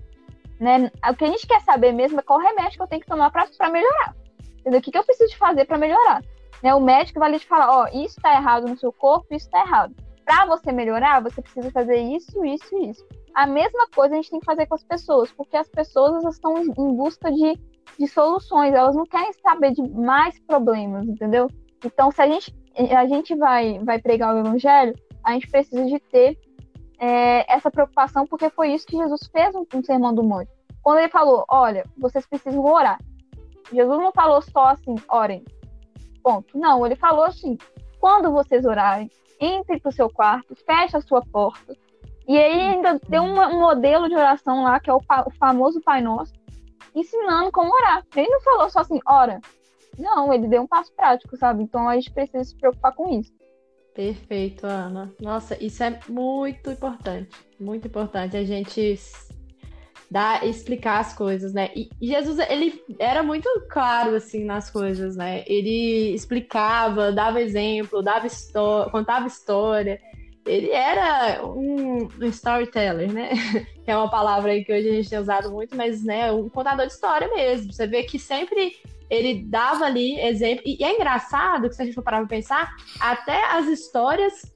Né? 0.58 0.90
O 1.08 1.14
que 1.14 1.24
a 1.24 1.28
gente 1.28 1.46
quer 1.46 1.60
saber 1.60 1.92
mesmo 1.92 2.18
é 2.18 2.22
qual 2.22 2.38
remédio 2.38 2.76
que 2.76 2.82
eu 2.82 2.86
tenho 2.86 3.02
que 3.02 3.08
tomar 3.08 3.30
para 3.30 3.70
melhorar. 3.70 4.14
Entendeu? 4.60 4.80
O 4.80 4.82
que, 4.82 4.90
que 4.90 4.98
eu 4.98 5.04
preciso 5.04 5.36
fazer 5.36 5.64
para 5.64 5.78
melhorar. 5.78 6.22
Né? 6.62 6.74
O 6.74 6.80
médico 6.80 7.18
vai 7.18 7.28
ali 7.28 7.38
te 7.38 7.46
falar, 7.46 7.70
ó, 7.70 7.86
isso 7.88 8.16
está 8.18 8.34
errado 8.34 8.66
no 8.66 8.78
seu 8.78 8.92
corpo, 8.92 9.26
isso 9.30 9.46
está 9.46 9.60
errado. 9.60 9.94
Para 10.24 10.46
você 10.46 10.72
melhorar, 10.72 11.22
você 11.22 11.40
precisa 11.40 11.70
fazer 11.70 11.98
isso, 11.98 12.44
isso 12.44 12.76
e 12.76 12.90
isso. 12.90 13.06
A 13.34 13.46
mesma 13.46 13.86
coisa 13.94 14.14
a 14.14 14.16
gente 14.16 14.30
tem 14.30 14.40
que 14.40 14.46
fazer 14.46 14.66
com 14.66 14.74
as 14.74 14.82
pessoas, 14.82 15.30
porque 15.30 15.56
as 15.56 15.68
pessoas 15.68 16.24
estão 16.24 16.58
em 16.58 16.96
busca 16.96 17.30
de, 17.30 17.58
de 17.98 18.08
soluções, 18.08 18.74
elas 18.74 18.96
não 18.96 19.04
querem 19.04 19.32
saber 19.34 19.72
de 19.72 19.82
mais 19.82 20.38
problemas, 20.40 21.06
entendeu? 21.06 21.48
Então, 21.86 22.10
se 22.10 22.20
a 22.20 22.26
gente, 22.26 22.54
a 22.96 23.06
gente 23.06 23.34
vai, 23.34 23.78
vai 23.78 24.00
pregar 24.00 24.34
o 24.34 24.38
evangelho, 24.38 24.94
a 25.22 25.32
gente 25.32 25.48
precisa 25.48 25.84
de 25.86 25.98
ter 25.98 26.38
é, 26.98 27.52
essa 27.52 27.70
preocupação, 27.70 28.26
porque 28.26 28.50
foi 28.50 28.72
isso 28.72 28.86
que 28.86 28.96
Jesus 28.96 29.28
fez 29.30 29.54
no, 29.54 29.66
no 29.72 29.84
Sermão 29.84 30.14
do 30.14 30.22
Monte. 30.22 30.50
Quando 30.82 30.98
ele 30.98 31.08
falou, 31.08 31.44
olha, 31.48 31.84
vocês 31.96 32.26
precisam 32.26 32.64
orar. 32.64 32.98
Jesus 33.72 33.98
não 33.98 34.12
falou 34.12 34.40
só 34.42 34.68
assim, 34.68 34.94
orem. 35.08 35.44
Ponto. 36.22 36.58
Não, 36.58 36.84
ele 36.84 36.96
falou 36.96 37.24
assim, 37.24 37.56
quando 38.00 38.30
vocês 38.30 38.64
orarem, 38.64 39.10
entre 39.40 39.80
para 39.80 39.88
o 39.88 39.92
seu 39.92 40.08
quarto, 40.08 40.54
feche 40.54 40.96
a 40.96 41.00
sua 41.00 41.22
porta. 41.22 41.76
E 42.26 42.36
aí 42.36 42.60
ainda 42.60 42.98
tem 42.98 43.20
um, 43.20 43.38
um 43.40 43.60
modelo 43.60 44.08
de 44.08 44.14
oração 44.14 44.64
lá, 44.64 44.80
que 44.80 44.90
é 44.90 44.94
o, 44.94 44.98
o, 44.98 45.30
famoso 45.38 45.80
Pai 45.80 46.00
Nosso, 46.00 46.32
ensinando 46.94 47.52
como 47.52 47.72
orar. 47.72 48.04
Ele 48.14 48.28
não 48.28 48.40
falou 48.40 48.70
só 48.70 48.80
assim, 48.80 49.00
ora. 49.06 49.40
Não, 49.98 50.32
ele 50.32 50.48
deu 50.48 50.62
um 50.62 50.66
passo 50.66 50.92
prático, 50.94 51.36
sabe? 51.36 51.62
Então 51.62 51.88
a 51.88 51.94
gente 51.94 52.12
precisa 52.12 52.44
se 52.44 52.56
preocupar 52.56 52.94
com 52.94 53.18
isso. 53.18 53.32
Perfeito, 53.94 54.66
Ana. 54.66 55.12
Nossa, 55.20 55.56
isso 55.62 55.82
é 55.82 55.98
muito 56.08 56.70
importante. 56.70 57.30
Muito 57.58 57.88
importante 57.88 58.36
a 58.36 58.44
gente 58.44 58.98
dar, 60.10 60.46
explicar 60.46 61.00
as 61.00 61.14
coisas, 61.14 61.54
né? 61.54 61.70
E, 61.74 61.88
Jesus, 62.00 62.38
ele 62.50 62.82
era 62.98 63.22
muito 63.22 63.48
claro, 63.70 64.14
assim, 64.14 64.44
nas 64.44 64.70
coisas, 64.70 65.16
né? 65.16 65.44
Ele 65.46 66.14
explicava, 66.14 67.10
dava 67.10 67.40
exemplo, 67.40 68.02
dava 68.02 68.26
história, 68.26 68.90
contava 68.90 69.26
história. 69.26 70.00
Ele 70.44 70.70
era 70.70 71.44
um, 71.44 72.06
um 72.20 72.26
storyteller, 72.26 73.12
né? 73.12 73.30
que 73.82 73.90
é 73.90 73.96
uma 73.96 74.10
palavra 74.10 74.62
que 74.62 74.72
hoje 74.72 74.88
a 74.88 74.92
gente 74.92 75.10
tem 75.10 75.18
usado 75.18 75.50
muito, 75.50 75.76
mas, 75.76 76.04
né, 76.04 76.30
um 76.30 76.48
contador 76.48 76.86
de 76.86 76.92
história 76.92 77.28
mesmo. 77.34 77.72
Você 77.72 77.86
vê 77.86 78.02
que 78.04 78.18
sempre 78.18 78.76
ele 79.08 79.44
dava 79.44 79.84
ali 79.84 80.18
exemplo. 80.20 80.62
E, 80.66 80.82
é 80.82 80.94
engraçado 80.94 81.68
que, 81.68 81.74
se 81.74 81.82
a 81.82 81.84
gente 81.84 81.94
for 81.94 82.02
parar 82.02 82.18
pra 82.18 82.26
pensar, 82.26 82.74
até 83.00 83.44
as 83.52 83.66
histórias 83.66 84.54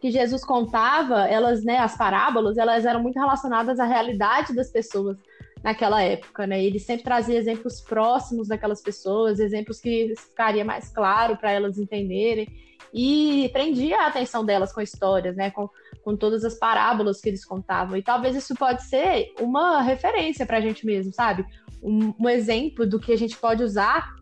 que 0.00 0.10
Jesus 0.10 0.44
contava, 0.44 1.28
elas, 1.28 1.64
né, 1.64 1.78
as 1.78 1.96
parábolas, 1.96 2.56
elas 2.56 2.84
eram 2.84 3.02
muito 3.02 3.18
relacionadas 3.18 3.80
à 3.80 3.84
realidade 3.84 4.54
das 4.54 4.70
pessoas 4.70 5.16
naquela 5.62 6.02
época, 6.02 6.46
né? 6.46 6.62
Ele 6.62 6.78
sempre 6.78 7.04
trazia 7.04 7.36
exemplos 7.36 7.80
próximos 7.80 8.48
daquelas 8.48 8.80
pessoas, 8.80 9.40
exemplos 9.40 9.80
que 9.80 10.14
ficaria 10.16 10.64
mais 10.64 10.88
claro 10.88 11.36
para 11.36 11.50
elas 11.50 11.78
entenderem 11.78 12.46
e 12.94 13.50
prendia 13.52 14.02
a 14.02 14.06
atenção 14.06 14.44
delas 14.44 14.72
com 14.72 14.80
histórias, 14.80 15.36
né? 15.36 15.50
Com, 15.50 15.68
com 16.02 16.16
todas 16.16 16.44
as 16.44 16.54
parábolas 16.54 17.20
que 17.20 17.28
eles 17.28 17.44
contavam. 17.44 17.96
E 17.96 18.02
talvez 18.02 18.36
isso 18.36 18.54
pode 18.54 18.82
ser 18.84 19.32
uma 19.40 19.82
referência 19.82 20.46
para 20.46 20.58
a 20.58 20.60
gente 20.60 20.86
mesmo, 20.86 21.12
sabe? 21.12 21.44
Um, 21.82 22.12
um 22.18 22.28
exemplo 22.28 22.86
do 22.86 22.98
que 22.98 23.12
a 23.12 23.16
gente 23.16 23.36
pode 23.36 23.62
usar 23.62 24.18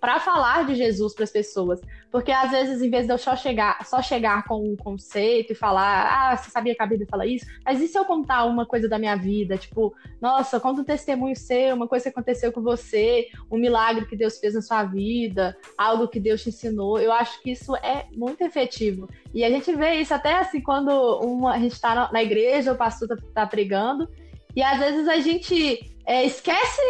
para 0.00 0.18
falar 0.18 0.66
de 0.66 0.74
Jesus 0.74 1.14
para 1.14 1.24
as 1.24 1.30
pessoas. 1.30 1.80
Porque 2.10 2.32
às 2.32 2.50
vezes, 2.50 2.82
em 2.82 2.90
vez 2.90 3.06
de 3.06 3.12
eu 3.12 3.18
só 3.18 3.36
chegar, 3.36 3.84
só 3.84 4.02
chegar 4.02 4.44
com 4.44 4.72
um 4.72 4.74
conceito 4.74 5.52
e 5.52 5.54
falar, 5.54 6.32
ah, 6.32 6.36
você 6.36 6.50
sabia 6.50 6.74
que 6.74 6.82
a 6.82 6.86
Bíblia 6.86 7.06
fala 7.08 7.26
isso? 7.26 7.46
Mas 7.64 7.80
e 7.80 7.86
se 7.86 7.96
eu 7.96 8.04
contar 8.04 8.44
uma 8.46 8.66
coisa 8.66 8.88
da 8.88 8.98
minha 8.98 9.14
vida? 9.14 9.56
Tipo, 9.56 9.94
nossa, 10.20 10.58
conta 10.58 10.80
um 10.80 10.84
testemunho 10.84 11.36
seu, 11.36 11.76
uma 11.76 11.86
coisa 11.86 12.04
que 12.04 12.08
aconteceu 12.08 12.50
com 12.50 12.62
você, 12.62 13.28
um 13.50 13.58
milagre 13.58 14.06
que 14.06 14.16
Deus 14.16 14.38
fez 14.38 14.54
na 14.54 14.62
sua 14.62 14.82
vida, 14.84 15.56
algo 15.78 16.08
que 16.08 16.18
Deus 16.18 16.42
te 16.42 16.48
ensinou. 16.48 16.98
Eu 16.98 17.12
acho 17.12 17.40
que 17.42 17.52
isso 17.52 17.76
é 17.76 18.06
muito 18.12 18.42
efetivo. 18.42 19.08
E 19.32 19.44
a 19.44 19.50
gente 19.50 19.72
vê 19.76 19.94
isso 19.94 20.14
até 20.14 20.34
assim 20.34 20.60
quando 20.60 20.90
uma, 21.20 21.54
a 21.54 21.58
gente 21.58 21.72
está 21.72 22.10
na 22.10 22.22
igreja, 22.22 22.72
o 22.72 22.76
pastor 22.76 23.12
está 23.12 23.26
tá 23.34 23.46
pregando, 23.46 24.08
e 24.54 24.62
às 24.62 24.78
vezes 24.78 25.08
a 25.08 25.20
gente 25.20 25.90
é, 26.06 26.24
esquece, 26.24 26.82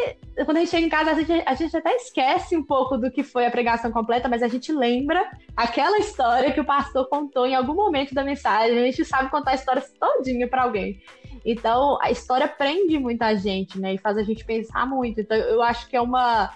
quando 0.45 0.57
a 0.57 0.61
gente 0.61 0.71
chega 0.71 0.87
em 0.87 0.89
casa, 0.89 1.11
a 1.11 1.15
gente, 1.15 1.43
a 1.47 1.55
gente 1.55 1.77
até 1.77 1.95
esquece 1.97 2.57
um 2.57 2.63
pouco 2.63 2.97
do 2.97 3.11
que 3.11 3.23
foi 3.23 3.45
a 3.45 3.51
pregação 3.51 3.91
completa, 3.91 4.29
mas 4.29 4.43
a 4.43 4.49
gente 4.49 4.73
lembra 4.73 5.31
aquela 5.57 5.99
história 5.99 6.53
que 6.53 6.61
o 6.61 6.65
pastor 6.65 7.09
contou 7.09 7.47
em 7.47 7.55
algum 7.55 7.75
momento 7.75 8.15
da 8.15 8.25
mensagem. 8.25 8.79
A 8.79 8.85
gente 8.87 9.05
sabe 9.05 9.31
contar 9.31 9.51
a 9.51 9.55
história 9.55 9.85
todinha 9.99 10.49
para 10.49 10.63
alguém. 10.63 11.03
Então, 11.45 11.99
a 12.01 12.11
história 12.11 12.49
prende 12.49 12.99
muita 12.99 13.35
gente, 13.35 13.79
né? 13.79 13.95
E 13.95 13.99
faz 13.99 14.17
a 14.17 14.23
gente 14.23 14.45
pensar 14.45 14.87
muito. 14.87 15.21
Então, 15.21 15.37
eu 15.37 15.63
acho 15.63 15.89
que 15.89 15.97
é 15.97 16.01
uma, 16.01 16.55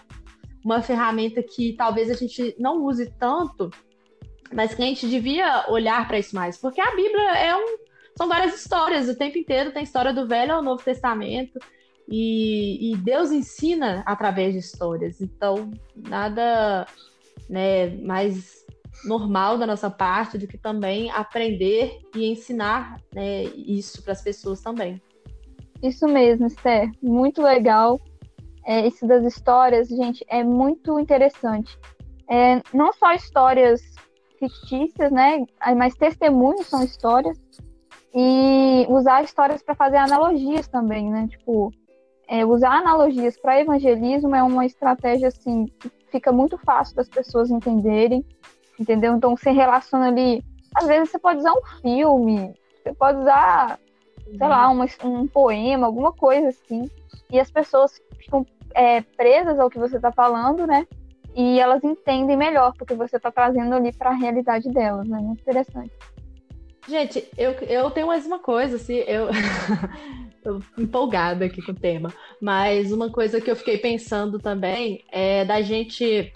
uma 0.64 0.80
ferramenta 0.82 1.42
que 1.42 1.74
talvez 1.74 2.10
a 2.10 2.14
gente 2.14 2.54
não 2.58 2.82
use 2.82 3.10
tanto, 3.18 3.70
mas 4.52 4.74
que 4.74 4.82
a 4.82 4.86
gente 4.86 5.06
devia 5.06 5.66
olhar 5.68 6.06
para 6.06 6.18
isso 6.18 6.34
mais. 6.34 6.56
Porque 6.56 6.80
a 6.80 6.94
Bíblia 6.94 7.36
é 7.36 7.56
um, 7.56 7.76
são 8.16 8.28
várias 8.28 8.54
histórias, 8.54 9.08
o 9.08 9.16
tempo 9.16 9.38
inteiro 9.38 9.72
tem 9.72 9.82
história 9.82 10.12
do 10.12 10.26
Velho 10.26 10.54
ao 10.54 10.62
Novo 10.62 10.82
Testamento. 10.82 11.58
E, 12.08 12.92
e, 12.92 12.96
Deus 12.98 13.32
ensina 13.32 14.02
através 14.06 14.52
de 14.52 14.58
histórias. 14.58 15.20
Então, 15.22 15.70
nada 15.96 16.86
né, 17.48 17.96
mais 17.96 18.64
normal 19.04 19.58
da 19.58 19.66
nossa 19.66 19.90
parte 19.90 20.36
do 20.36 20.46
que 20.46 20.58
também 20.58 21.10
aprender 21.10 21.98
e 22.14 22.26
ensinar 22.26 23.00
né, 23.12 23.44
isso 23.44 24.02
para 24.02 24.12
as 24.12 24.22
pessoas 24.22 24.60
também. 24.60 25.00
Isso 25.82 26.06
mesmo, 26.06 26.46
Esther. 26.46 26.90
Muito 27.02 27.42
legal. 27.42 28.00
É, 28.66 28.86
isso 28.86 29.06
das 29.06 29.24
histórias, 29.24 29.88
gente, 29.88 30.24
é 30.28 30.42
muito 30.42 30.98
interessante. 30.98 31.78
É, 32.30 32.62
não 32.72 32.92
só 32.92 33.12
histórias 33.12 33.82
fictícias, 34.38 35.10
né? 35.12 35.44
Mas 35.76 35.94
testemunhos 35.94 36.66
são 36.66 36.82
histórias. 36.82 37.38
E 38.14 38.86
usar 38.88 39.24
histórias 39.24 39.62
para 39.62 39.74
fazer 39.74 39.96
analogias 39.96 40.68
também, 40.68 41.10
né? 41.10 41.26
Tipo, 41.28 41.72
é, 42.28 42.44
usar 42.44 42.78
analogias 42.78 43.36
para 43.36 43.60
evangelismo 43.60 44.34
é 44.34 44.42
uma 44.42 44.64
estratégia 44.64 45.28
assim 45.28 45.66
que 45.80 45.90
fica 46.10 46.30
muito 46.30 46.56
fácil 46.58 46.94
das 46.94 47.08
pessoas 47.08 47.50
entenderem, 47.50 48.24
entendeu? 48.78 49.16
Então 49.16 49.36
você 49.36 49.50
relaciona 49.50 50.08
ali, 50.08 50.44
às 50.74 50.86
vezes 50.86 51.10
você 51.10 51.18
pode 51.18 51.40
usar 51.40 51.52
um 51.52 51.80
filme, 51.82 52.54
você 52.82 52.92
pode 52.94 53.18
usar, 53.18 53.80
sei 54.26 54.48
lá, 54.48 54.68
uma, 54.68 54.86
um 55.02 55.26
poema, 55.26 55.86
alguma 55.86 56.12
coisa 56.12 56.48
assim, 56.48 56.88
e 57.30 57.40
as 57.40 57.50
pessoas 57.50 58.00
ficam 58.16 58.46
é, 58.74 59.00
presas 59.00 59.58
ao 59.58 59.68
que 59.68 59.78
você 59.78 59.96
está 59.96 60.12
falando, 60.12 60.66
né? 60.66 60.86
E 61.34 61.58
elas 61.58 61.82
entendem 61.82 62.36
melhor 62.36 62.74
porque 62.78 62.94
você 62.94 63.16
está 63.16 63.30
trazendo 63.30 63.74
ali 63.74 63.92
para 63.92 64.10
a 64.10 64.14
realidade 64.14 64.70
delas, 64.70 65.08
né? 65.08 65.18
Muito 65.18 65.40
interessante. 65.40 65.90
Gente, 66.86 67.26
eu, 67.38 67.52
eu 67.52 67.90
tenho 67.90 68.06
mais 68.06 68.26
uma 68.26 68.38
coisa, 68.38 68.76
assim, 68.76 68.96
eu 68.96 69.28
tô 70.44 70.60
empolgada 70.78 71.46
aqui 71.46 71.62
com 71.62 71.72
o 71.72 71.74
tema, 71.74 72.12
mas 72.40 72.92
uma 72.92 73.10
coisa 73.10 73.40
que 73.40 73.50
eu 73.50 73.56
fiquei 73.56 73.78
pensando 73.78 74.38
também 74.38 75.02
é 75.10 75.46
da 75.46 75.62
gente 75.62 76.30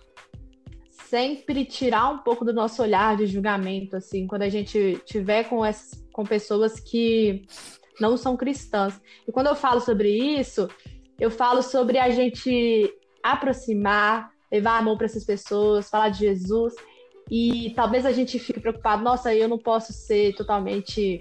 sempre 1.05 1.67
tirar 1.67 2.09
um 2.09 2.19
pouco 2.19 2.47
do 2.47 2.53
nosso 2.53 2.83
olhar 2.83 3.17
de 3.17 3.27
julgamento, 3.27 3.97
assim, 3.97 4.27
quando 4.27 4.43
a 4.43 4.49
gente 4.49 4.99
tiver 5.05 5.45
com, 5.45 5.65
essas, 5.65 6.03
com 6.13 6.25
pessoas 6.25 6.81
que 6.81 7.47
não 8.01 8.17
são 8.17 8.37
cristãs. 8.37 8.99
E 9.27 9.33
quando 9.33 9.49
eu 9.49 9.55
falo 9.55 9.81
sobre 9.81 10.11
isso, 10.11 10.67
eu 11.21 11.31
falo 11.31 11.63
sobre 11.63 11.99
a 11.99 12.09
gente 12.09 12.91
aproximar, 13.23 14.31
levar 14.51 14.79
a 14.79 14.83
mão 14.83 14.97
para 14.97 15.07
essas 15.07 15.25
pessoas, 15.25 15.91
falar 15.91 16.09
de 16.09 16.21
Jesus 16.21 16.75
e 17.31 17.73
talvez 17.77 18.07
a 18.07 18.13
gente 18.13 18.39
fique 18.39 18.61
preocupado, 18.61 19.03
nossa, 19.03 19.35
eu 19.35 19.49
não 19.49 19.59
posso 19.59 19.93
ser 19.93 20.35
totalmente 20.35 21.21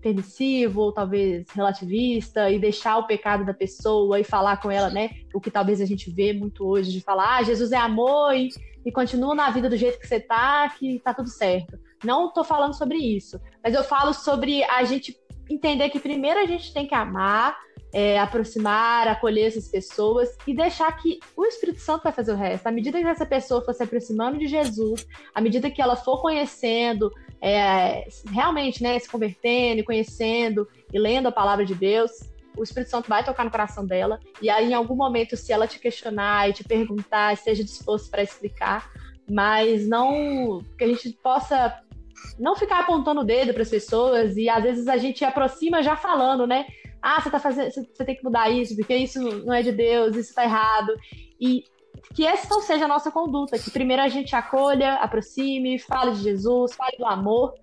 permissivo, 0.00 0.80
ou 0.80 0.92
talvez 0.92 1.48
relativista, 1.50 2.50
e 2.50 2.58
deixar 2.58 2.98
o 2.98 3.06
pecado 3.06 3.44
da 3.44 3.54
pessoa 3.54 4.18
e 4.18 4.24
falar 4.24 4.60
com 4.60 4.70
ela, 4.70 4.90
né? 4.90 5.10
O 5.32 5.40
que 5.40 5.50
talvez 5.50 5.80
a 5.80 5.86
gente 5.86 6.10
vê 6.10 6.32
muito 6.32 6.66
hoje, 6.66 6.90
de 6.90 7.00
falar, 7.00 7.36
ah, 7.36 7.42
Jesus 7.42 7.70
é 7.72 7.76
amor 7.76 8.34
e, 8.34 8.50
e 8.84 8.90
continua 8.90 9.34
na 9.34 9.48
vida 9.50 9.70
do 9.70 9.76
jeito 9.76 10.00
que 10.00 10.06
você 10.06 10.18
tá, 10.18 10.68
que 10.76 10.98
tá 10.98 11.14
tudo 11.14 11.28
certo. 11.28 11.78
Não 12.04 12.32
tô 12.32 12.42
falando 12.42 12.74
sobre 12.74 12.98
isso, 12.98 13.40
mas 13.62 13.74
eu 13.74 13.84
falo 13.84 14.12
sobre 14.12 14.64
a 14.64 14.82
gente 14.82 15.16
entender 15.48 15.88
que 15.90 16.00
primeiro 16.00 16.40
a 16.40 16.46
gente 16.46 16.74
tem 16.74 16.86
que 16.86 16.94
amar, 16.94 17.56
é, 17.92 18.18
aproximar, 18.18 19.06
acolher 19.06 19.48
essas 19.48 19.68
pessoas 19.68 20.36
e 20.46 20.54
deixar 20.54 20.90
que 20.96 21.20
o 21.36 21.44
Espírito 21.44 21.80
Santo 21.80 22.04
vai 22.04 22.12
fazer 22.12 22.32
o 22.32 22.36
resto. 22.36 22.66
À 22.66 22.72
medida 22.72 22.98
que 22.98 23.06
essa 23.06 23.26
pessoa 23.26 23.62
for 23.62 23.74
se 23.74 23.82
aproximando 23.82 24.38
de 24.38 24.46
Jesus, 24.46 25.06
à 25.34 25.40
medida 25.40 25.70
que 25.70 25.82
ela 25.82 25.94
for 25.94 26.20
conhecendo, 26.20 27.12
é, 27.40 28.08
realmente 28.30 28.82
né, 28.82 28.98
se 28.98 29.08
convertendo 29.08 29.84
conhecendo 29.84 30.66
e 30.92 30.98
lendo 30.98 31.28
a 31.28 31.32
palavra 31.32 31.64
de 31.64 31.74
Deus, 31.74 32.10
o 32.56 32.62
Espírito 32.62 32.90
Santo 32.90 33.08
vai 33.08 33.24
tocar 33.24 33.44
no 33.44 33.50
coração 33.50 33.86
dela. 33.86 34.20
E 34.40 34.48
aí, 34.48 34.70
em 34.70 34.74
algum 34.74 34.94
momento, 34.94 35.36
se 35.36 35.52
ela 35.52 35.66
te 35.66 35.78
questionar 35.78 36.48
e 36.48 36.52
te 36.52 36.64
perguntar, 36.64 37.32
esteja 37.32 37.64
disposto 37.64 38.10
para 38.10 38.22
explicar, 38.22 38.90
mas 39.28 39.86
não 39.88 40.62
que 40.76 40.84
a 40.84 40.88
gente 40.88 41.10
possa 41.22 41.80
não 42.38 42.54
ficar 42.54 42.80
apontando 42.80 43.22
o 43.22 43.24
dedo 43.24 43.52
para 43.52 43.62
as 43.62 43.70
pessoas 43.70 44.36
e 44.36 44.48
às 44.48 44.62
vezes 44.62 44.88
a 44.88 44.96
gente 44.96 45.24
aproxima 45.24 45.82
já 45.82 45.96
falando, 45.96 46.46
né? 46.46 46.66
Ah, 47.02 47.20
você 47.20 47.30
tá 47.30 47.40
fazendo, 47.40 47.70
você 47.70 48.04
tem 48.04 48.14
que 48.14 48.22
mudar 48.22 48.48
isso, 48.48 48.76
porque 48.76 48.94
isso 48.94 49.20
não 49.44 49.52
é 49.52 49.62
de 49.62 49.72
Deus, 49.72 50.16
isso 50.16 50.30
está 50.30 50.44
errado. 50.44 50.94
E 51.40 51.64
que 52.14 52.24
essa 52.24 52.48
não 52.48 52.60
seja 52.60 52.84
a 52.84 52.88
nossa 52.88 53.10
conduta, 53.10 53.58
que 53.58 53.70
primeiro 53.70 54.02
a 54.02 54.08
gente 54.08 54.34
acolha, 54.36 54.94
aproxime, 54.94 55.78
fale 55.78 56.12
de 56.12 56.22
Jesus, 56.22 56.74
fale 56.74 56.96
do 56.96 57.06
amor, 57.06 57.54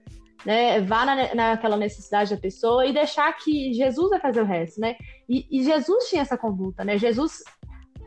né? 0.45 0.81
Vá 0.81 1.05
na, 1.05 1.35
naquela 1.35 1.77
necessidade 1.77 2.33
da 2.33 2.41
pessoa 2.41 2.85
e 2.85 2.93
deixar 2.93 3.31
que 3.33 3.73
Jesus 3.73 4.09
vai 4.09 4.19
fazer 4.19 4.41
o 4.41 4.45
resto, 4.45 4.81
né? 4.81 4.95
E, 5.27 5.45
e 5.49 5.63
Jesus 5.63 6.09
tinha 6.09 6.21
essa 6.21 6.37
conduta, 6.37 6.83
né? 6.83 6.97
Jesus 6.97 7.43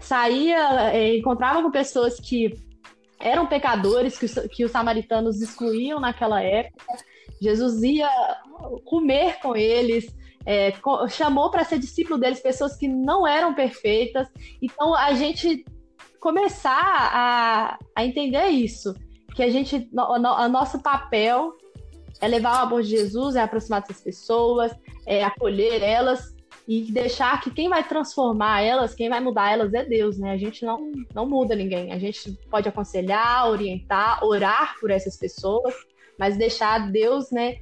saía, 0.00 0.92
é, 0.92 1.16
encontrava 1.16 1.62
com 1.62 1.70
pessoas 1.70 2.18
que 2.18 2.54
eram 3.20 3.46
pecadores, 3.46 4.18
que, 4.18 4.48
que 4.48 4.64
os 4.64 4.72
samaritanos 4.72 5.40
excluíam 5.40 6.00
naquela 6.00 6.42
época. 6.42 6.84
Jesus 7.40 7.82
ia 7.82 8.08
comer 8.84 9.38
com 9.40 9.54
eles, 9.54 10.12
é, 10.44 10.72
chamou 11.08 11.50
para 11.50 11.64
ser 11.64 11.78
discípulo 11.78 12.18
deles 12.18 12.40
pessoas 12.40 12.76
que 12.76 12.88
não 12.88 13.26
eram 13.26 13.54
perfeitas. 13.54 14.28
Então 14.60 14.94
a 14.94 15.14
gente 15.14 15.64
começar 16.20 17.10
a, 17.12 17.78
a 17.96 18.04
entender 18.04 18.46
isso, 18.46 18.94
que 19.34 19.42
a 19.42 19.50
gente, 19.50 19.88
o 19.92 20.18
no, 20.18 20.48
nosso 20.48 20.80
papel 20.80 21.52
é 22.20 22.28
levar 22.28 22.60
o 22.60 22.66
amor 22.66 22.82
de 22.82 22.90
Jesus, 22.90 23.34
é 23.34 23.40
aproximar 23.42 23.80
dessas 23.80 24.00
pessoas, 24.00 24.72
é 25.06 25.24
acolher 25.24 25.82
elas 25.82 26.32
e 26.68 26.92
deixar 26.92 27.40
que 27.40 27.50
quem 27.50 27.68
vai 27.68 27.82
transformar 27.82 28.60
elas, 28.60 28.94
quem 28.94 29.08
vai 29.08 29.18
mudar 29.18 29.50
elas 29.50 29.74
é 29.74 29.84
Deus, 29.84 30.18
né? 30.18 30.30
A 30.30 30.36
gente 30.36 30.64
não, 30.64 30.92
não 31.12 31.28
muda 31.28 31.56
ninguém. 31.56 31.92
A 31.92 31.98
gente 31.98 32.38
pode 32.48 32.68
aconselhar, 32.68 33.48
orientar, 33.48 34.24
orar 34.24 34.76
por 34.80 34.90
essas 34.90 35.16
pessoas, 35.16 35.74
mas 36.16 36.36
deixar 36.36 36.90
Deus, 36.92 37.32
né, 37.32 37.56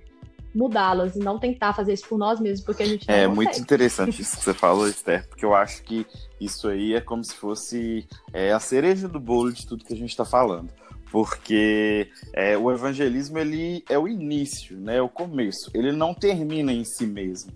mudá-las 0.55 1.17
e 1.17 1.19
não 1.19 1.39
tentar 1.39 1.73
fazer 1.75 1.93
isso 1.93 2.09
por 2.09 2.19
nós 2.19 2.41
mesmos, 2.41 2.65
porque 2.65 2.83
a 2.83 2.87
gente 2.87 3.07
não 3.09 3.15
É 3.15 3.19
consegue. 3.27 3.37
muito 3.37 3.61
interessante 3.61 4.23
isso 4.23 4.37
que 4.37 4.45
você 4.45 4.55
falou, 4.55 4.89
Esther, 4.89 5.27
porque 5.29 5.45
eu 5.45 5.55
acho 5.55 5.83
que 5.83 6.07
isso 6.41 6.69
aí 6.69 6.95
é 6.95 7.01
como 7.01 7.25
se 7.25 7.35
fosse 7.35 8.07
é, 8.33 8.53
a 8.53 8.59
cereja 8.61 9.07
do 9.09 9.21
bolo 9.21 9.53
de 9.53 9.67
tudo 9.67 9.85
que 9.85 9.93
a 9.93 9.97
gente 9.97 10.11
está 10.11 10.25
falando. 10.25 10.71
Porque 11.13 12.09
é, 12.33 12.57
o 12.57 12.71
evangelismo 12.71 13.37
ele 13.39 13.85
é 13.89 13.99
o 13.99 14.07
início, 14.07 14.77
né, 14.79 14.99
é 14.99 15.03
o 15.03 15.09
começo. 15.09 15.69
Ele 15.75 15.91
não 15.91 16.15
termina 16.15 16.73
em 16.73 16.85
si 16.85 17.05
mesmo. 17.05 17.53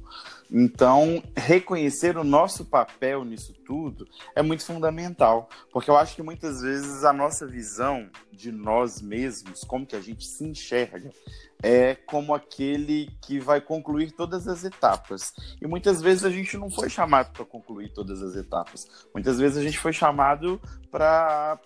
Então, 0.50 1.22
reconhecer 1.36 2.16
o 2.16 2.22
nosso 2.24 2.64
papel 2.64 3.24
nisso 3.24 3.54
tudo 3.64 4.06
é 4.36 4.42
muito 4.42 4.64
fundamental, 4.64 5.48
porque 5.72 5.88
eu 5.90 5.96
acho 5.96 6.14
que 6.14 6.22
muitas 6.22 6.60
vezes 6.60 7.02
a 7.02 7.12
nossa 7.12 7.46
visão 7.46 8.08
de 8.32 8.52
nós 8.52 9.00
mesmos, 9.00 9.60
como 9.64 9.86
que 9.86 9.96
a 9.96 10.00
gente 10.00 10.24
se 10.26 10.44
enxerga, 10.44 11.10
é 11.64 11.94
como 11.94 12.34
aquele 12.34 13.08
que 13.22 13.40
vai 13.40 13.58
concluir 13.58 14.12
todas 14.12 14.46
as 14.46 14.64
etapas. 14.64 15.32
E 15.62 15.66
muitas 15.66 16.02
vezes 16.02 16.22
a 16.22 16.30
gente 16.30 16.58
não 16.58 16.70
foi 16.70 16.90
chamado 16.90 17.32
para 17.32 17.44
concluir 17.46 17.88
todas 17.88 18.22
as 18.22 18.36
etapas. 18.36 18.86
Muitas 19.14 19.38
vezes 19.38 19.56
a 19.56 19.62
gente 19.62 19.78
foi 19.78 19.94
chamado 19.94 20.60
para 20.90 21.58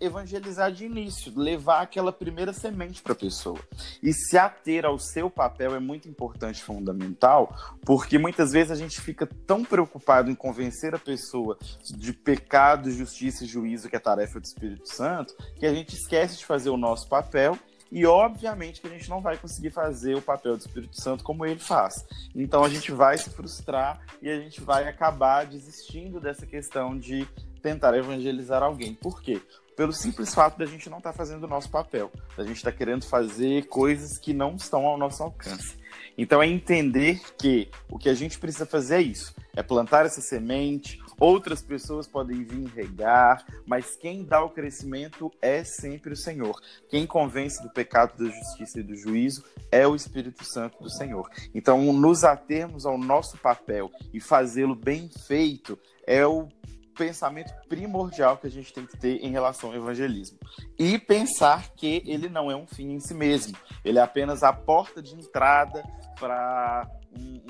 evangelizar 0.00 0.72
de 0.72 0.84
início, 0.84 1.32
levar 1.34 1.80
aquela 1.80 2.12
primeira 2.12 2.52
semente 2.52 3.00
para 3.00 3.12
a 3.12 3.16
pessoa. 3.16 3.58
E 4.02 4.12
se 4.12 4.36
ater 4.36 4.84
ao 4.84 4.98
seu 4.98 5.30
papel 5.30 5.76
é 5.76 5.80
muito 5.80 6.08
importante, 6.08 6.60
fundamental, 6.60 7.54
porque 7.82 8.18
muitas 8.18 8.50
vezes 8.50 8.72
a 8.72 8.74
gente 8.76 9.00
fica 9.00 9.26
tão 9.46 9.64
preocupado 9.64 10.28
em 10.28 10.34
convencer 10.34 10.92
a 10.92 10.98
pessoa 10.98 11.56
de 11.96 12.12
pecado, 12.12 12.90
justiça 12.90 13.44
e 13.44 13.46
juízo, 13.46 13.88
que 13.88 13.96
é 13.96 14.00
tarefa 14.00 14.40
do 14.40 14.44
Espírito 14.44 14.88
Santo, 14.88 15.34
que 15.56 15.64
a 15.64 15.72
gente 15.72 15.94
esquece 15.94 16.36
de 16.36 16.44
fazer 16.44 16.68
o 16.68 16.76
nosso 16.76 17.08
papel 17.08 17.56
e 17.90 18.04
obviamente 18.04 18.80
que 18.80 18.86
a 18.86 18.90
gente 18.90 19.08
não 19.08 19.20
vai 19.20 19.36
conseguir 19.36 19.70
fazer 19.70 20.16
o 20.16 20.22
papel 20.22 20.56
do 20.56 20.60
Espírito 20.60 21.00
Santo 21.00 21.22
como 21.22 21.46
ele 21.46 21.60
faz. 21.60 22.04
Então 22.34 22.64
a 22.64 22.68
gente 22.68 22.90
vai 22.92 23.16
se 23.16 23.30
frustrar 23.30 24.00
e 24.20 24.28
a 24.28 24.38
gente 24.38 24.60
vai 24.60 24.88
acabar 24.88 25.46
desistindo 25.46 26.20
dessa 26.20 26.46
questão 26.46 26.98
de 26.98 27.26
tentar 27.62 27.96
evangelizar 27.96 28.62
alguém. 28.62 28.94
Por 28.94 29.22
quê? 29.22 29.40
Pelo 29.76 29.92
simples 29.92 30.34
fato 30.34 30.58
da 30.58 30.64
gente 30.64 30.88
não 30.88 30.98
estar 30.98 31.12
tá 31.12 31.16
fazendo 31.16 31.44
o 31.44 31.48
nosso 31.48 31.70
papel, 31.70 32.10
da 32.36 32.44
gente 32.44 32.56
estar 32.56 32.72
tá 32.72 32.76
querendo 32.76 33.04
fazer 33.04 33.66
coisas 33.66 34.18
que 34.18 34.32
não 34.32 34.56
estão 34.56 34.86
ao 34.86 34.96
nosso 34.96 35.22
alcance. 35.22 35.76
Então 36.16 36.42
é 36.42 36.46
entender 36.46 37.20
que 37.36 37.68
o 37.90 37.98
que 37.98 38.08
a 38.08 38.14
gente 38.14 38.38
precisa 38.38 38.64
fazer 38.64 38.96
é 38.96 39.02
isso: 39.02 39.34
é 39.54 39.62
plantar 39.62 40.06
essa 40.06 40.20
semente, 40.20 40.98
outras 41.18 41.62
pessoas 41.62 42.06
podem 42.06 42.44
vir 42.44 42.66
regar, 42.68 43.44
mas 43.66 43.96
quem 43.96 44.24
dá 44.24 44.42
o 44.42 44.50
crescimento 44.50 45.32
é 45.40 45.64
sempre 45.64 46.12
o 46.12 46.16
Senhor. 46.16 46.60
Quem 46.88 47.06
convence 47.06 47.62
do 47.62 47.70
pecado, 47.70 48.16
da 48.16 48.30
justiça 48.30 48.80
e 48.80 48.82
do 48.82 48.96
juízo 48.96 49.44
é 49.70 49.86
o 49.86 49.94
Espírito 49.94 50.44
Santo 50.44 50.82
do 50.82 50.90
Senhor. 50.90 51.28
Então, 51.54 51.92
nos 51.92 52.24
atermos 52.24 52.86
ao 52.86 52.98
nosso 52.98 53.36
papel 53.38 53.90
e 54.12 54.20
fazê-lo 54.20 54.74
bem 54.74 55.10
feito 55.26 55.78
é 56.06 56.26
o 56.26 56.48
pensamento 56.96 57.52
primordial 57.68 58.38
que 58.38 58.46
a 58.46 58.50
gente 58.50 58.72
tem 58.72 58.86
que 58.86 58.96
ter 58.96 59.22
em 59.22 59.30
relação 59.30 59.70
ao 59.70 59.76
evangelismo. 59.76 60.38
E 60.78 60.98
pensar 60.98 61.70
que 61.74 62.02
ele 62.06 62.28
não 62.28 62.50
é 62.50 62.56
um 62.56 62.66
fim 62.66 62.92
em 62.92 63.00
si 63.00 63.14
mesmo, 63.14 63.56
ele 63.84 63.98
é 63.98 64.02
apenas 64.02 64.42
a 64.42 64.52
porta 64.52 65.02
de 65.02 65.14
entrada 65.14 65.84
para 66.18 66.90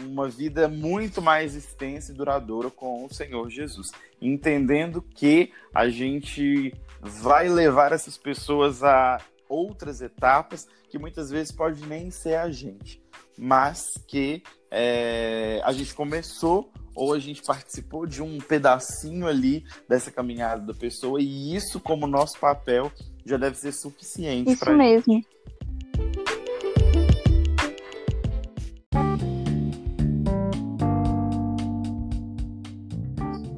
uma 0.03 0.29
vida 0.29 0.69
muito 0.69 1.21
mais 1.21 1.55
extensa 1.55 2.13
e 2.13 2.15
duradoura 2.15 2.71
com 2.71 3.05
o 3.05 3.13
Senhor 3.13 3.49
Jesus. 3.51 3.91
Entendendo 4.21 5.03
que 5.03 5.53
a 5.75 5.89
gente 5.89 6.75
vai 7.01 7.49
levar 7.49 7.93
essas 7.93 8.17
pessoas 8.17 8.83
a 8.83 9.21
outras 9.49 10.01
etapas 10.01 10.67
que 10.89 10.99
muitas 10.99 11.31
vezes 11.31 11.53
pode 11.53 11.85
nem 11.87 12.11
ser 12.11 12.37
a 12.37 12.51
gente, 12.51 13.01
mas 13.39 13.99
que 14.07 14.43
é, 14.71 15.61
a 15.65 15.73
gente 15.73 15.95
começou 15.95 16.71
ou 16.95 17.13
a 17.13 17.19
gente 17.19 17.43
participou 17.43 18.07
de 18.07 18.23
um 18.23 18.39
pedacinho 18.39 19.27
ali 19.27 19.65
dessa 19.89 20.11
caminhada 20.11 20.63
da 20.63 20.75
pessoa 20.75 21.21
e 21.21 21.55
isso 21.55 21.79
como 21.79 22.07
nosso 22.07 22.39
papel 22.39 22.91
já 23.25 23.37
deve 23.37 23.57
ser 23.57 23.73
suficiente 23.73 24.53
isso 24.53 24.73
mesmo 24.73 25.15
gente. 25.15 25.27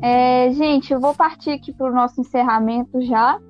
É, 0.01 0.51
gente, 0.53 0.92
eu 0.92 1.01
vou 1.01 1.14
partir 1.14 1.51
aqui 1.51 1.72
para 1.72 1.90
o 1.90 1.94
nosso 1.94 2.20
encerramento 2.20 3.01
já. 3.03 3.40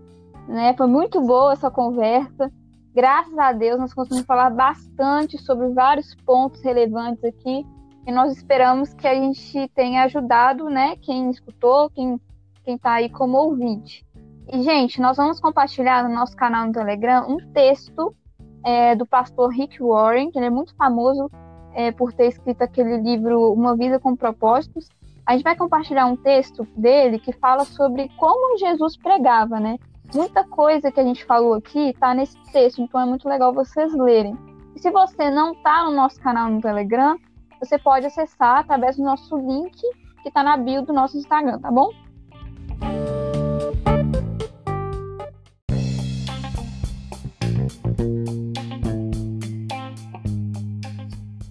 Né? 0.49 0.75
Foi 0.75 0.87
muito 0.87 1.21
boa 1.21 1.53
essa 1.53 1.71
conversa. 1.71 2.51
Graças 2.95 3.39
a 3.39 3.53
Deus, 3.53 3.79
nós 3.79 3.93
conseguimos 3.93 4.27
falar 4.27 4.51
bastante 4.51 5.39
sobre 5.39 5.69
vários 5.69 6.15
pontos 6.27 6.63
relevantes 6.63 7.23
aqui 7.23 7.65
e 8.07 8.11
nós 8.11 8.33
esperamos 8.33 8.95
que 8.95 9.07
a 9.07 9.15
gente 9.15 9.69
tenha 9.75 10.05
ajudado, 10.05 10.65
né, 10.71 10.97
quem 10.97 11.31
escutou, 11.31 11.91
quem 11.91 12.19
está 12.67 12.95
aí 12.95 13.11
como 13.11 13.37
ouvinte. 13.37 14.03
E, 14.51 14.63
gente, 14.63 14.99
nós 14.99 15.19
vamos 15.19 15.39
compartilhar 15.39 16.09
no 16.09 16.15
nosso 16.15 16.35
canal 16.35 16.67
no 16.67 16.73
Telegram 16.73 17.31
um 17.31 17.37
texto 17.53 18.17
é, 18.65 18.97
do 18.97 19.05
pastor 19.05 19.51
Rick 19.51 19.83
Warren, 19.83 20.31
que 20.31 20.39
ele 20.39 20.47
é 20.47 20.51
muito 20.51 20.75
famoso 20.75 21.31
é, 21.75 21.93
por 21.93 22.13
ter 22.15 22.29
escrito 22.29 22.63
aquele 22.63 22.97
livro 22.97 23.53
Uma 23.53 23.77
Vida 23.77 24.01
com 24.01 24.17
Propósitos. 24.17 24.89
A 25.29 25.33
gente 25.33 25.45
vai 25.45 25.55
compartilhar 25.55 26.07
um 26.07 26.17
texto 26.17 26.67
dele 26.75 27.19
que 27.19 27.35
fala 27.35 27.63
sobre 27.67 28.11
como 28.17 28.57
Jesus 28.57 28.97
pregava, 28.97 29.61
né? 29.61 29.79
Muita 30.15 30.43
coisa 30.43 30.91
que 30.91 30.99
a 30.99 31.05
gente 31.05 31.23
falou 31.27 31.53
aqui 31.53 31.91
está 31.91 32.15
nesse 32.15 32.35
texto, 32.51 32.81
então 32.81 32.99
é 32.99 33.05
muito 33.05 33.29
legal 33.29 33.53
vocês 33.53 33.93
lerem. 33.93 34.35
E 34.75 34.79
se 34.79 34.91
você 34.91 35.31
não 35.31 35.53
está 35.53 35.85
no 35.85 35.91
nosso 35.91 36.19
canal 36.19 36.49
no 36.49 36.63
Telegram, 36.63 37.19
você 37.61 37.79
pode 37.79 38.07
acessar 38.07 38.61
através 38.61 38.97
do 38.97 39.03
nosso 39.03 39.37
link 39.37 39.79
que 40.23 40.29
está 40.29 40.43
na 40.43 40.57
bio 40.57 40.81
do 40.81 40.95
nosso 40.95 41.19
Instagram, 41.19 41.59
tá 41.59 41.71
bom? 41.71 41.91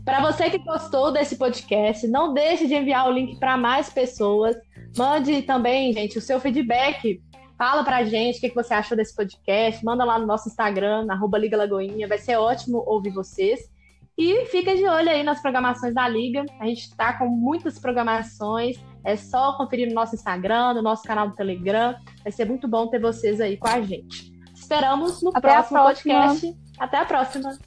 Para 0.07 0.21
você 0.21 0.49
que 0.49 0.59
gostou 0.59 1.11
desse 1.11 1.35
podcast, 1.35 2.07
não 2.07 2.33
deixe 2.33 2.65
de 2.65 2.73
enviar 2.73 3.09
o 3.09 3.11
link 3.11 3.37
para 3.37 3.57
mais 3.57 3.89
pessoas. 3.89 4.55
Mande 4.97 5.41
também, 5.41 5.91
gente, 5.91 6.17
o 6.17 6.21
seu 6.21 6.39
feedback. 6.39 7.21
Fala 7.57 7.83
pra 7.83 8.05
gente 8.05 8.37
o 8.37 8.39
que 8.39 8.55
você 8.55 8.73
achou 8.73 8.95
desse 8.95 9.13
podcast. 9.13 9.83
Manda 9.83 10.05
lá 10.05 10.17
no 10.17 10.25
nosso 10.25 10.47
Instagram, 10.47 11.03
na 11.03 11.19
Liga 11.37 11.57
Lagoinha. 11.57 12.07
Vai 12.07 12.19
ser 12.19 12.37
ótimo 12.37 12.81
ouvir 12.87 13.09
vocês. 13.09 13.69
E 14.17 14.45
fica 14.45 14.77
de 14.77 14.87
olho 14.87 15.09
aí 15.09 15.23
nas 15.23 15.41
programações 15.41 15.93
da 15.93 16.07
Liga. 16.07 16.45
A 16.61 16.65
gente 16.67 16.83
está 16.83 17.11
com 17.17 17.27
muitas 17.27 17.77
programações. 17.77 18.77
É 19.03 19.17
só 19.17 19.57
conferir 19.57 19.89
no 19.89 19.93
nosso 19.93 20.15
Instagram, 20.15 20.75
no 20.75 20.81
nosso 20.81 21.03
canal 21.03 21.27
do 21.27 21.35
Telegram. 21.35 21.93
Vai 22.23 22.31
ser 22.31 22.45
muito 22.45 22.65
bom 22.65 22.87
ter 22.87 23.01
vocês 23.01 23.41
aí 23.41 23.57
com 23.57 23.67
a 23.67 23.81
gente. 23.81 24.31
Esperamos 24.55 25.21
no 25.21 25.31
Até 25.31 25.51
próximo 25.51 25.83
podcast. 25.83 26.57
Até 26.79 26.97
a 26.97 27.05
próxima. 27.05 27.57